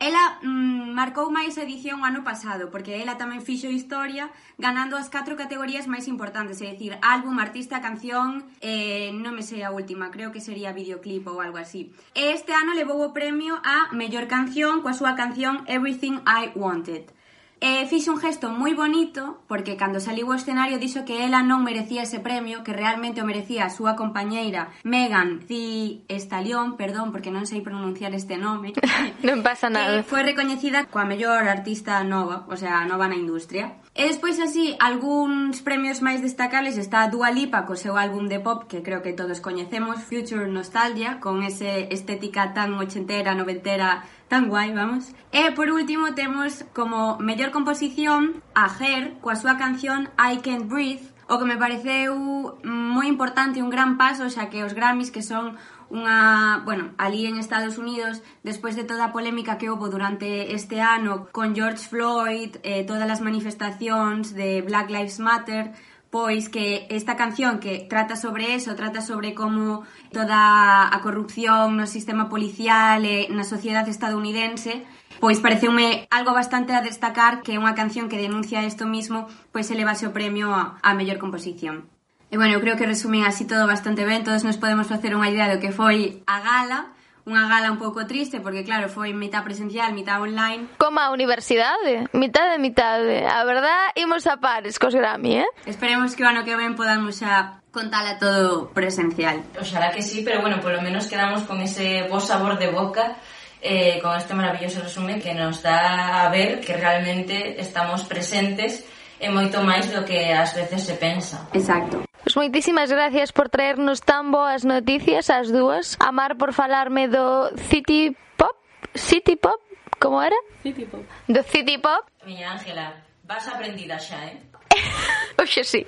Ela 0.00 0.40
mm, 0.40 0.96
marcou 0.96 1.28
máis 1.28 1.60
edición 1.60 2.00
o 2.00 2.08
ano 2.08 2.24
pasado, 2.24 2.72
porque 2.72 3.04
ela 3.04 3.20
tamén 3.20 3.44
fixo 3.44 3.68
historia 3.68 4.32
ganando 4.56 4.96
as 4.96 5.12
catro 5.12 5.36
categorías 5.36 5.84
máis 5.84 6.08
importantes, 6.08 6.64
é 6.64 6.72
dicir, 6.72 6.96
álbum, 7.04 7.36
artista, 7.36 7.84
canción, 7.84 8.48
eh, 8.64 9.12
non 9.12 9.36
me 9.36 9.44
sei 9.44 9.60
a 9.60 9.68
última, 9.68 10.08
creo 10.08 10.32
que 10.32 10.40
sería 10.40 10.72
videoclip 10.72 11.28
ou 11.28 11.44
algo 11.44 11.60
así. 11.60 11.92
E 12.16 12.32
este 12.32 12.56
ano 12.56 12.72
levou 12.72 13.04
o 13.04 13.12
premio 13.12 13.60
a 13.60 13.92
mellor 13.92 14.24
canción 14.24 14.80
coa 14.80 14.96
súa 14.96 15.12
canción 15.20 15.68
Everything 15.68 16.24
I 16.24 16.56
Wanted. 16.56 17.19
E 17.60 17.84
fixe 17.84 18.08
un 18.08 18.16
gesto 18.16 18.48
moi 18.48 18.72
bonito, 18.72 19.44
porque 19.44 19.76
cando 19.76 20.00
saliu 20.00 20.32
o 20.32 20.34
escenario 20.34 20.80
dixo 20.80 21.04
que 21.04 21.20
ela 21.20 21.44
non 21.44 21.60
merecía 21.60 22.08
ese 22.08 22.16
premio, 22.16 22.64
que 22.64 22.72
realmente 22.72 23.20
o 23.20 23.28
merecía 23.28 23.68
a 23.68 23.74
súa 23.74 24.00
compañeira 24.00 24.72
Megan 24.80 25.44
Thee 25.44 26.00
Stallion, 26.08 26.80
perdón, 26.80 27.12
porque 27.12 27.28
non 27.28 27.44
sei 27.44 27.60
pronunciar 27.60 28.16
este 28.16 28.40
nome. 28.40 28.72
non 29.28 29.44
pasa 29.44 29.68
nada. 29.68 30.00
Que 30.00 30.08
foi 30.08 30.24
recoñecida 30.24 30.88
coa 30.88 31.04
mellor 31.04 31.44
artista 31.44 32.00
nova, 32.00 32.48
o 32.48 32.56
sea, 32.56 32.88
nova 32.88 33.12
na 33.12 33.20
industria. 33.20 33.76
E 33.92 34.08
despois 34.08 34.40
así, 34.40 34.72
algúns 34.80 35.60
premios 35.60 36.00
máis 36.00 36.24
destacables 36.24 36.80
está 36.80 37.12
Dua 37.12 37.28
Lipa 37.28 37.68
co 37.68 37.76
seu 37.76 38.00
álbum 38.00 38.24
de 38.24 38.40
pop 38.40 38.64
que 38.64 38.80
creo 38.80 39.04
que 39.04 39.12
todos 39.12 39.44
coñecemos, 39.44 40.00
Future 40.00 40.48
Nostalgia, 40.48 41.20
con 41.20 41.44
ese 41.44 41.92
estética 41.92 42.56
tan 42.56 42.72
ochentera, 42.80 43.36
noventera, 43.36 44.08
Tan 44.30 44.48
guai, 44.48 44.72
vamos. 44.72 45.10
E 45.32 45.50
por 45.58 45.74
último 45.74 46.14
temos 46.14 46.62
como 46.72 47.18
mellor 47.18 47.50
composición 47.50 48.46
a 48.54 48.70
Her 48.70 49.18
coa 49.18 49.34
súa 49.34 49.58
canción 49.58 50.06
I 50.14 50.38
Can't 50.38 50.70
Breathe, 50.70 51.02
o 51.26 51.34
que 51.34 51.50
me 51.50 51.58
pareceu 51.58 52.14
moi 52.62 53.10
importante 53.10 53.58
un 53.58 53.74
gran 53.74 53.98
paso, 53.98 54.30
xa 54.30 54.46
que 54.46 54.62
os 54.62 54.70
Grammys 54.70 55.10
que 55.10 55.26
son 55.26 55.58
unha, 55.90 56.62
bueno, 56.62 56.94
ali 56.94 57.26
en 57.26 57.42
Estados 57.42 57.74
Unidos, 57.74 58.22
despois 58.46 58.78
de 58.78 58.86
toda 58.86 59.10
a 59.10 59.14
polémica 59.14 59.58
que 59.58 59.66
houve 59.66 59.90
durante 59.90 60.54
este 60.54 60.78
ano 60.78 61.26
con 61.34 61.50
George 61.58 61.82
Floyd, 61.82 62.54
eh, 62.62 62.86
todas 62.86 63.10
as 63.10 63.18
manifestacións 63.18 64.30
de 64.38 64.62
Black 64.62 64.94
Lives 64.94 65.18
Matter, 65.18 65.74
pois 66.10 66.50
que 66.50 66.86
esta 66.90 67.16
canción 67.16 67.62
que 67.62 67.86
trata 67.88 68.16
sobre 68.16 68.54
eso, 68.54 68.74
trata 68.74 69.00
sobre 69.00 69.32
como 69.34 69.86
toda 70.12 70.90
a 70.90 71.00
corrupción 71.02 71.78
no 71.78 71.86
sistema 71.86 72.28
policial 72.28 73.06
e 73.06 73.30
na 73.30 73.46
sociedade 73.46 73.94
estadounidense, 73.94 74.82
pois 75.22 75.38
pareceume 75.38 76.10
algo 76.10 76.34
bastante 76.34 76.74
a 76.74 76.82
destacar 76.82 77.46
que 77.46 77.62
unha 77.62 77.78
canción 77.78 78.10
que 78.10 78.18
denuncia 78.18 78.66
isto 78.66 78.90
mismo, 78.90 79.30
pois 79.54 79.70
se 79.70 79.78
elevase 79.78 80.10
o 80.10 80.14
premio 80.14 80.50
a, 80.50 80.82
a 80.82 80.90
mellor 80.98 81.22
composición. 81.22 81.86
E 82.30 82.38
bueno, 82.38 82.58
eu 82.58 82.62
creo 82.62 82.78
que 82.78 82.90
resumen 82.90 83.22
así 83.22 83.46
todo 83.46 83.70
bastante 83.70 84.02
ben, 84.02 84.26
todos 84.26 84.42
nos 84.42 84.58
podemos 84.58 84.90
facer 84.90 85.14
unha 85.14 85.30
idea 85.30 85.46
do 85.46 85.62
que 85.62 85.70
foi 85.70 86.26
a 86.26 86.42
gala, 86.42 86.90
unha 87.28 87.48
gala 87.48 87.72
un 87.72 87.80
pouco 87.80 88.06
triste 88.08 88.40
porque 88.40 88.64
claro, 88.64 88.88
foi 88.88 89.12
mitad 89.12 89.44
presencial, 89.44 89.92
mitad 89.92 90.20
online. 90.20 90.68
Como 90.80 91.00
a 91.00 91.10
universidade, 91.10 92.08
mitad 92.12 92.48
de 92.52 92.58
mitad. 92.58 93.00
A 93.04 93.44
verdad, 93.44 93.92
imos 93.96 94.24
a 94.26 94.38
pares 94.38 94.78
cos 94.78 94.94
Grammy, 94.94 95.44
eh? 95.44 95.48
Esperemos 95.66 96.16
que 96.16 96.24
o 96.24 96.28
ano 96.28 96.44
que 96.44 96.56
ven 96.56 96.76
podamos 96.76 97.20
xa 97.20 97.60
contala 97.70 98.18
todo 98.18 98.70
presencial. 98.74 99.42
Oxalá 99.54 99.90
que 99.94 100.02
sí, 100.02 100.22
pero 100.26 100.40
bueno, 100.42 100.58
polo 100.60 100.82
menos 100.82 101.06
quedamos 101.06 101.46
con 101.46 101.60
ese 101.62 102.06
bo 102.10 102.18
sabor 102.18 102.58
de 102.58 102.70
boca 102.70 103.16
eh, 103.62 104.00
con 104.02 104.16
este 104.16 104.34
maravilloso 104.34 104.80
resumen 104.80 105.20
que 105.20 105.34
nos 105.34 105.62
dá 105.62 106.24
a 106.24 106.30
ver 106.30 106.60
que 106.60 106.76
realmente 106.76 107.60
estamos 107.60 108.02
presentes 108.04 108.84
e 109.20 109.28
moito 109.28 109.60
máis 109.60 109.86
do 109.92 110.00
que 110.02 110.32
ás 110.32 110.56
veces 110.56 110.80
se 110.80 110.96
pensa. 110.96 111.44
Exacto. 111.52 112.09
Pois 112.30 112.46
moitísimas 112.46 112.86
gracias 112.92 113.32
por 113.32 113.50
traernos 113.50 114.06
tan 114.06 114.30
boas 114.30 114.62
noticias 114.62 115.34
as 115.34 115.50
dúas. 115.50 115.98
Amar 115.98 116.38
por 116.38 116.54
falarme 116.54 117.10
do 117.10 117.50
City 117.66 118.14
Pop, 118.38 118.54
City 118.94 119.34
Pop, 119.34 119.58
como 119.98 120.22
era? 120.22 120.38
City 120.62 120.86
Pop. 120.86 121.02
Do 121.26 121.42
City 121.42 121.82
Pop. 121.82 122.06
Miña 122.22 122.54
Ángela, 122.54 123.02
vas 123.26 123.50
aprendida 123.50 123.98
xa, 123.98 124.30
eh? 124.30 124.38
Oxe, 125.42 125.66
sí. 125.66 125.82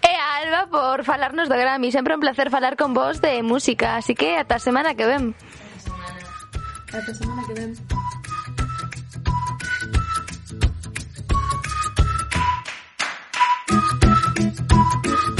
E 0.00 0.12
a 0.16 0.40
Alba 0.40 0.72
por 0.72 1.04
falarnos 1.04 1.52
do 1.52 1.60
Grammy. 1.60 1.92
Sempre 1.92 2.16
un 2.16 2.24
placer 2.24 2.48
falar 2.48 2.80
con 2.80 2.96
vos 2.96 3.20
de 3.20 3.44
música. 3.44 4.00
Así 4.00 4.16
que 4.16 4.40
ata 4.40 4.56
a 4.56 4.64
semana 4.64 4.96
que 4.96 5.04
ven. 5.04 5.36
Ata 6.88 7.04
a 7.04 7.14
semana 7.20 7.44
que 7.44 7.52
ven. 7.52 7.76
Thank 14.40 15.38
you. 15.38 15.39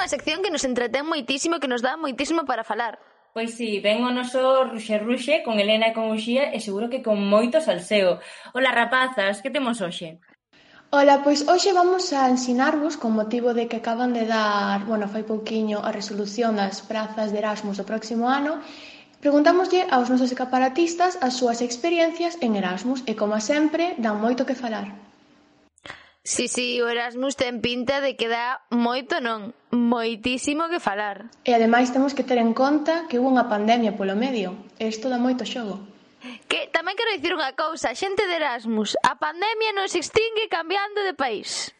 unha 0.00 0.08
sección 0.08 0.40
que 0.40 0.48
nos 0.48 0.64
entretén 0.64 1.04
moitísimo, 1.04 1.60
e 1.60 1.60
que 1.60 1.68
nos 1.68 1.84
dá 1.84 2.00
moitísimo 2.00 2.48
para 2.48 2.64
falar. 2.64 2.96
Pois 3.36 3.52
sí, 3.52 3.84
ven 3.84 4.00
o 4.00 4.10
noso 4.10 4.64
Ruxe 4.64 4.96
Ruxe 4.96 5.44
con 5.44 5.60
Elena 5.60 5.92
e 5.92 5.94
con 5.94 6.08
Uxía 6.08 6.48
e 6.56 6.58
seguro 6.58 6.88
que 6.88 7.04
con 7.04 7.20
moito 7.20 7.60
salseo. 7.60 8.18
Ola 8.56 8.72
rapazas, 8.72 9.44
que 9.44 9.52
temos 9.52 9.84
hoxe? 9.84 10.16
Ola, 10.90 11.22
pois 11.22 11.46
hoxe 11.46 11.70
vamos 11.76 12.10
a 12.16 12.26
ensinarvos 12.32 12.96
con 12.96 13.12
motivo 13.12 13.52
de 13.52 13.68
que 13.68 13.78
acaban 13.78 14.16
de 14.16 14.24
dar, 14.24 14.82
bueno, 14.88 15.06
fai 15.06 15.22
pouquiño 15.22 15.84
a 15.84 15.92
resolución 15.92 16.56
das 16.56 16.80
prazas 16.80 17.30
de 17.30 17.38
Erasmus 17.44 17.76
do 17.78 17.84
próximo 17.84 18.26
ano, 18.26 18.58
preguntámoslle 19.20 19.86
aos 19.92 20.08
nosos 20.08 20.32
escaparatistas 20.32 21.20
as 21.20 21.36
súas 21.36 21.60
experiencias 21.60 22.40
en 22.40 22.56
Erasmus 22.56 23.04
e, 23.04 23.12
como 23.14 23.36
sempre, 23.38 23.94
dan 24.02 24.16
moito 24.16 24.48
que 24.48 24.56
falar. 24.56 24.96
Si, 26.24 26.48
sí, 26.48 26.48
si, 26.48 26.64
sí, 26.74 26.82
o 26.82 26.88
Erasmus 26.88 27.36
ten 27.36 27.62
pinta 27.62 28.02
de 28.02 28.18
que 28.18 28.26
dá 28.26 28.64
moito 28.72 29.22
non 29.22 29.54
moitísimo 29.70 30.68
que 30.68 30.82
falar. 30.82 31.30
E 31.46 31.54
ademais 31.54 31.94
temos 31.94 32.12
que 32.14 32.26
ter 32.26 32.38
en 32.38 32.52
conta 32.54 33.06
que 33.06 33.18
hubo 33.18 33.30
unha 33.30 33.46
pandemia 33.46 33.94
polo 33.94 34.18
medio, 34.18 34.66
e 34.76 34.90
isto 34.90 35.06
dá 35.06 35.18
moito 35.18 35.46
xogo. 35.46 35.78
Que 36.50 36.68
tamén 36.68 36.98
quero 36.98 37.14
dicir 37.16 37.32
unha 37.32 37.56
cousa, 37.56 37.96
xente 37.96 38.28
de 38.28 38.36
Erasmus, 38.36 38.98
a 39.00 39.16
pandemia 39.16 39.72
non 39.72 39.88
se 39.88 40.02
extingue 40.02 40.52
cambiando 40.52 41.00
de 41.06 41.16
país. 41.16 41.72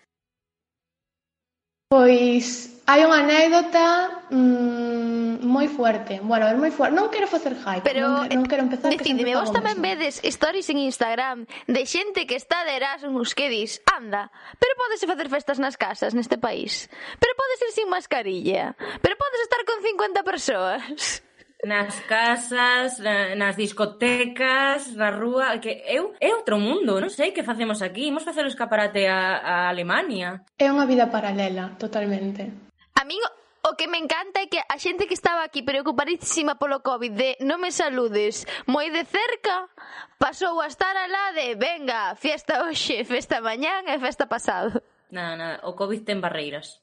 Pois 1.90 2.70
hai 2.86 3.02
unha 3.02 3.18
anécdota 3.26 4.22
mm, 4.30 5.42
moi 5.42 5.66
fuerte. 5.66 6.22
Bueno, 6.22 6.46
é 6.46 6.54
moi 6.54 6.70
fuerte. 6.70 6.94
Non 6.94 7.10
quero 7.10 7.26
facer 7.26 7.58
hype, 7.58 7.82
Pero, 7.82 8.06
non, 8.06 8.30
non 8.30 8.46
quero 8.46 8.62
empezar 8.62 8.94
Decídeme, 8.94 9.34
vos 9.34 9.50
tamén 9.50 9.82
vedes 9.82 10.22
stories 10.22 10.70
en 10.70 10.86
Instagram 10.86 11.50
de 11.66 11.82
xente 11.82 12.30
que 12.30 12.38
está 12.38 12.62
de 12.62 12.78
Erasmus 12.78 13.34
que 13.34 13.50
dis, 13.50 13.82
anda, 13.90 14.30
pero 14.62 14.78
podese 14.78 15.10
facer 15.10 15.26
festas 15.26 15.58
nas 15.58 15.74
casas 15.74 16.14
neste 16.14 16.38
país. 16.38 16.86
Pero 17.18 17.34
podes 17.34 17.58
ir 17.58 17.74
sin 17.74 17.90
mascarilla. 17.90 18.78
Pero 19.02 19.18
podes 19.18 19.42
estar 19.42 19.58
con 19.66 19.82
50 19.82 20.22
persoas. 20.22 21.26
nas 21.64 22.00
casas, 22.08 22.98
na, 22.98 23.34
nas 23.36 23.56
discotecas, 23.56 24.96
na 24.96 25.10
rúa, 25.10 25.58
que 25.60 25.84
eu 25.84 26.14
é 26.20 26.32
outro 26.32 26.56
mundo, 26.56 27.00
non 27.00 27.12
sei 27.12 27.36
que 27.36 27.44
facemos 27.44 27.84
aquí, 27.84 28.08
imos 28.08 28.24
facer 28.24 28.44
o 28.44 28.52
escaparate 28.52 29.04
a, 29.04 29.40
a 29.40 29.54
Alemania. 29.68 30.44
É 30.56 30.72
unha 30.72 30.88
vida 30.88 31.12
paralela, 31.12 31.76
totalmente. 31.76 32.48
A 32.96 33.04
min 33.04 33.20
o 33.60 33.76
que 33.76 33.88
me 33.92 34.00
encanta 34.00 34.40
é 34.40 34.48
que 34.48 34.56
a 34.56 34.76
xente 34.80 35.04
que 35.04 35.12
estaba 35.12 35.44
aquí 35.44 35.60
preocupadísima 35.60 36.56
polo 36.56 36.80
COVID 36.80 37.12
de 37.12 37.30
non 37.44 37.60
me 37.60 37.68
saludes 37.68 38.48
moi 38.64 38.88
de 38.88 39.04
cerca 39.04 39.68
pasou 40.16 40.64
a 40.64 40.68
estar 40.68 40.96
alá 40.96 41.36
de 41.36 41.60
venga, 41.60 42.16
fiesta 42.16 42.64
hoxe, 42.64 43.04
festa 43.04 43.44
mañán 43.44 43.84
e 43.84 44.00
festa 44.00 44.32
pasado. 44.32 44.80
Nada, 45.12 45.36
nada, 45.36 45.56
o 45.68 45.76
COVID 45.76 46.08
ten 46.08 46.24
barreiras. 46.24 46.80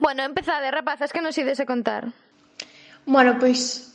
Bueno, 0.00 0.24
empezade, 0.24 0.72
rapazas, 0.72 1.12
que 1.12 1.20
nos 1.20 1.36
ides 1.38 1.60
a 1.60 1.66
contar. 1.66 2.10
Bueno, 3.06 3.36
pois 3.38 3.94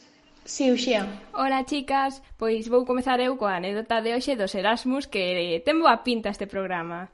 Si, 0.50 0.72
Uxía. 0.72 1.06
Ola, 1.34 1.64
chicas. 1.66 2.24
Pois 2.38 2.70
vou 2.74 2.82
comezar 2.82 3.22
eu 3.22 3.38
coa 3.38 3.62
anécdota 3.62 4.02
de 4.02 4.18
hoxe 4.18 4.34
dos 4.34 4.58
Erasmus 4.58 5.06
que 5.06 5.62
ten 5.62 5.78
boa 5.78 6.02
pinta 6.02 6.34
este 6.34 6.50
programa. 6.50 7.14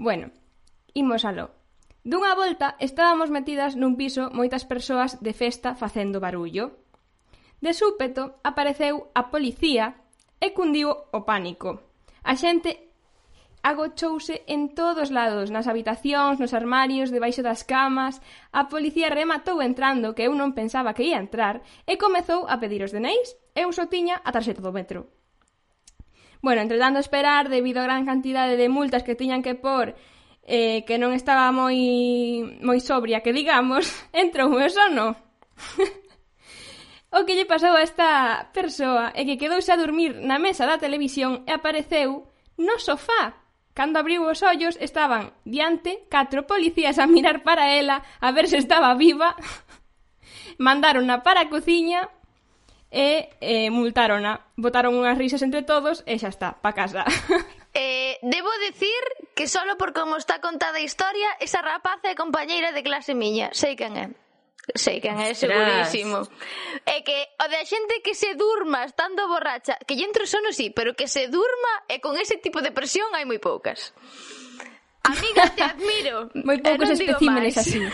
Bueno, 0.00 0.32
imos 0.96 1.28
aló. 1.28 1.52
Dunha 2.08 2.32
volta 2.32 2.76
estábamos 2.80 3.28
metidas 3.28 3.76
nun 3.76 4.00
piso 4.00 4.32
moitas 4.32 4.64
persoas 4.64 5.20
de 5.20 5.36
festa 5.36 5.76
facendo 5.76 6.24
barullo. 6.24 6.80
De 7.60 7.76
súpeto 7.76 8.40
apareceu 8.40 9.12
a 9.12 9.28
policía 9.28 10.00
e 10.40 10.56
cundiu 10.56 10.88
o 10.88 11.20
pánico. 11.28 11.84
A 12.24 12.32
xente 12.32 12.93
agochouse 13.64 14.44
en 14.46 14.76
todos 14.76 15.08
lados, 15.08 15.48
nas 15.48 15.64
habitacións, 15.64 16.36
nos 16.36 16.52
armarios, 16.52 17.08
debaixo 17.08 17.40
das 17.40 17.64
camas. 17.64 18.20
A 18.52 18.68
policía 18.68 19.08
rematou 19.08 19.64
entrando, 19.64 20.12
que 20.12 20.28
eu 20.28 20.36
non 20.36 20.52
pensaba 20.52 20.92
que 20.92 21.08
ia 21.08 21.16
entrar, 21.16 21.64
e 21.88 21.96
comezou 21.96 22.44
a 22.44 22.60
pedir 22.60 22.84
os 22.84 22.92
deneis. 22.92 23.32
Eu 23.56 23.72
só 23.72 23.88
tiña 23.88 24.20
a 24.20 24.30
tarxeta 24.36 24.60
do 24.60 24.68
metro. 24.68 25.08
Bueno, 26.44 26.60
entretanto 26.60 27.00
esperar, 27.00 27.48
debido 27.48 27.80
a 27.80 27.88
gran 27.88 28.04
cantidade 28.04 28.60
de 28.60 28.68
multas 28.68 29.00
que 29.00 29.16
tiñan 29.16 29.40
que 29.40 29.56
por 29.56 29.96
eh, 30.44 30.84
que 30.84 31.00
non 31.00 31.16
estaba 31.16 31.48
moi 31.48 31.80
moi 32.60 32.84
sobria, 32.84 33.24
que 33.24 33.32
digamos, 33.32 33.88
entrou 34.12 34.52
o 34.52 34.68
sono. 34.68 35.16
o 37.16 37.24
que 37.24 37.32
lle 37.32 37.48
pasou 37.48 37.72
a 37.72 37.80
esta 37.80 38.52
persoa 38.52 39.16
é 39.16 39.24
que 39.24 39.40
quedou 39.40 39.56
xa 39.64 39.80
a 39.80 39.80
dormir 39.80 40.20
na 40.20 40.36
mesa 40.36 40.68
da 40.68 40.76
televisión 40.76 41.48
e 41.48 41.50
apareceu 41.56 42.28
no 42.60 42.76
sofá 42.76 43.43
Cando 43.74 43.98
abriu 43.98 44.22
os 44.22 44.38
ollos 44.46 44.78
estaban 44.78 45.34
diante 45.42 46.06
catro 46.06 46.46
policías 46.46 47.02
a 47.02 47.10
mirar 47.10 47.42
para 47.42 47.74
ela 47.74 48.06
a 48.22 48.30
ver 48.30 48.46
se 48.46 48.56
estaba 48.56 48.94
viva. 48.94 49.34
Mandárona 50.58 51.26
para 51.26 51.42
a 51.42 51.50
cociña 51.50 52.06
e 52.94 53.34
eh, 53.42 53.74
multárona. 53.74 54.46
Botaron 54.54 54.94
unhas 54.94 55.18
risas 55.18 55.42
entre 55.42 55.66
todos 55.66 56.06
e 56.06 56.14
xa 56.22 56.30
está, 56.30 56.54
pa 56.62 56.72
casa. 56.72 57.02
Eh, 57.76 58.22
debo 58.22 58.46
decir 58.70 59.02
que 59.34 59.50
solo 59.50 59.74
por 59.74 59.90
como 59.90 60.14
está 60.14 60.38
contada 60.38 60.78
a 60.78 60.86
historia, 60.86 61.26
esa 61.42 61.58
rapaz 61.58 61.98
é 62.06 62.14
compañeira 62.14 62.70
de 62.70 62.86
clase 62.86 63.18
miña, 63.18 63.50
sei 63.50 63.74
quen 63.74 63.98
é. 63.98 64.06
Sei 64.72 64.96
quen 64.96 65.20
é 65.20 65.36
segurísimo. 65.36 66.24
É 66.88 67.04
que 67.04 67.18
o 67.36 67.46
da 67.52 67.60
xente 67.68 68.00
que 68.00 68.16
se 68.16 68.32
durma 68.32 68.88
estando 68.88 69.28
borracha, 69.28 69.76
que 69.84 69.92
lle 69.92 70.08
entre 70.08 70.24
sono 70.24 70.56
sí, 70.56 70.72
pero 70.72 70.96
que 70.96 71.04
se 71.04 71.28
durma 71.28 71.84
e 71.84 72.00
con 72.00 72.16
ese 72.16 72.40
tipo 72.40 72.64
de 72.64 72.72
presión 72.72 73.12
hai 73.12 73.28
moi 73.28 73.36
poucas. 73.36 73.92
Amiga, 75.04 75.52
te 75.52 75.60
admiro. 75.60 76.32
moi 76.48 76.56
poucos 76.64 76.96
especímenes 76.96 77.60
así. 77.60 77.84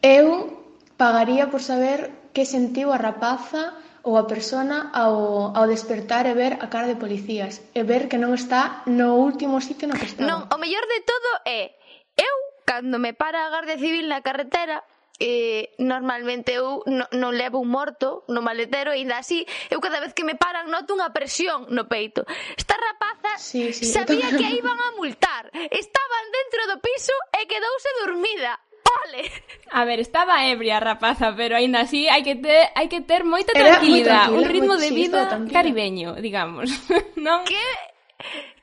Eu 0.00 0.56
pagaría 0.96 1.52
por 1.52 1.60
saber 1.60 2.32
que 2.32 2.48
sentiu 2.48 2.88
a 2.92 2.96
rapaza 2.96 3.76
ou 4.06 4.16
a 4.16 4.24
persona 4.24 4.88
ao, 4.96 5.52
ao 5.52 5.66
despertar 5.68 6.24
e 6.24 6.32
ver 6.32 6.56
a 6.64 6.72
cara 6.72 6.88
de 6.88 6.96
policías 6.96 7.60
e 7.76 7.84
ver 7.84 8.08
que 8.08 8.16
non 8.16 8.32
está 8.32 8.86
no 8.88 9.20
último 9.20 9.60
sitio 9.60 9.84
no 9.84 9.98
que 10.00 10.08
estaba. 10.08 10.24
Non, 10.24 10.40
o 10.48 10.56
mellor 10.56 10.84
de 10.88 11.00
todo 11.04 11.30
é 11.44 11.76
eu 12.16 12.36
Cando 12.66 12.98
me 12.98 13.14
para 13.14 13.46
a 13.46 13.50
Guardia 13.54 13.78
Civil 13.78 14.10
na 14.10 14.20
carretera, 14.26 14.82
eh, 15.18 15.72
normalmente 15.78 16.52
eu 16.52 16.82
non, 16.84 17.08
non 17.16 17.32
levo 17.32 17.56
un 17.56 17.72
morto 17.72 18.24
no 18.28 18.44
maletero 18.44 18.92
e 18.92 19.00
ainda 19.00 19.16
así 19.16 19.48
eu 19.72 19.80
cada 19.80 20.00
vez 20.00 20.12
que 20.12 20.28
me 20.28 20.36
paran 20.36 20.68
noto 20.68 20.92
unha 20.92 21.08
presión 21.08 21.64
no 21.72 21.88
peito 21.88 22.28
esta 22.52 22.76
rapaza 22.76 23.40
sí, 23.40 23.72
sí, 23.72 23.88
sabía 23.88 24.28
que 24.36 24.44
a 24.44 24.52
iban 24.52 24.76
a 24.76 24.92
multar 25.00 25.48
estaban 25.72 26.24
dentro 26.28 26.60
do 26.68 26.76
piso 26.84 27.16
e 27.32 27.48
quedouse 27.48 27.88
dormida 28.04 28.60
Ole! 28.86 29.26
A 29.72 29.84
ver, 29.84 29.98
estaba 29.98 30.46
ebria 30.46 30.78
rapaza, 30.78 31.34
pero 31.34 31.56
aínda 31.56 31.82
así 31.82 32.06
hai 32.06 32.22
que 32.22 32.38
ter 32.38 32.70
hai 32.78 32.86
que 32.86 33.02
ter 33.02 33.26
moita 33.26 33.50
tranquilidade, 33.50 34.30
un 34.30 34.46
ritmo 34.46 34.78
de 34.78 34.94
vida 34.94 35.26
caribeño, 35.50 36.14
digamos. 36.22 36.70
non? 37.18 37.42
Que 37.42 37.58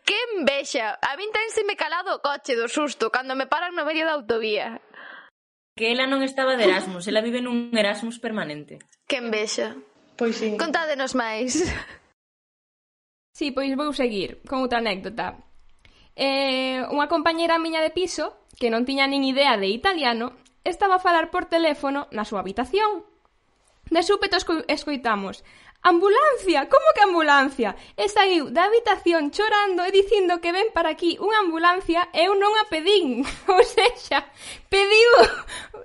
Que 0.03 0.15
envexa! 0.35 0.99
A 0.99 1.15
min 1.15 1.31
tamén 1.31 1.51
se 1.55 1.63
me 1.63 1.79
calado 1.79 2.11
o 2.15 2.21
coche 2.23 2.59
do 2.59 2.67
susto 2.67 3.07
cando 3.07 3.39
me 3.39 3.47
paran 3.47 3.71
no 3.75 3.87
medio 3.87 4.03
da 4.03 4.19
autovía. 4.19 4.83
Que 5.73 5.89
ela 5.95 6.05
non 6.05 6.21
estaba 6.21 6.59
de 6.59 6.67
Erasmus, 6.67 7.07
ela 7.09 7.23
vive 7.23 7.39
nun 7.41 7.71
Erasmus 7.71 8.19
permanente. 8.19 8.83
Que 9.07 9.23
envexa. 9.23 9.79
Pois 10.19 10.37
sí. 10.37 10.59
Contádenos 10.59 11.15
máis. 11.17 11.63
Sí, 13.33 13.49
pois 13.49 13.73
vou 13.73 13.89
seguir 13.97 14.45
con 14.45 14.61
outra 14.61 14.77
anécdota. 14.77 15.41
Eh, 16.13 16.85
unha 16.93 17.09
compañeira 17.09 17.57
miña 17.57 17.81
de 17.81 17.89
piso, 17.89 18.45
que 18.61 18.69
non 18.69 18.85
tiña 18.85 19.09
nin 19.09 19.25
idea 19.25 19.57
de 19.57 19.73
italiano, 19.73 20.37
estaba 20.61 21.01
a 21.01 21.03
falar 21.03 21.33
por 21.33 21.49
teléfono 21.49 22.05
na 22.13 22.29
súa 22.29 22.45
habitación. 22.45 23.01
De 23.89 24.05
súpeto 24.05 24.37
esco 24.37 24.61
escoitamos 24.69 25.41
Ambulancia, 25.85 26.69
como 26.69 26.85
que 26.95 27.03
ambulancia? 27.03 27.75
E 27.99 28.07
saiu 28.07 28.47
da 28.55 28.71
habitación 28.71 29.35
chorando 29.35 29.83
e 29.83 29.91
dicindo 29.91 30.39
que 30.39 30.55
ven 30.55 30.71
para 30.71 30.95
aquí 30.95 31.19
unha 31.19 31.43
ambulancia 31.43 32.07
e 32.15 32.23
eu 32.23 32.39
non 32.39 32.55
a 32.55 32.71
pedín. 32.71 33.27
Ou 33.51 33.59
sexa, 33.67 34.23
pediu, 34.71 35.11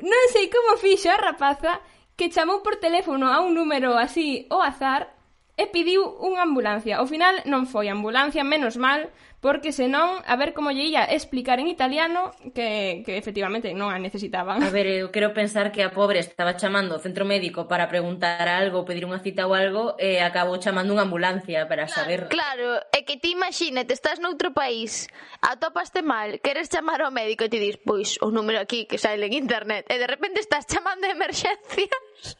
non 0.06 0.22
sei 0.30 0.46
como 0.54 0.78
fixo 0.78 1.10
a 1.10 1.18
rapaza, 1.18 1.82
que 2.14 2.30
chamou 2.30 2.62
por 2.62 2.78
teléfono 2.78 3.26
a 3.26 3.42
un 3.42 3.58
número 3.58 3.98
así 3.98 4.46
ao 4.54 4.62
azar 4.62 5.18
e 5.58 5.66
pediu 5.66 6.06
unha 6.22 6.46
ambulancia. 6.46 7.02
Ao 7.02 7.10
final 7.10 7.42
non 7.50 7.66
foi 7.66 7.90
ambulancia, 7.90 8.46
menos 8.46 8.78
mal, 8.78 9.10
porque 9.40 9.70
senón, 9.70 10.18
a 10.26 10.34
ver 10.34 10.50
como 10.50 10.74
lle 10.74 10.90
ia 10.90 11.06
explicar 11.06 11.62
en 11.62 11.70
italiano 11.70 12.34
que, 12.54 13.02
que 13.06 13.14
efectivamente 13.14 13.70
non 13.70 13.94
a 13.94 13.98
necesitaban. 14.02 14.58
A 14.66 14.70
ver, 14.74 14.90
eu 14.90 15.14
quero 15.14 15.30
pensar 15.30 15.70
que 15.70 15.86
a 15.86 15.94
pobre 15.94 16.18
estaba 16.18 16.58
chamando 16.58 16.98
ao 16.98 17.02
centro 17.02 17.22
médico 17.22 17.70
para 17.70 17.86
preguntar 17.86 18.50
algo, 18.50 18.82
pedir 18.82 19.06
unha 19.06 19.22
cita 19.22 19.46
ou 19.46 19.54
algo, 19.54 19.94
e 20.02 20.18
acabou 20.18 20.58
chamando 20.58 20.90
unha 20.90 21.06
ambulancia 21.06 21.70
para 21.70 21.86
claro, 21.86 21.94
saber. 21.94 22.20
Claro, 22.26 22.82
é 22.90 23.06
que 23.06 23.22
ti 23.22 23.30
imagínate, 23.38 23.94
estás 23.94 24.18
noutro 24.18 24.50
país, 24.50 25.06
atopaste 25.38 26.02
mal, 26.02 26.42
queres 26.42 26.66
chamar 26.66 27.06
ao 27.06 27.14
médico 27.14 27.46
e 27.46 27.52
ti 27.52 27.62
dis, 27.62 27.78
pois, 27.78 28.18
o 28.18 28.34
número 28.34 28.58
aquí 28.58 28.90
que 28.90 28.98
sale 28.98 29.22
en 29.30 29.38
internet, 29.38 29.86
e 29.86 30.02
de 30.02 30.08
repente 30.10 30.42
estás 30.42 30.66
chamando 30.66 31.06
a 31.06 31.14
emerxencias 31.14 32.34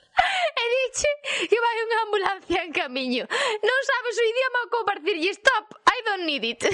e 0.61 0.63
dixe 0.75 1.11
que 1.49 1.59
vai 1.59 1.77
unha 1.83 1.99
ambulancia 2.07 2.61
en 2.67 2.73
camiño. 2.73 3.25
Non 3.63 3.81
sabes 3.87 4.15
o 4.19 4.25
idioma 4.25 4.61
como 4.73 4.85
para 4.89 5.01
stop, 5.35 5.67
I 5.87 5.97
don't 6.07 6.25
need 6.27 6.45
it. 6.45 6.63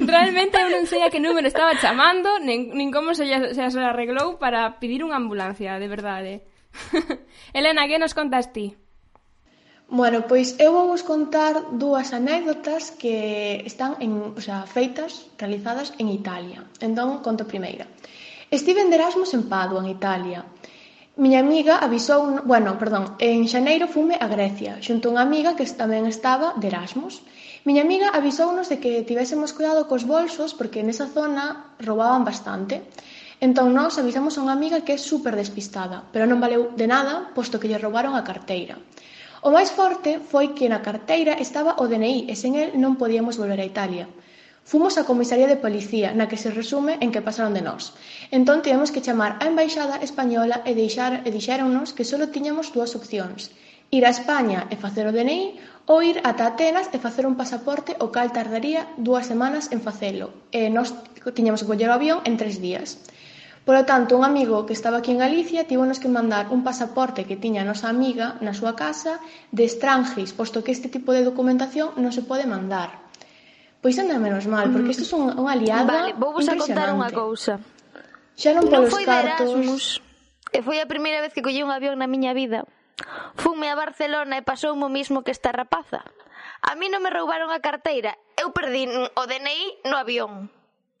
Realmente 0.00 0.58
eu 0.58 0.68
non 0.68 0.84
sei 0.90 1.02
a 1.06 1.12
que 1.12 1.22
número 1.22 1.46
estaba 1.46 1.78
chamando, 1.78 2.42
nin, 2.42 2.74
nin 2.74 2.90
como 2.90 3.14
se, 3.14 3.24
se 3.26 3.62
as 3.62 3.74
arreglou 3.76 4.36
para 4.42 4.80
pedir 4.82 5.06
unha 5.06 5.16
ambulancia, 5.20 5.78
de 5.78 5.88
verdade. 5.88 6.32
Elena, 7.56 7.86
que 7.86 8.02
nos 8.02 8.12
contas 8.12 8.50
ti? 8.50 8.74
Bueno, 9.88 10.26
pois 10.26 10.58
eu 10.58 10.72
vou 10.72 10.88
vos 10.88 11.04
contar 11.04 11.76
dúas 11.76 12.16
anécdotas 12.16 12.90
que 12.90 13.62
están 13.68 14.00
en, 14.00 14.34
o 14.34 14.40
sea, 14.40 14.66
feitas, 14.66 15.28
realizadas 15.38 15.92
en 16.00 16.08
Italia. 16.08 16.64
Entón, 16.80 17.20
conto 17.20 17.46
primeira. 17.46 17.86
Estive 18.50 18.80
en 18.80 18.92
Erasmus 18.92 19.34
en 19.34 19.44
Padua, 19.48 19.84
en 19.84 19.92
Italia. 19.92 20.40
Miña 21.16 21.38
amiga 21.46 21.74
avisou, 21.78 22.42
bueno, 22.42 22.70
perdón, 22.82 23.04
en 23.30 23.46
xaneiro 23.52 23.86
fume 23.94 24.16
a 24.18 24.26
Grecia, 24.34 24.72
xunto 24.86 25.06
a 25.06 25.12
unha 25.14 25.22
amiga 25.28 25.54
que 25.54 25.62
tamén 25.82 26.10
estaba 26.10 26.58
de 26.58 26.66
Erasmus. 26.66 27.14
Miña 27.66 27.82
amiga 27.86 28.08
avisounos 28.18 28.66
de 28.66 28.82
que 28.82 29.06
tivésemos 29.06 29.54
cuidado 29.56 29.86
cos 29.90 30.02
bolsos 30.14 30.50
porque 30.58 30.82
nesa 30.82 31.06
zona 31.16 31.44
roubaban 31.86 32.26
bastante. 32.30 32.74
Entón 33.46 33.68
nós 33.78 33.94
avisamos 33.94 34.34
a 34.34 34.42
unha 34.42 34.56
amiga 34.58 34.82
que 34.82 34.98
é 34.98 34.98
super 34.98 35.38
despistada, 35.38 36.02
pero 36.10 36.26
non 36.26 36.42
valeu 36.42 36.74
de 36.74 36.86
nada, 36.90 37.30
posto 37.30 37.62
que 37.62 37.70
lle 37.70 37.78
roubaron 37.78 38.18
a 38.18 38.26
carteira. 38.26 38.74
O 39.46 39.54
máis 39.54 39.70
forte 39.70 40.18
foi 40.18 40.50
que 40.50 40.66
na 40.66 40.82
carteira 40.82 41.38
estaba 41.38 41.78
o 41.78 41.86
DNI 41.86 42.26
e 42.26 42.34
sen 42.34 42.58
el 42.58 42.74
non 42.82 42.98
podíamos 42.98 43.38
volver 43.38 43.62
a 43.62 43.70
Italia. 43.72 44.10
Fomos 44.64 44.96
á 44.96 45.04
comisaría 45.04 45.44
de 45.44 45.60
policía, 45.60 46.16
na 46.16 46.24
que 46.24 46.40
se 46.40 46.48
resume 46.48 46.96
en 47.04 47.12
que 47.12 47.20
pasaron 47.20 47.52
de 47.52 47.60
nós. 47.68 47.92
Entón 48.32 48.64
tivemos 48.64 48.88
que 48.88 49.04
chamar 49.04 49.36
á 49.42 49.44
embaixada 49.44 50.00
española 50.00 50.64
e 50.64 50.72
deixar 50.72 51.12
e 51.26 51.28
dixéronnos 51.28 51.92
que 51.92 52.08
só 52.08 52.16
tiñamos 52.32 52.72
dúas 52.72 52.96
opcións: 52.96 53.52
ir 53.92 54.02
a 54.08 54.14
España 54.16 54.60
e 54.72 54.80
facer 54.80 55.04
o 55.04 55.12
DNI 55.12 55.60
ou 55.92 56.00
ir 56.00 56.16
ata 56.24 56.48
Atenas 56.48 56.88
e 56.96 56.98
facer 56.98 57.28
un 57.28 57.36
pasaporte 57.36 57.92
o 58.00 58.08
cal 58.08 58.32
tardaría 58.32 58.88
dúas 58.96 59.28
semanas 59.28 59.68
en 59.68 59.84
facelo. 59.84 60.32
E 60.48 60.72
nós 60.72 60.96
tiñamos 61.36 61.60
que 61.60 61.68
coller 61.68 61.92
o 61.92 61.96
avión 62.00 62.18
en 62.24 62.40
tres 62.40 62.56
días. 62.56 63.04
Por 63.68 63.76
lo 63.76 63.84
tanto, 63.84 64.16
un 64.16 64.24
amigo 64.24 64.64
que 64.64 64.72
estaba 64.72 64.98
aquí 65.04 65.12
en 65.12 65.20
Galicia 65.20 65.68
tivonos 65.68 66.00
que 66.00 66.08
mandar 66.08 66.48
un 66.48 66.64
pasaporte 66.64 67.28
que 67.28 67.36
tiña 67.36 67.64
a 67.64 67.68
nosa 67.68 67.92
amiga 67.92 68.40
na 68.40 68.56
súa 68.56 68.72
casa 68.72 69.20
de 69.52 69.68
estrangeis, 69.68 70.32
posto 70.32 70.64
que 70.64 70.72
este 70.72 70.88
tipo 70.88 71.12
de 71.12 71.24
documentación 71.24 71.92
non 72.00 72.16
se 72.16 72.24
pode 72.24 72.48
mandar. 72.48 73.03
Pois 73.84 74.00
anda 74.00 74.16
menos 74.16 74.48
mal, 74.48 74.72
porque 74.72 74.96
isto 74.96 75.04
é 75.04 75.36
unha 75.36 75.52
aliada 75.52 75.84
Vale, 75.84 76.16
vou 76.16 76.32
vos 76.32 76.48
a 76.48 76.56
contar 76.56 76.88
unha 76.96 77.12
cousa. 77.12 77.60
Xa 78.32 78.56
non 78.56 78.64
polos 78.64 78.88
non 78.88 78.94
foi 78.96 79.04
cartos... 79.04 79.44
Erasmus, 79.44 80.00
e 80.56 80.64
foi 80.64 80.80
a 80.80 80.88
primeira 80.88 81.20
vez 81.20 81.36
que 81.36 81.44
collí 81.44 81.60
un 81.60 81.68
avión 81.68 82.00
na 82.00 82.08
miña 82.08 82.32
vida. 82.32 82.64
Fume 83.36 83.68
a 83.68 83.76
Barcelona 83.76 84.40
e 84.40 84.46
pasoume 84.46 84.88
o 84.88 84.88
mismo 84.88 85.20
que 85.20 85.36
esta 85.36 85.52
rapaza. 85.52 86.00
A 86.64 86.72
mí 86.80 86.88
non 86.88 87.04
me 87.04 87.12
roubaron 87.12 87.52
a 87.52 87.60
carteira, 87.60 88.16
eu 88.40 88.56
perdín 88.56 88.88
o 88.88 89.22
DNI 89.28 89.84
no 89.84 90.00
avión. 90.00 90.48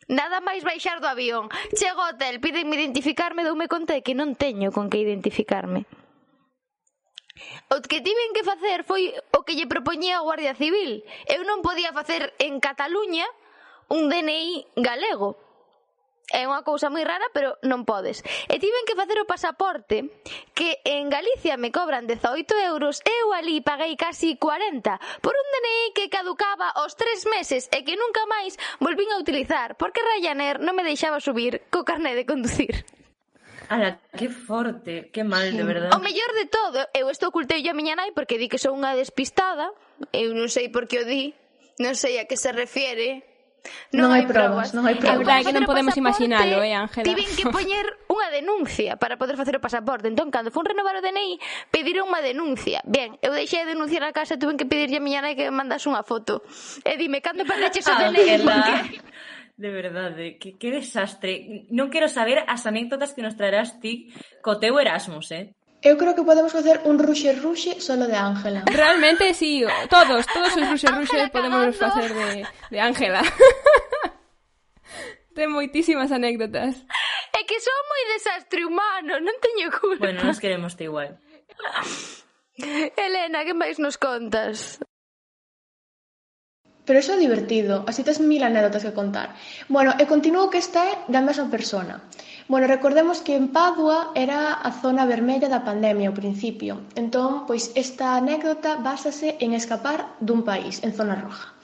Nada 0.04 0.44
máis 0.44 0.60
baixar 0.60 1.00
do 1.00 1.08
avión. 1.08 1.48
Chego 1.72 2.04
ao 2.04 2.12
hotel, 2.12 2.36
pídenme 2.36 2.76
identificarme, 2.76 3.48
doume 3.48 3.64
conta 3.64 3.96
de 3.96 4.04
que 4.04 4.12
non 4.12 4.36
teño 4.36 4.76
con 4.76 4.92
que 4.92 5.00
identificarme. 5.00 5.88
O 7.74 7.82
que 7.82 8.00
tiven 8.00 8.30
que 8.36 8.46
facer 8.46 8.78
foi 8.86 9.10
o 9.34 9.42
que 9.42 9.56
lle 9.58 9.66
propoñía 9.66 10.14
a 10.18 10.26
Guardia 10.26 10.54
Civil. 10.54 11.02
Eu 11.26 11.42
non 11.42 11.66
podía 11.66 11.90
facer 11.90 12.30
en 12.38 12.62
Cataluña 12.62 13.26
un 13.90 14.06
DNI 14.06 14.78
galego. 14.78 15.34
É 16.30 16.46
unha 16.46 16.62
cousa 16.62 16.88
moi 16.94 17.02
rara, 17.02 17.26
pero 17.36 17.58
non 17.66 17.82
podes. 17.82 18.22
E 18.48 18.56
tiven 18.62 18.86
que 18.88 18.96
facer 18.96 19.18
o 19.18 19.28
pasaporte, 19.28 20.08
que 20.56 20.80
en 20.86 21.10
Galicia 21.10 21.58
me 21.58 21.74
cobran 21.74 22.06
18 22.06 22.70
euros, 22.70 23.02
eu 23.04 23.34
ali 23.34 23.60
paguei 23.60 23.98
casi 23.98 24.38
40, 24.38 25.20
por 25.20 25.34
un 25.34 25.46
DNI 25.52 25.82
que 25.98 26.08
caducaba 26.08 26.70
aos 26.72 26.94
tres 26.94 27.26
meses 27.28 27.68
e 27.74 27.82
que 27.84 27.98
nunca 27.98 28.24
máis 28.30 28.56
volvín 28.78 29.10
a 29.12 29.20
utilizar, 29.20 29.74
porque 29.76 30.00
Ryanair 30.00 30.62
non 30.62 30.78
me 30.78 30.86
deixaba 30.86 31.18
subir 31.20 31.66
co 31.68 31.82
carné 31.82 32.14
de 32.14 32.24
conducir. 32.24 32.86
Ala, 33.68 34.00
que 34.16 34.28
forte, 34.28 35.10
que 35.10 35.24
mal, 35.24 35.50
sí. 35.50 35.56
de 35.56 35.64
verdade. 35.64 35.92
O 35.96 36.00
mellor 36.00 36.30
de 36.36 36.46
todo, 36.46 36.78
eu 36.92 37.08
isto 37.08 37.28
ocultei 37.28 37.64
a 37.64 37.74
miña 37.74 37.96
nai 37.96 38.12
porque 38.12 38.36
di 38.36 38.48
que 38.48 38.60
sou 38.60 38.76
unha 38.76 38.92
despistada, 38.96 39.72
eu 40.12 40.36
non 40.36 40.52
sei 40.52 40.68
por 40.68 40.84
que 40.84 41.00
o 41.00 41.04
di, 41.04 41.32
non 41.80 41.96
sei 41.96 42.20
a 42.20 42.28
que 42.28 42.36
se 42.36 42.52
refiere, 42.52 43.24
Non, 43.96 44.10
non 44.10 44.20
hai 44.20 44.28
probas, 44.28 44.68
probas, 44.68 44.76
non 44.76 44.84
hai 44.84 44.96
probas. 45.00 45.16
É 45.16 45.22
verdade 45.24 45.42
que 45.48 45.56
non 45.56 45.64
podemos 45.64 45.96
imaginalo, 45.96 46.60
eh, 46.60 46.76
Ángela. 46.76 47.06
Tiven 47.06 47.24
que 47.32 47.48
poñer 47.56 47.86
unha 48.12 48.28
denuncia 48.28 49.00
para 49.00 49.16
poder 49.16 49.40
facer 49.40 49.56
o 49.56 49.62
pasaporte. 49.62 50.10
Entón, 50.10 50.28
cando 50.28 50.52
fun 50.52 50.68
renovar 50.68 50.98
o 50.98 51.02
DNI, 51.02 51.40
pediron 51.72 52.12
unha 52.12 52.20
denuncia. 52.20 52.84
Ben, 52.84 53.16
eu 53.24 53.32
deixei 53.32 53.64
de 53.64 53.72
denunciar 53.72 54.04
a 54.04 54.12
casa 54.12 54.36
e 54.36 54.40
tuve 54.40 54.60
que 54.60 54.68
pedirlle 54.68 55.00
a 55.00 55.04
miña 55.04 55.24
nai 55.24 55.32
que 55.32 55.48
me 55.48 55.54
mandase 55.54 55.88
unha 55.88 56.04
foto. 56.04 56.44
E 56.84 56.92
dime, 57.00 57.24
cando 57.24 57.48
perdeches 57.48 57.88
o 57.88 57.94
DNI? 57.96 58.12
Ángela. 58.12 58.84
Porque... 58.84 59.00
De 59.56 59.70
verdade, 59.70 60.36
que, 60.38 60.58
que 60.58 60.74
desastre. 60.74 61.66
Non 61.70 61.86
quero 61.86 62.10
saber 62.10 62.42
as 62.50 62.66
anécdotas 62.66 63.14
que 63.14 63.22
nos 63.22 63.38
traerás 63.38 63.78
ti 63.78 64.10
co 64.42 64.58
teu 64.58 64.74
Erasmus, 64.82 65.30
eh? 65.30 65.54
Eu 65.84 65.94
creo 65.94 66.16
que 66.16 66.26
podemos 66.26 66.50
facer 66.50 66.80
un 66.88 66.98
ruxe 66.98 67.30
ruxe 67.38 67.78
solo 67.78 68.10
de 68.10 68.16
Ángela. 68.16 68.64
Realmente, 68.72 69.30
sí, 69.34 69.62
todos, 69.86 70.26
todos 70.26 70.56
os 70.56 70.66
ruxe 70.70 70.88
ruxe 70.90 71.30
podemos 71.30 71.76
facer 71.76 72.10
de, 72.10 72.42
de 72.70 72.78
Ángela. 72.80 73.22
Ten 75.38 75.50
moitísimas 75.50 76.10
anécdotas. 76.10 76.82
É 77.34 77.42
que 77.46 77.58
son 77.58 77.80
moi 77.90 78.02
desastre 78.14 78.62
humano, 78.62 79.18
non 79.22 79.36
teño 79.42 79.70
culpa. 79.70 80.10
Bueno, 80.10 80.22
nos 80.26 80.38
queremos 80.38 80.74
te 80.74 80.90
igual. 80.90 81.18
Elena, 82.98 83.42
que 83.46 83.54
máis 83.54 83.82
nos 83.82 83.98
contas? 83.98 84.78
Pero 86.84 87.00
iso 87.00 87.16
é 87.16 87.18
divertido, 87.18 87.84
así 87.88 88.04
tes 88.04 88.20
mil 88.20 88.44
anécdotas 88.44 88.84
que 88.84 88.92
contar. 88.92 89.32
Bueno, 89.72 89.96
e 89.96 90.04
continuo 90.04 90.52
que 90.52 90.60
este 90.60 90.84
da 91.08 91.24
mesma 91.24 91.48
persona. 91.48 92.04
Bueno, 92.46 92.68
recordemos 92.68 93.24
que 93.24 93.34
en 93.40 93.48
Padua 93.48 94.12
era 94.14 94.52
a 94.52 94.70
zona 94.84 95.08
vermella 95.08 95.48
da 95.48 95.64
pandemia 95.64 96.12
ao 96.12 96.18
principio. 96.20 96.84
Entón, 96.92 97.48
pois 97.48 97.72
esta 97.72 98.20
anécdota 98.20 98.76
básase 98.76 99.40
en 99.40 99.56
escapar 99.56 100.12
dun 100.20 100.44
país, 100.44 100.84
en 100.84 100.92
zona 100.92 101.16
roja. 101.16 101.56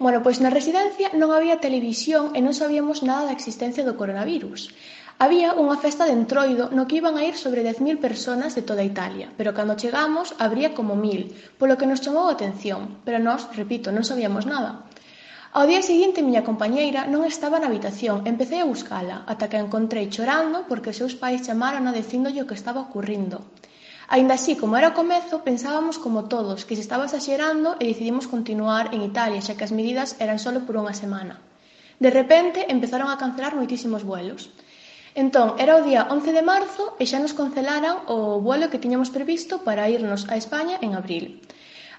Bueno, 0.00 0.20
pois 0.24 0.40
na 0.40 0.52
residencia 0.52 1.12
non 1.20 1.36
había 1.36 1.60
televisión 1.60 2.32
e 2.36 2.40
non 2.40 2.56
sabíamos 2.56 3.04
nada 3.04 3.28
da 3.28 3.36
existencia 3.36 3.84
do 3.84 3.96
coronavirus. 4.00 4.72
Había 5.16 5.56
unha 5.56 5.80
festa 5.80 6.04
de 6.04 6.12
Entroido 6.12 6.68
no 6.76 6.84
que 6.84 7.00
iban 7.00 7.16
a 7.16 7.24
ir 7.24 7.40
sobre 7.40 7.64
10.000 7.64 8.04
personas 8.04 8.52
de 8.52 8.60
toda 8.60 8.84
Italia, 8.84 9.32
pero 9.40 9.56
cando 9.56 9.80
chegamos 9.80 10.36
habría 10.36 10.76
como 10.76 10.92
mil, 10.92 11.32
polo 11.56 11.80
que 11.80 11.88
nos 11.88 12.04
chamou 12.04 12.28
a 12.28 12.36
atención, 12.36 13.00
pero 13.00 13.16
nós, 13.16 13.48
repito, 13.56 13.88
non 13.88 14.04
sabíamos 14.04 14.44
nada. 14.44 14.84
Ao 15.56 15.64
día 15.64 15.80
seguinte, 15.80 16.20
miña 16.20 16.44
compañeira 16.44 17.08
non 17.08 17.24
estaba 17.24 17.56
na 17.56 17.72
habitación, 17.72 18.28
empecé 18.28 18.60
a 18.60 18.68
buscala, 18.68 19.24
ata 19.24 19.48
que 19.48 19.56
a 19.56 19.64
encontrei 19.64 20.12
chorando 20.12 20.68
porque 20.68 20.92
os 20.92 21.00
seus 21.00 21.16
pais 21.16 21.40
chamarona 21.48 21.96
dicindolle 21.96 22.44
o 22.44 22.48
que 22.48 22.58
estaba 22.60 22.84
ocurrindo. 22.84 23.40
Ainda 24.12 24.36
así, 24.36 24.52
como 24.60 24.76
era 24.76 24.92
o 24.92 24.98
comezo, 25.00 25.40
pensábamos 25.48 25.96
como 25.96 26.28
todos, 26.28 26.68
que 26.68 26.76
se 26.76 26.84
estaba 26.84 27.08
exagerando 27.08 27.80
e 27.80 27.88
decidimos 27.88 28.28
continuar 28.28 28.92
en 28.92 29.00
Italia, 29.00 29.40
xa 29.40 29.56
que 29.56 29.64
as 29.64 29.72
medidas 29.72 30.12
eran 30.20 30.36
solo 30.36 30.68
por 30.68 30.76
unha 30.76 30.92
semana. 30.92 31.40
De 32.04 32.12
repente, 32.12 32.68
empezaron 32.68 33.08
a 33.08 33.16
cancelar 33.16 33.56
moitísimos 33.56 34.04
vuelos. 34.04 34.52
Entón, 35.16 35.56
era 35.56 35.80
o 35.80 35.84
día 35.88 36.04
once 36.12 36.28
de 36.36 36.44
marzo 36.44 36.84
e 37.00 37.08
xa 37.08 37.16
nos 37.24 37.32
cancelaran 37.32 38.04
o 38.04 38.36
vuelo 38.46 38.68
que 38.68 38.82
tiñamos 38.84 39.08
previsto 39.16 39.64
para 39.66 39.88
irnos 39.88 40.28
a 40.28 40.36
España 40.36 40.76
en 40.84 40.92
abril. 40.92 41.40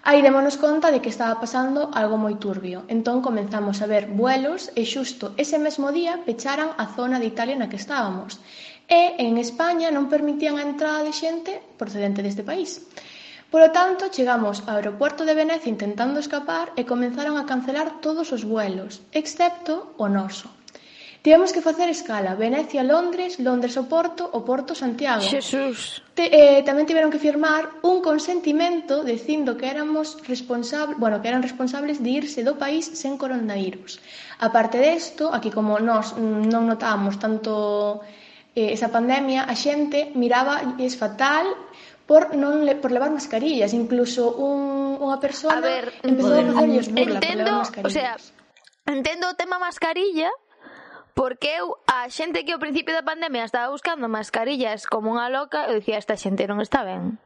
Aí 0.06 0.22
démonos 0.22 0.62
conta 0.62 0.94
de 0.94 1.02
que 1.02 1.10
estaba 1.10 1.42
pasando 1.42 1.90
algo 1.98 2.22
moi 2.22 2.38
turbio. 2.38 2.86
Entón 2.94 3.26
comenzamos 3.26 3.82
a 3.82 3.90
ver 3.90 4.06
vuelos 4.22 4.70
e 4.78 4.86
xusto 4.86 5.34
ese 5.42 5.58
mesmo 5.58 5.90
día 5.90 6.22
pecharan 6.30 6.78
a 6.78 6.86
zona 6.94 7.18
de 7.18 7.26
Italia 7.34 7.58
na 7.58 7.74
que 7.74 7.82
estábamos. 7.82 8.38
E 8.86 9.18
en 9.18 9.42
España 9.42 9.90
non 9.90 10.14
permitían 10.14 10.62
a 10.62 10.68
entrada 10.70 11.02
de 11.02 11.10
xente 11.10 11.58
procedente 11.82 12.22
deste 12.22 12.46
país. 12.46 12.86
Polo 13.50 13.74
tanto, 13.74 14.14
chegamos 14.14 14.62
ao 14.70 14.78
aeropuerto 14.78 15.26
de 15.26 15.34
Venecia 15.34 15.74
intentando 15.74 16.22
escapar 16.22 16.70
e 16.78 16.86
comenzaron 16.86 17.34
a 17.42 17.50
cancelar 17.50 17.98
todos 18.06 18.30
os 18.30 18.46
vuelos, 18.46 19.02
excepto 19.10 19.98
o 19.98 20.06
noso. 20.06 20.54
Tivemos 21.28 21.52
que 21.52 21.60
facer 21.60 21.90
escala, 21.90 22.36
Venecia, 22.36 22.88
Londres, 22.88 23.38
Londres 23.38 23.76
ao 23.76 23.84
Porto, 23.92 24.24
o 24.32 24.48
Porto 24.48 24.72
Santiago. 24.72 25.20
Xesús. 25.20 26.00
Te, 26.16 26.32
eh, 26.32 26.64
tamén 26.64 26.88
tiveron 26.88 27.12
que 27.12 27.20
firmar 27.20 27.84
un 27.84 28.00
consentimento 28.00 29.04
dicindo 29.04 29.60
que 29.60 29.68
éramos 29.68 30.24
responsables, 30.24 30.96
bueno, 30.96 31.20
que 31.20 31.28
eran 31.28 31.44
responsables 31.44 32.00
de 32.00 32.24
irse 32.24 32.48
do 32.48 32.56
país 32.56 32.88
sen 32.96 33.20
coronavirus. 33.20 34.00
A 34.40 34.56
parte 34.56 34.80
desto, 34.80 35.28
aquí 35.36 35.52
como 35.52 35.84
nós 35.84 36.16
non 36.16 36.64
notábamos 36.64 37.20
tanto 37.20 38.08
eh, 38.56 38.72
esa 38.72 38.88
pandemia, 38.88 39.52
a 39.52 39.56
xente 39.60 40.16
miraba 40.16 40.80
es 40.80 40.96
fatal 40.96 41.44
por 42.08 42.40
non 42.40 42.64
le, 42.64 42.80
por 42.80 42.96
levar 42.96 43.12
mascarillas, 43.12 43.76
incluso 43.76 44.32
un, 44.32 44.96
unha 45.04 45.20
persona 45.20 45.60
a 45.60 45.68
ver, 45.76 45.92
empezou 46.08 46.40
a 46.40 46.56
facerlles 46.56 46.88
burla 46.88 47.20
entendo, 47.20 47.44
por 47.44 47.52
levar 47.52 47.68
mascarillas. 47.68 47.84
O 47.84 47.92
sea, 47.92 48.96
entendo 48.96 49.28
o 49.28 49.36
tema 49.36 49.60
mascarilla, 49.60 50.32
Porque 51.18 51.50
eu, 51.58 51.82
a 51.90 52.06
xente 52.14 52.46
que 52.46 52.54
ao 52.54 52.62
principio 52.62 52.94
da 52.94 53.02
pandemia 53.02 53.42
estaba 53.42 53.74
buscando 53.74 54.06
mascarillas 54.06 54.86
como 54.86 55.10
unha 55.10 55.34
loca, 55.34 55.66
eu 55.66 55.82
dicía, 55.82 55.98
esta 55.98 56.14
xente 56.14 56.46
non 56.46 56.62
está 56.62 56.86
ben. 56.86 57.18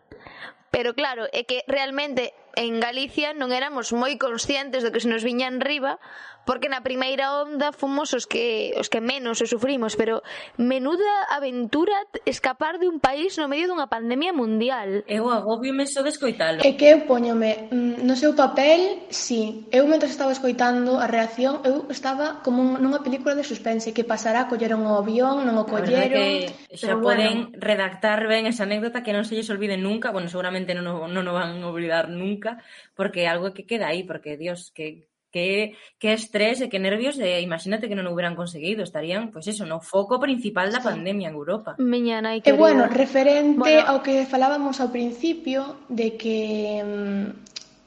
Pero 0.72 0.96
claro, 0.96 1.28
é 1.36 1.44
que 1.44 1.68
realmente 1.68 2.32
en 2.56 2.80
Galicia 2.80 3.36
non 3.36 3.52
éramos 3.52 3.92
moi 3.92 4.16
conscientes 4.16 4.84
do 4.84 4.92
que 4.92 5.04
se 5.04 5.12
nos 5.12 5.24
viña 5.24 5.52
enriba, 5.52 6.00
porque 6.46 6.70
na 6.70 6.82
primeira 6.82 7.38
onda 7.42 7.72
fomos 7.72 8.14
os 8.18 8.26
que 8.26 8.74
os 8.78 8.90
que 8.90 9.02
menos 9.02 9.40
o 9.42 9.46
sufrimos, 9.46 9.94
pero 9.94 10.26
menuda 10.58 11.06
aventura 11.30 11.94
escapar 12.26 12.82
de 12.82 12.90
un 12.90 12.98
país 12.98 13.38
no 13.38 13.46
medio 13.46 13.70
dunha 13.70 13.88
pandemia 13.88 14.34
mundial. 14.34 15.06
Eu 15.06 15.30
agobiome 15.30 15.86
só 15.86 16.02
de 16.02 16.12
escoitalo. 16.12 16.66
É 16.66 16.74
que 16.74 16.92
eu 16.92 17.06
poñome 17.06 17.70
mm, 17.70 18.02
no 18.04 18.16
seu 18.18 18.34
papel, 18.34 19.06
si, 19.14 19.14
sí. 19.14 19.40
eu 19.70 19.86
mentre 19.86 20.10
estaba 20.10 20.34
escoitando 20.34 20.98
a 20.98 21.06
reacción, 21.06 21.62
eu 21.62 21.86
estaba 21.94 22.42
como 22.42 22.80
nunha 22.82 23.06
película 23.06 23.38
de 23.38 23.46
suspense, 23.46 23.94
que 23.94 24.04
pasará, 24.04 24.50
colleron 24.50 24.82
o 24.90 24.98
avión, 24.98 25.46
non 25.46 25.56
o 25.62 25.70
colleron. 25.70 26.50
Que 26.50 26.74
xa 26.74 26.98
poden 26.98 27.54
bueno. 27.54 27.62
redactar 27.62 28.26
ben 28.26 28.50
esa 28.50 28.66
anécdota 28.66 29.06
que 29.06 29.14
non 29.14 29.24
se 29.24 29.38
lles 29.38 29.50
olvide 29.54 29.78
nunca, 29.78 30.10
bueno, 30.10 30.26
seguramente 30.26 30.61
seguramente 30.66 30.74
non, 30.76 30.86
o, 30.88 31.08
non 31.10 31.26
o 31.26 31.34
van 31.34 31.64
olvidar 31.64 32.10
nunca, 32.10 32.62
porque 32.94 33.26
é 33.26 33.28
algo 33.28 33.54
que 33.54 33.66
queda 33.66 33.90
aí, 33.90 34.04
porque, 34.04 34.38
Dios, 34.38 34.72
que, 34.74 35.10
que, 35.32 35.76
que 35.98 36.14
estrés 36.14 36.62
e 36.62 36.70
que 36.70 36.80
nervios 36.80 37.18
de 37.18 37.42
imagínate 37.42 37.88
que 37.88 37.98
non 37.98 38.08
hubieran 38.10 38.38
conseguido, 38.38 38.84
estarían, 38.84 39.32
pois 39.34 39.48
pues 39.48 39.56
eso, 39.58 39.66
no 39.66 39.82
foco 39.82 40.20
principal 40.20 40.70
da 40.70 40.84
sí. 40.84 40.88
pandemia 40.88 41.30
en 41.32 41.36
Europa. 41.36 41.76
Miñana, 41.80 42.36
e 42.38 42.44
eh, 42.44 42.54
bueno, 42.54 42.86
referente 42.88 43.58
bueno... 43.58 43.88
ao 43.88 44.04
que 44.06 44.28
falábamos 44.28 44.80
ao 44.80 44.94
principio 44.94 45.82
de 45.90 46.20
que 46.20 46.84
mm, 46.84 47.26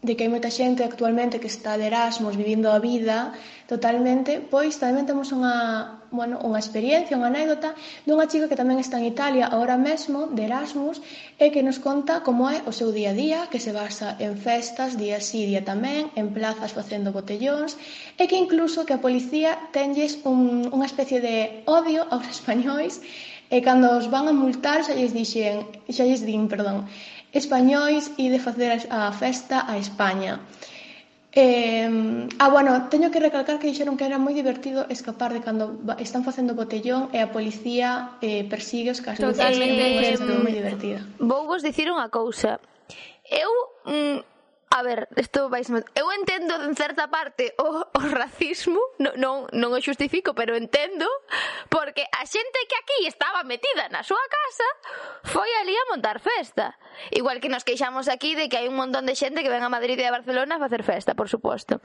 de 0.05 0.13
que 0.21 0.29
hai 0.29 0.33
moita 0.33 0.53
xente 0.53 0.85
actualmente 0.85 1.41
que 1.41 1.49
está 1.49 1.81
de 1.81 1.89
Erasmus 1.89 2.37
vivindo 2.37 2.69
a 2.69 2.77
vida 2.77 3.33
totalmente, 3.65 4.37
pois 4.37 4.77
tamén 4.77 5.09
temos 5.09 5.33
unha 5.33 6.04
bueno, 6.15 6.39
unha 6.47 6.63
experiencia, 6.63 7.19
unha 7.19 7.29
anécdota 7.29 7.75
dunha 8.07 8.31
chica 8.31 8.49
que 8.49 8.61
tamén 8.61 8.79
está 8.79 8.97
en 9.03 9.11
Italia 9.11 9.51
agora 9.51 9.77
mesmo, 9.77 10.31
de 10.31 10.47
Erasmus, 10.49 11.03
e 11.43 11.51
que 11.53 11.67
nos 11.67 11.83
conta 11.83 12.23
como 12.23 12.47
é 12.47 12.63
o 12.71 12.73
seu 12.73 12.95
día 12.95 13.11
a 13.11 13.19
día, 13.19 13.41
que 13.51 13.59
se 13.59 13.75
basa 13.75 14.15
en 14.23 14.39
festas, 14.39 14.95
día 14.95 15.19
sí, 15.19 15.45
día 15.51 15.67
tamén, 15.67 16.15
en 16.15 16.31
plazas 16.31 16.73
facendo 16.79 17.11
botellóns, 17.11 17.75
e 18.21 18.25
que 18.31 18.39
incluso 18.39 18.87
que 18.87 18.95
a 18.95 19.03
policía 19.03 19.51
tenlles 19.77 20.23
un, 20.23 20.71
unha 20.71 20.87
especie 20.87 21.19
de 21.19 21.67
odio 21.67 22.07
aos 22.15 22.27
españois, 22.37 23.03
e 23.55 23.59
cando 23.67 23.87
os 23.99 24.07
van 24.15 24.27
a 24.31 24.35
multar 24.35 24.79
xa 24.87 24.95
lles 24.97 25.13
dixen, 25.13 25.67
xa 25.95 26.05
lles 26.09 26.23
din, 26.25 26.47
perdón, 26.53 26.79
españois 27.41 28.05
e 28.23 28.31
de 28.31 28.41
facer 28.47 28.71
a 28.91 29.11
festa 29.11 29.57
a 29.67 29.75
España. 29.87 30.39
Eh, 31.37 32.29
ah, 32.39 32.49
bueno, 32.49 32.87
teño 32.89 33.11
que 33.11 33.19
recalcar 33.19 33.59
que 33.59 33.67
dixeron 33.67 33.99
que 33.99 34.07
era 34.07 34.23
moi 34.23 34.39
divertido 34.39 34.87
escapar 34.87 35.35
de 35.35 35.43
cando 35.43 35.75
están 35.99 36.23
facendo 36.23 36.55
botellón 36.55 37.11
e 37.11 37.19
a 37.19 37.35
policía 37.35 38.15
eh, 38.23 38.47
persigue 38.47 38.95
os 38.95 39.03
casos. 39.03 39.35
Totalmente. 39.35 40.15
É 40.15 40.39
moi 40.39 40.55
divertido. 40.55 41.03
Vou 41.19 41.51
vos 41.51 41.67
dicir 41.67 41.91
unha 41.91 42.07
cousa. 42.07 42.63
Eu 43.27 43.51
mm, 43.83 44.34
A 44.75 44.83
ver, 44.83 45.07
isto 45.15 45.49
vais 45.49 45.71
Eu 45.95 46.11
entendo 46.11 46.59
en 46.67 46.75
certa 46.75 47.07
parte 47.07 47.55
o, 47.63 47.87
o 47.95 48.01
racismo, 48.11 48.83
non, 48.99 49.15
non, 49.23 49.35
non 49.55 49.71
o 49.71 49.79
xustifico, 49.79 50.35
pero 50.35 50.59
entendo 50.59 51.07
porque 51.71 52.03
a 52.11 52.27
xente 52.27 52.59
que 52.67 52.75
aquí 52.75 53.07
estaba 53.07 53.47
metida 53.47 53.87
na 53.95 54.03
súa 54.03 54.27
casa 54.27 54.69
foi 55.31 55.47
ali 55.63 55.79
a 55.79 55.95
montar 55.95 56.19
festa. 56.19 56.75
Igual 57.15 57.39
que 57.39 57.47
nos 57.47 57.63
queixamos 57.63 58.11
aquí 58.11 58.35
de 58.35 58.51
que 58.51 58.59
hai 58.59 58.67
un 58.67 58.75
montón 58.75 59.07
de 59.07 59.15
xente 59.15 59.47
que 59.47 59.53
ven 59.55 59.63
a 59.63 59.71
Madrid 59.71 59.95
e 59.95 60.11
a 60.11 60.17
Barcelona 60.19 60.59
a 60.59 60.65
facer 60.67 60.83
festa, 60.83 61.15
por 61.15 61.31
suposto. 61.31 61.79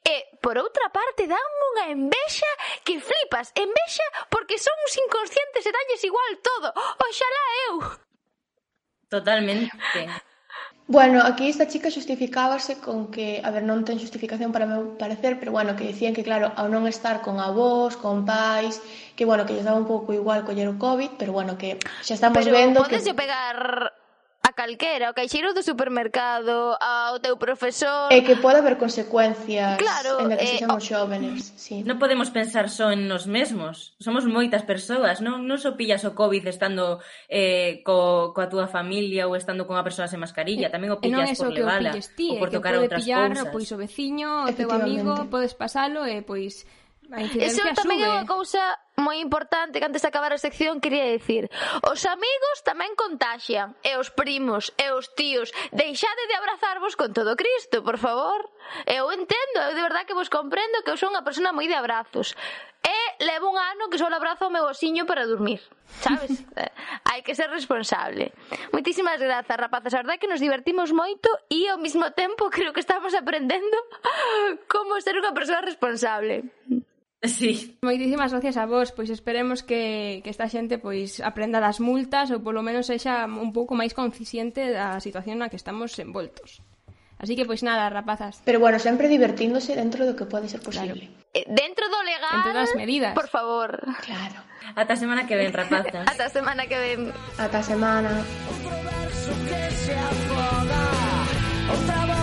E, 0.00 0.16
por 0.40 0.56
outra 0.56 0.88
parte, 0.88 1.28
dan 1.28 1.44
unha 1.76 1.92
envexa 1.92 2.48
que 2.88 3.04
flipas, 3.04 3.52
envexa 3.52 4.32
porque 4.32 4.56
son 4.56 4.72
uns 4.80 4.96
inconscientes 4.96 5.60
e 5.68 5.74
dalles 5.76 6.00
igual 6.08 6.32
todo. 6.40 6.72
Oxalá 6.72 7.44
eu. 7.68 7.74
Totalmente. 9.12 9.68
Bueno, 10.86 11.22
aquí 11.24 11.48
esta 11.48 11.66
chica 11.66 11.88
xustificábase 11.88 12.76
con 12.76 13.08
que, 13.08 13.40
a 13.40 13.48
ver, 13.48 13.64
non 13.64 13.88
ten 13.88 13.96
xustificación 13.96 14.52
para 14.52 14.68
meu 14.68 15.00
parecer, 15.00 15.40
pero 15.40 15.48
bueno, 15.48 15.72
que 15.72 15.88
dicían 15.88 16.12
que 16.12 16.20
claro, 16.20 16.52
ao 16.60 16.68
non 16.68 16.84
estar 16.84 17.24
con 17.24 17.40
avós, 17.40 17.96
con 17.96 18.28
pais, 18.28 18.84
que 19.16 19.24
bueno, 19.24 19.48
que 19.48 19.56
lles 19.56 19.64
daba 19.64 19.80
un 19.80 19.88
pouco 19.88 20.12
igual 20.12 20.44
coller 20.44 20.68
o 20.68 20.76
COVID, 20.76 21.16
pero 21.16 21.32
bueno, 21.32 21.56
que 21.56 21.80
xa 22.04 22.20
estamos 22.20 22.36
pero 22.36 22.52
vendo 22.52 22.84
que... 22.84 23.00
Pero 23.00 23.00
podes 23.00 23.16
pegar 23.16 23.58
calquera, 24.54 25.10
ao 25.10 25.14
caixeiro 25.14 25.52
do 25.52 25.62
supermercado, 25.62 26.78
ao 26.80 27.20
teu 27.20 27.36
profesor... 27.36 28.08
É 28.08 28.22
que 28.22 28.38
pode 28.38 28.62
haber 28.62 28.78
consecuencias 28.80 29.76
claro, 29.76 30.22
en 30.22 30.32
que 30.32 30.42
eh, 30.42 30.50
sexamos 30.56 30.82
xóvenes. 30.86 31.52
Sí. 31.58 31.82
Non 31.82 31.98
podemos 31.98 32.30
pensar 32.30 32.70
só 32.70 32.94
en 32.94 33.10
nos 33.10 33.26
mesmos. 33.26 33.98
Somos 33.98 34.24
moitas 34.24 34.62
persoas. 34.62 35.18
Non, 35.18 35.44
non 35.44 35.58
só 35.58 35.74
pillas 35.74 36.06
o 36.06 36.14
COVID 36.14 36.46
estando 36.46 37.02
eh, 37.26 37.82
co, 37.82 38.32
coa 38.32 38.48
túa 38.48 38.70
familia 38.70 39.26
ou 39.26 39.34
estando 39.34 39.66
con 39.66 39.76
a 39.76 39.84
persoa 39.84 40.08
sen 40.08 40.22
mascarilla. 40.22 40.72
Tamén 40.72 40.94
o 40.94 41.02
pillas 41.02 41.34
por 41.36 41.52
levala. 41.52 41.92
Ti, 41.94 42.34
ou 42.34 42.40
por 42.40 42.48
tocar 42.48 42.78
outras 42.78 43.02
pillar, 43.02 43.34
cousas. 43.34 43.50
Pois 43.50 43.68
o 43.74 43.76
veciño, 43.76 44.46
o 44.46 44.52
teu 44.54 44.70
amigo, 44.70 45.26
podes 45.28 45.52
pasalo 45.52 46.06
e 46.06 46.22
pois... 46.22 46.64
A 47.12 47.20
Eso 47.20 47.60
tamén 47.76 48.00
sube. 48.00 48.06
é 48.06 48.08
unha 48.08 48.24
cousa 48.24 48.64
moi 48.96 49.18
importante 49.18 49.82
que 49.82 49.86
antes 49.86 50.02
de 50.02 50.08
acabar 50.08 50.32
a 50.32 50.38
sección 50.38 50.78
quería 50.78 51.10
dicir 51.10 51.50
os 51.82 52.02
amigos 52.06 52.56
tamén 52.62 52.94
contaxian 52.94 53.74
e 53.82 53.98
os 53.98 54.14
primos 54.14 54.70
e 54.78 54.90
os 54.94 55.10
tíos 55.18 55.50
deixade 55.74 56.22
de 56.30 56.34
abrazarvos 56.38 56.94
con 56.94 57.10
todo 57.10 57.34
Cristo 57.34 57.82
por 57.82 57.98
favor. 57.98 58.50
Eu 58.86 59.10
entendo 59.10 59.58
eu 59.66 59.74
de 59.74 59.82
verdad 59.82 60.06
que 60.06 60.16
vos 60.16 60.30
comprendo 60.30 60.82
que 60.86 60.94
eu 60.94 60.98
son 61.00 61.12
unha 61.12 61.26
persona 61.26 61.50
moi 61.50 61.66
de 61.66 61.76
abrazos. 61.76 62.38
E 62.84 63.24
levo 63.24 63.48
un 63.50 63.56
ano 63.56 63.88
que 63.88 63.98
só 63.98 64.06
abrazo 64.12 64.46
o 64.46 64.54
meu 64.54 64.68
osiño 64.68 65.08
para 65.08 65.26
dormir 65.26 65.60
sabes? 66.00 66.44
Eh, 66.54 66.70
hai 67.10 67.20
que 67.26 67.34
ser 67.34 67.50
responsable. 67.50 68.30
Moitísimas 68.70 69.18
grazas 69.18 69.58
rapazas. 69.58 69.90
A 69.94 70.06
verdade 70.06 70.22
que 70.22 70.30
nos 70.30 70.38
divertimos 70.38 70.94
moito 70.94 71.26
e 71.50 71.66
ao 71.66 71.82
mesmo 71.82 72.14
tempo 72.14 72.46
creo 72.54 72.70
que 72.70 72.78
estamos 72.78 73.10
aprendendo 73.10 73.74
como 74.70 74.94
ser 75.02 75.18
unha 75.18 75.34
persoa 75.34 75.66
responsable. 75.66 76.46
Sí. 77.24 77.78
Moitísimas 77.82 78.32
gracias 78.32 78.56
a 78.56 78.66
vos, 78.66 78.92
pois 78.92 79.08
esperemos 79.08 79.62
que, 79.62 80.20
que 80.22 80.30
esta 80.30 80.48
xente 80.48 80.76
pois 80.76 81.24
aprenda 81.24 81.56
das 81.60 81.80
multas 81.80 82.28
ou 82.28 82.44
polo 82.44 82.60
menos 82.60 82.92
sexa 82.92 83.24
un 83.24 83.50
pouco 83.56 83.72
máis 83.72 83.96
consciente 83.96 84.68
da 84.68 85.00
situación 85.00 85.40
na 85.40 85.48
que 85.48 85.56
estamos 85.56 85.96
envoltos. 85.96 86.60
Así 87.16 87.36
que, 87.36 87.48
pois 87.48 87.64
nada, 87.64 87.88
rapazas. 87.88 88.42
Pero 88.44 88.60
bueno, 88.60 88.76
sempre 88.78 89.08
divertíndose 89.08 89.72
dentro 89.72 90.04
do 90.04 90.12
que 90.12 90.28
pode 90.28 90.52
ser 90.52 90.60
posible. 90.60 91.08
Claro. 91.08 91.24
Eh, 91.32 91.46
dentro 91.48 91.88
do 91.88 92.00
legal. 92.04 92.44
Dentro 92.44 92.52
das 92.52 92.72
medidas. 92.76 93.14
Por 93.16 93.28
favor. 93.32 93.80
Claro. 94.04 94.44
Ata 94.76 94.92
semana 94.92 95.24
que 95.24 95.36
ven, 95.36 95.52
rapazas. 95.52 96.04
Ata 96.12 96.28
semana 96.28 96.68
que 96.68 96.76
ven. 96.76 97.08
Ata 97.40 97.62
semana. 97.64 98.12
Outro 98.52 98.76
verso 98.84 99.32
que 99.48 99.60
se 99.72 99.94
afoga. 99.96 100.84
Outra 101.72 102.13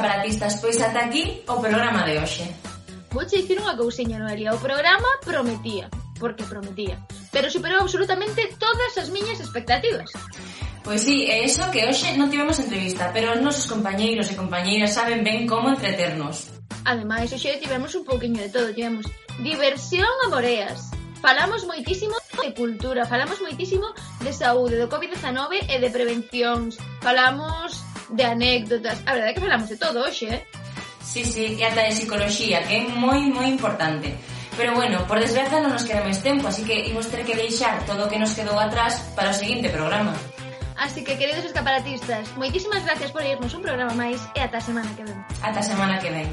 separatistas, 0.00 0.56
pois 0.60 0.80
ata 0.80 1.04
aquí 1.04 1.44
o 1.44 1.60
programa 1.60 2.08
de 2.08 2.16
hoxe. 2.16 2.48
Vouche 3.12 3.44
dicir 3.44 3.60
unha 3.60 3.76
cousiña, 3.76 4.16
Noelia, 4.16 4.56
o 4.56 4.62
programa 4.62 5.20
prometía, 5.20 5.92
porque 6.16 6.48
prometía, 6.48 6.96
pero 7.28 7.52
superou 7.52 7.84
absolutamente 7.84 8.48
todas 8.56 8.96
as 8.96 9.12
miñas 9.12 9.44
expectativas. 9.44 10.08
Pois 10.80 11.04
sí, 11.04 11.28
é 11.28 11.44
iso 11.44 11.68
que 11.68 11.84
hoxe 11.84 12.16
non 12.16 12.32
tivemos 12.32 12.56
entrevista, 12.56 13.12
pero 13.12 13.36
os 13.36 13.44
nosos 13.44 13.68
compañeiros 13.68 14.32
e 14.32 14.38
compañeiras 14.40 14.96
saben 14.96 15.20
ben 15.20 15.44
como 15.44 15.68
entreternos. 15.68 16.48
Ademais, 16.88 17.28
hoxe 17.28 17.60
tivemos 17.60 17.92
un 17.92 18.08
pouquiño 18.08 18.40
de 18.40 18.48
todo, 18.48 18.72
tivemos 18.72 19.04
diversión 19.44 20.08
a 20.24 20.32
moreas, 20.32 20.88
falamos 21.20 21.68
moitísimo 21.68 22.16
de 22.40 22.56
cultura, 22.56 23.04
falamos 23.04 23.36
moitísimo 23.44 23.92
de 24.24 24.32
saúde, 24.32 24.80
do 24.80 24.88
COVID-19 24.88 25.60
e 25.68 25.76
de 25.76 25.92
prevencións, 25.92 26.80
falamos 27.04 27.89
de 28.12 28.24
anécdotas. 28.24 28.98
A 29.06 29.12
verdade 29.14 29.30
é 29.30 29.34
que 29.34 29.40
falamos 29.40 29.68
de 29.68 29.76
todo 29.76 30.02
hoxe, 30.02 30.26
eh? 30.26 30.42
Sí, 31.02 31.24
sí, 31.24 31.56
e 31.58 31.64
ata 31.64 31.82
de 31.82 31.92
psicología, 31.96 32.62
que 32.62 32.76
é 32.76 32.80
moi, 32.86 33.18
moi 33.30 33.48
importante. 33.48 34.14
Pero 34.56 34.74
bueno, 34.74 35.06
por 35.06 35.18
desgraza 35.18 35.58
non 35.58 35.72
nos 35.72 35.82
queda 35.88 36.04
máis 36.04 36.20
tempo, 36.20 36.46
así 36.46 36.62
que 36.62 36.86
imos 36.90 37.08
ter 37.08 37.24
que 37.24 37.34
deixar 37.34 37.82
todo 37.88 38.06
o 38.06 38.10
que 38.10 38.20
nos 38.20 38.36
quedou 38.36 38.58
atrás 38.58 39.14
para 39.16 39.30
o 39.30 39.36
seguinte 39.36 39.72
programa. 39.72 40.12
Así 40.76 41.04
que, 41.04 41.16
queridos 41.16 41.44
escaparatistas, 41.44 42.28
moitísimas 42.36 42.84
gracias 42.84 43.12
por 43.12 43.20
irnos 43.24 43.52
un 43.52 43.62
programa 43.64 43.92
máis 43.92 44.20
e 44.36 44.40
ata 44.40 44.58
a 44.58 44.64
semana 44.64 44.88
que 44.96 45.04
ven. 45.04 45.18
Ata 45.44 45.60
a 45.60 45.66
semana 45.66 45.96
que 46.00 46.10
ven. 46.12 46.28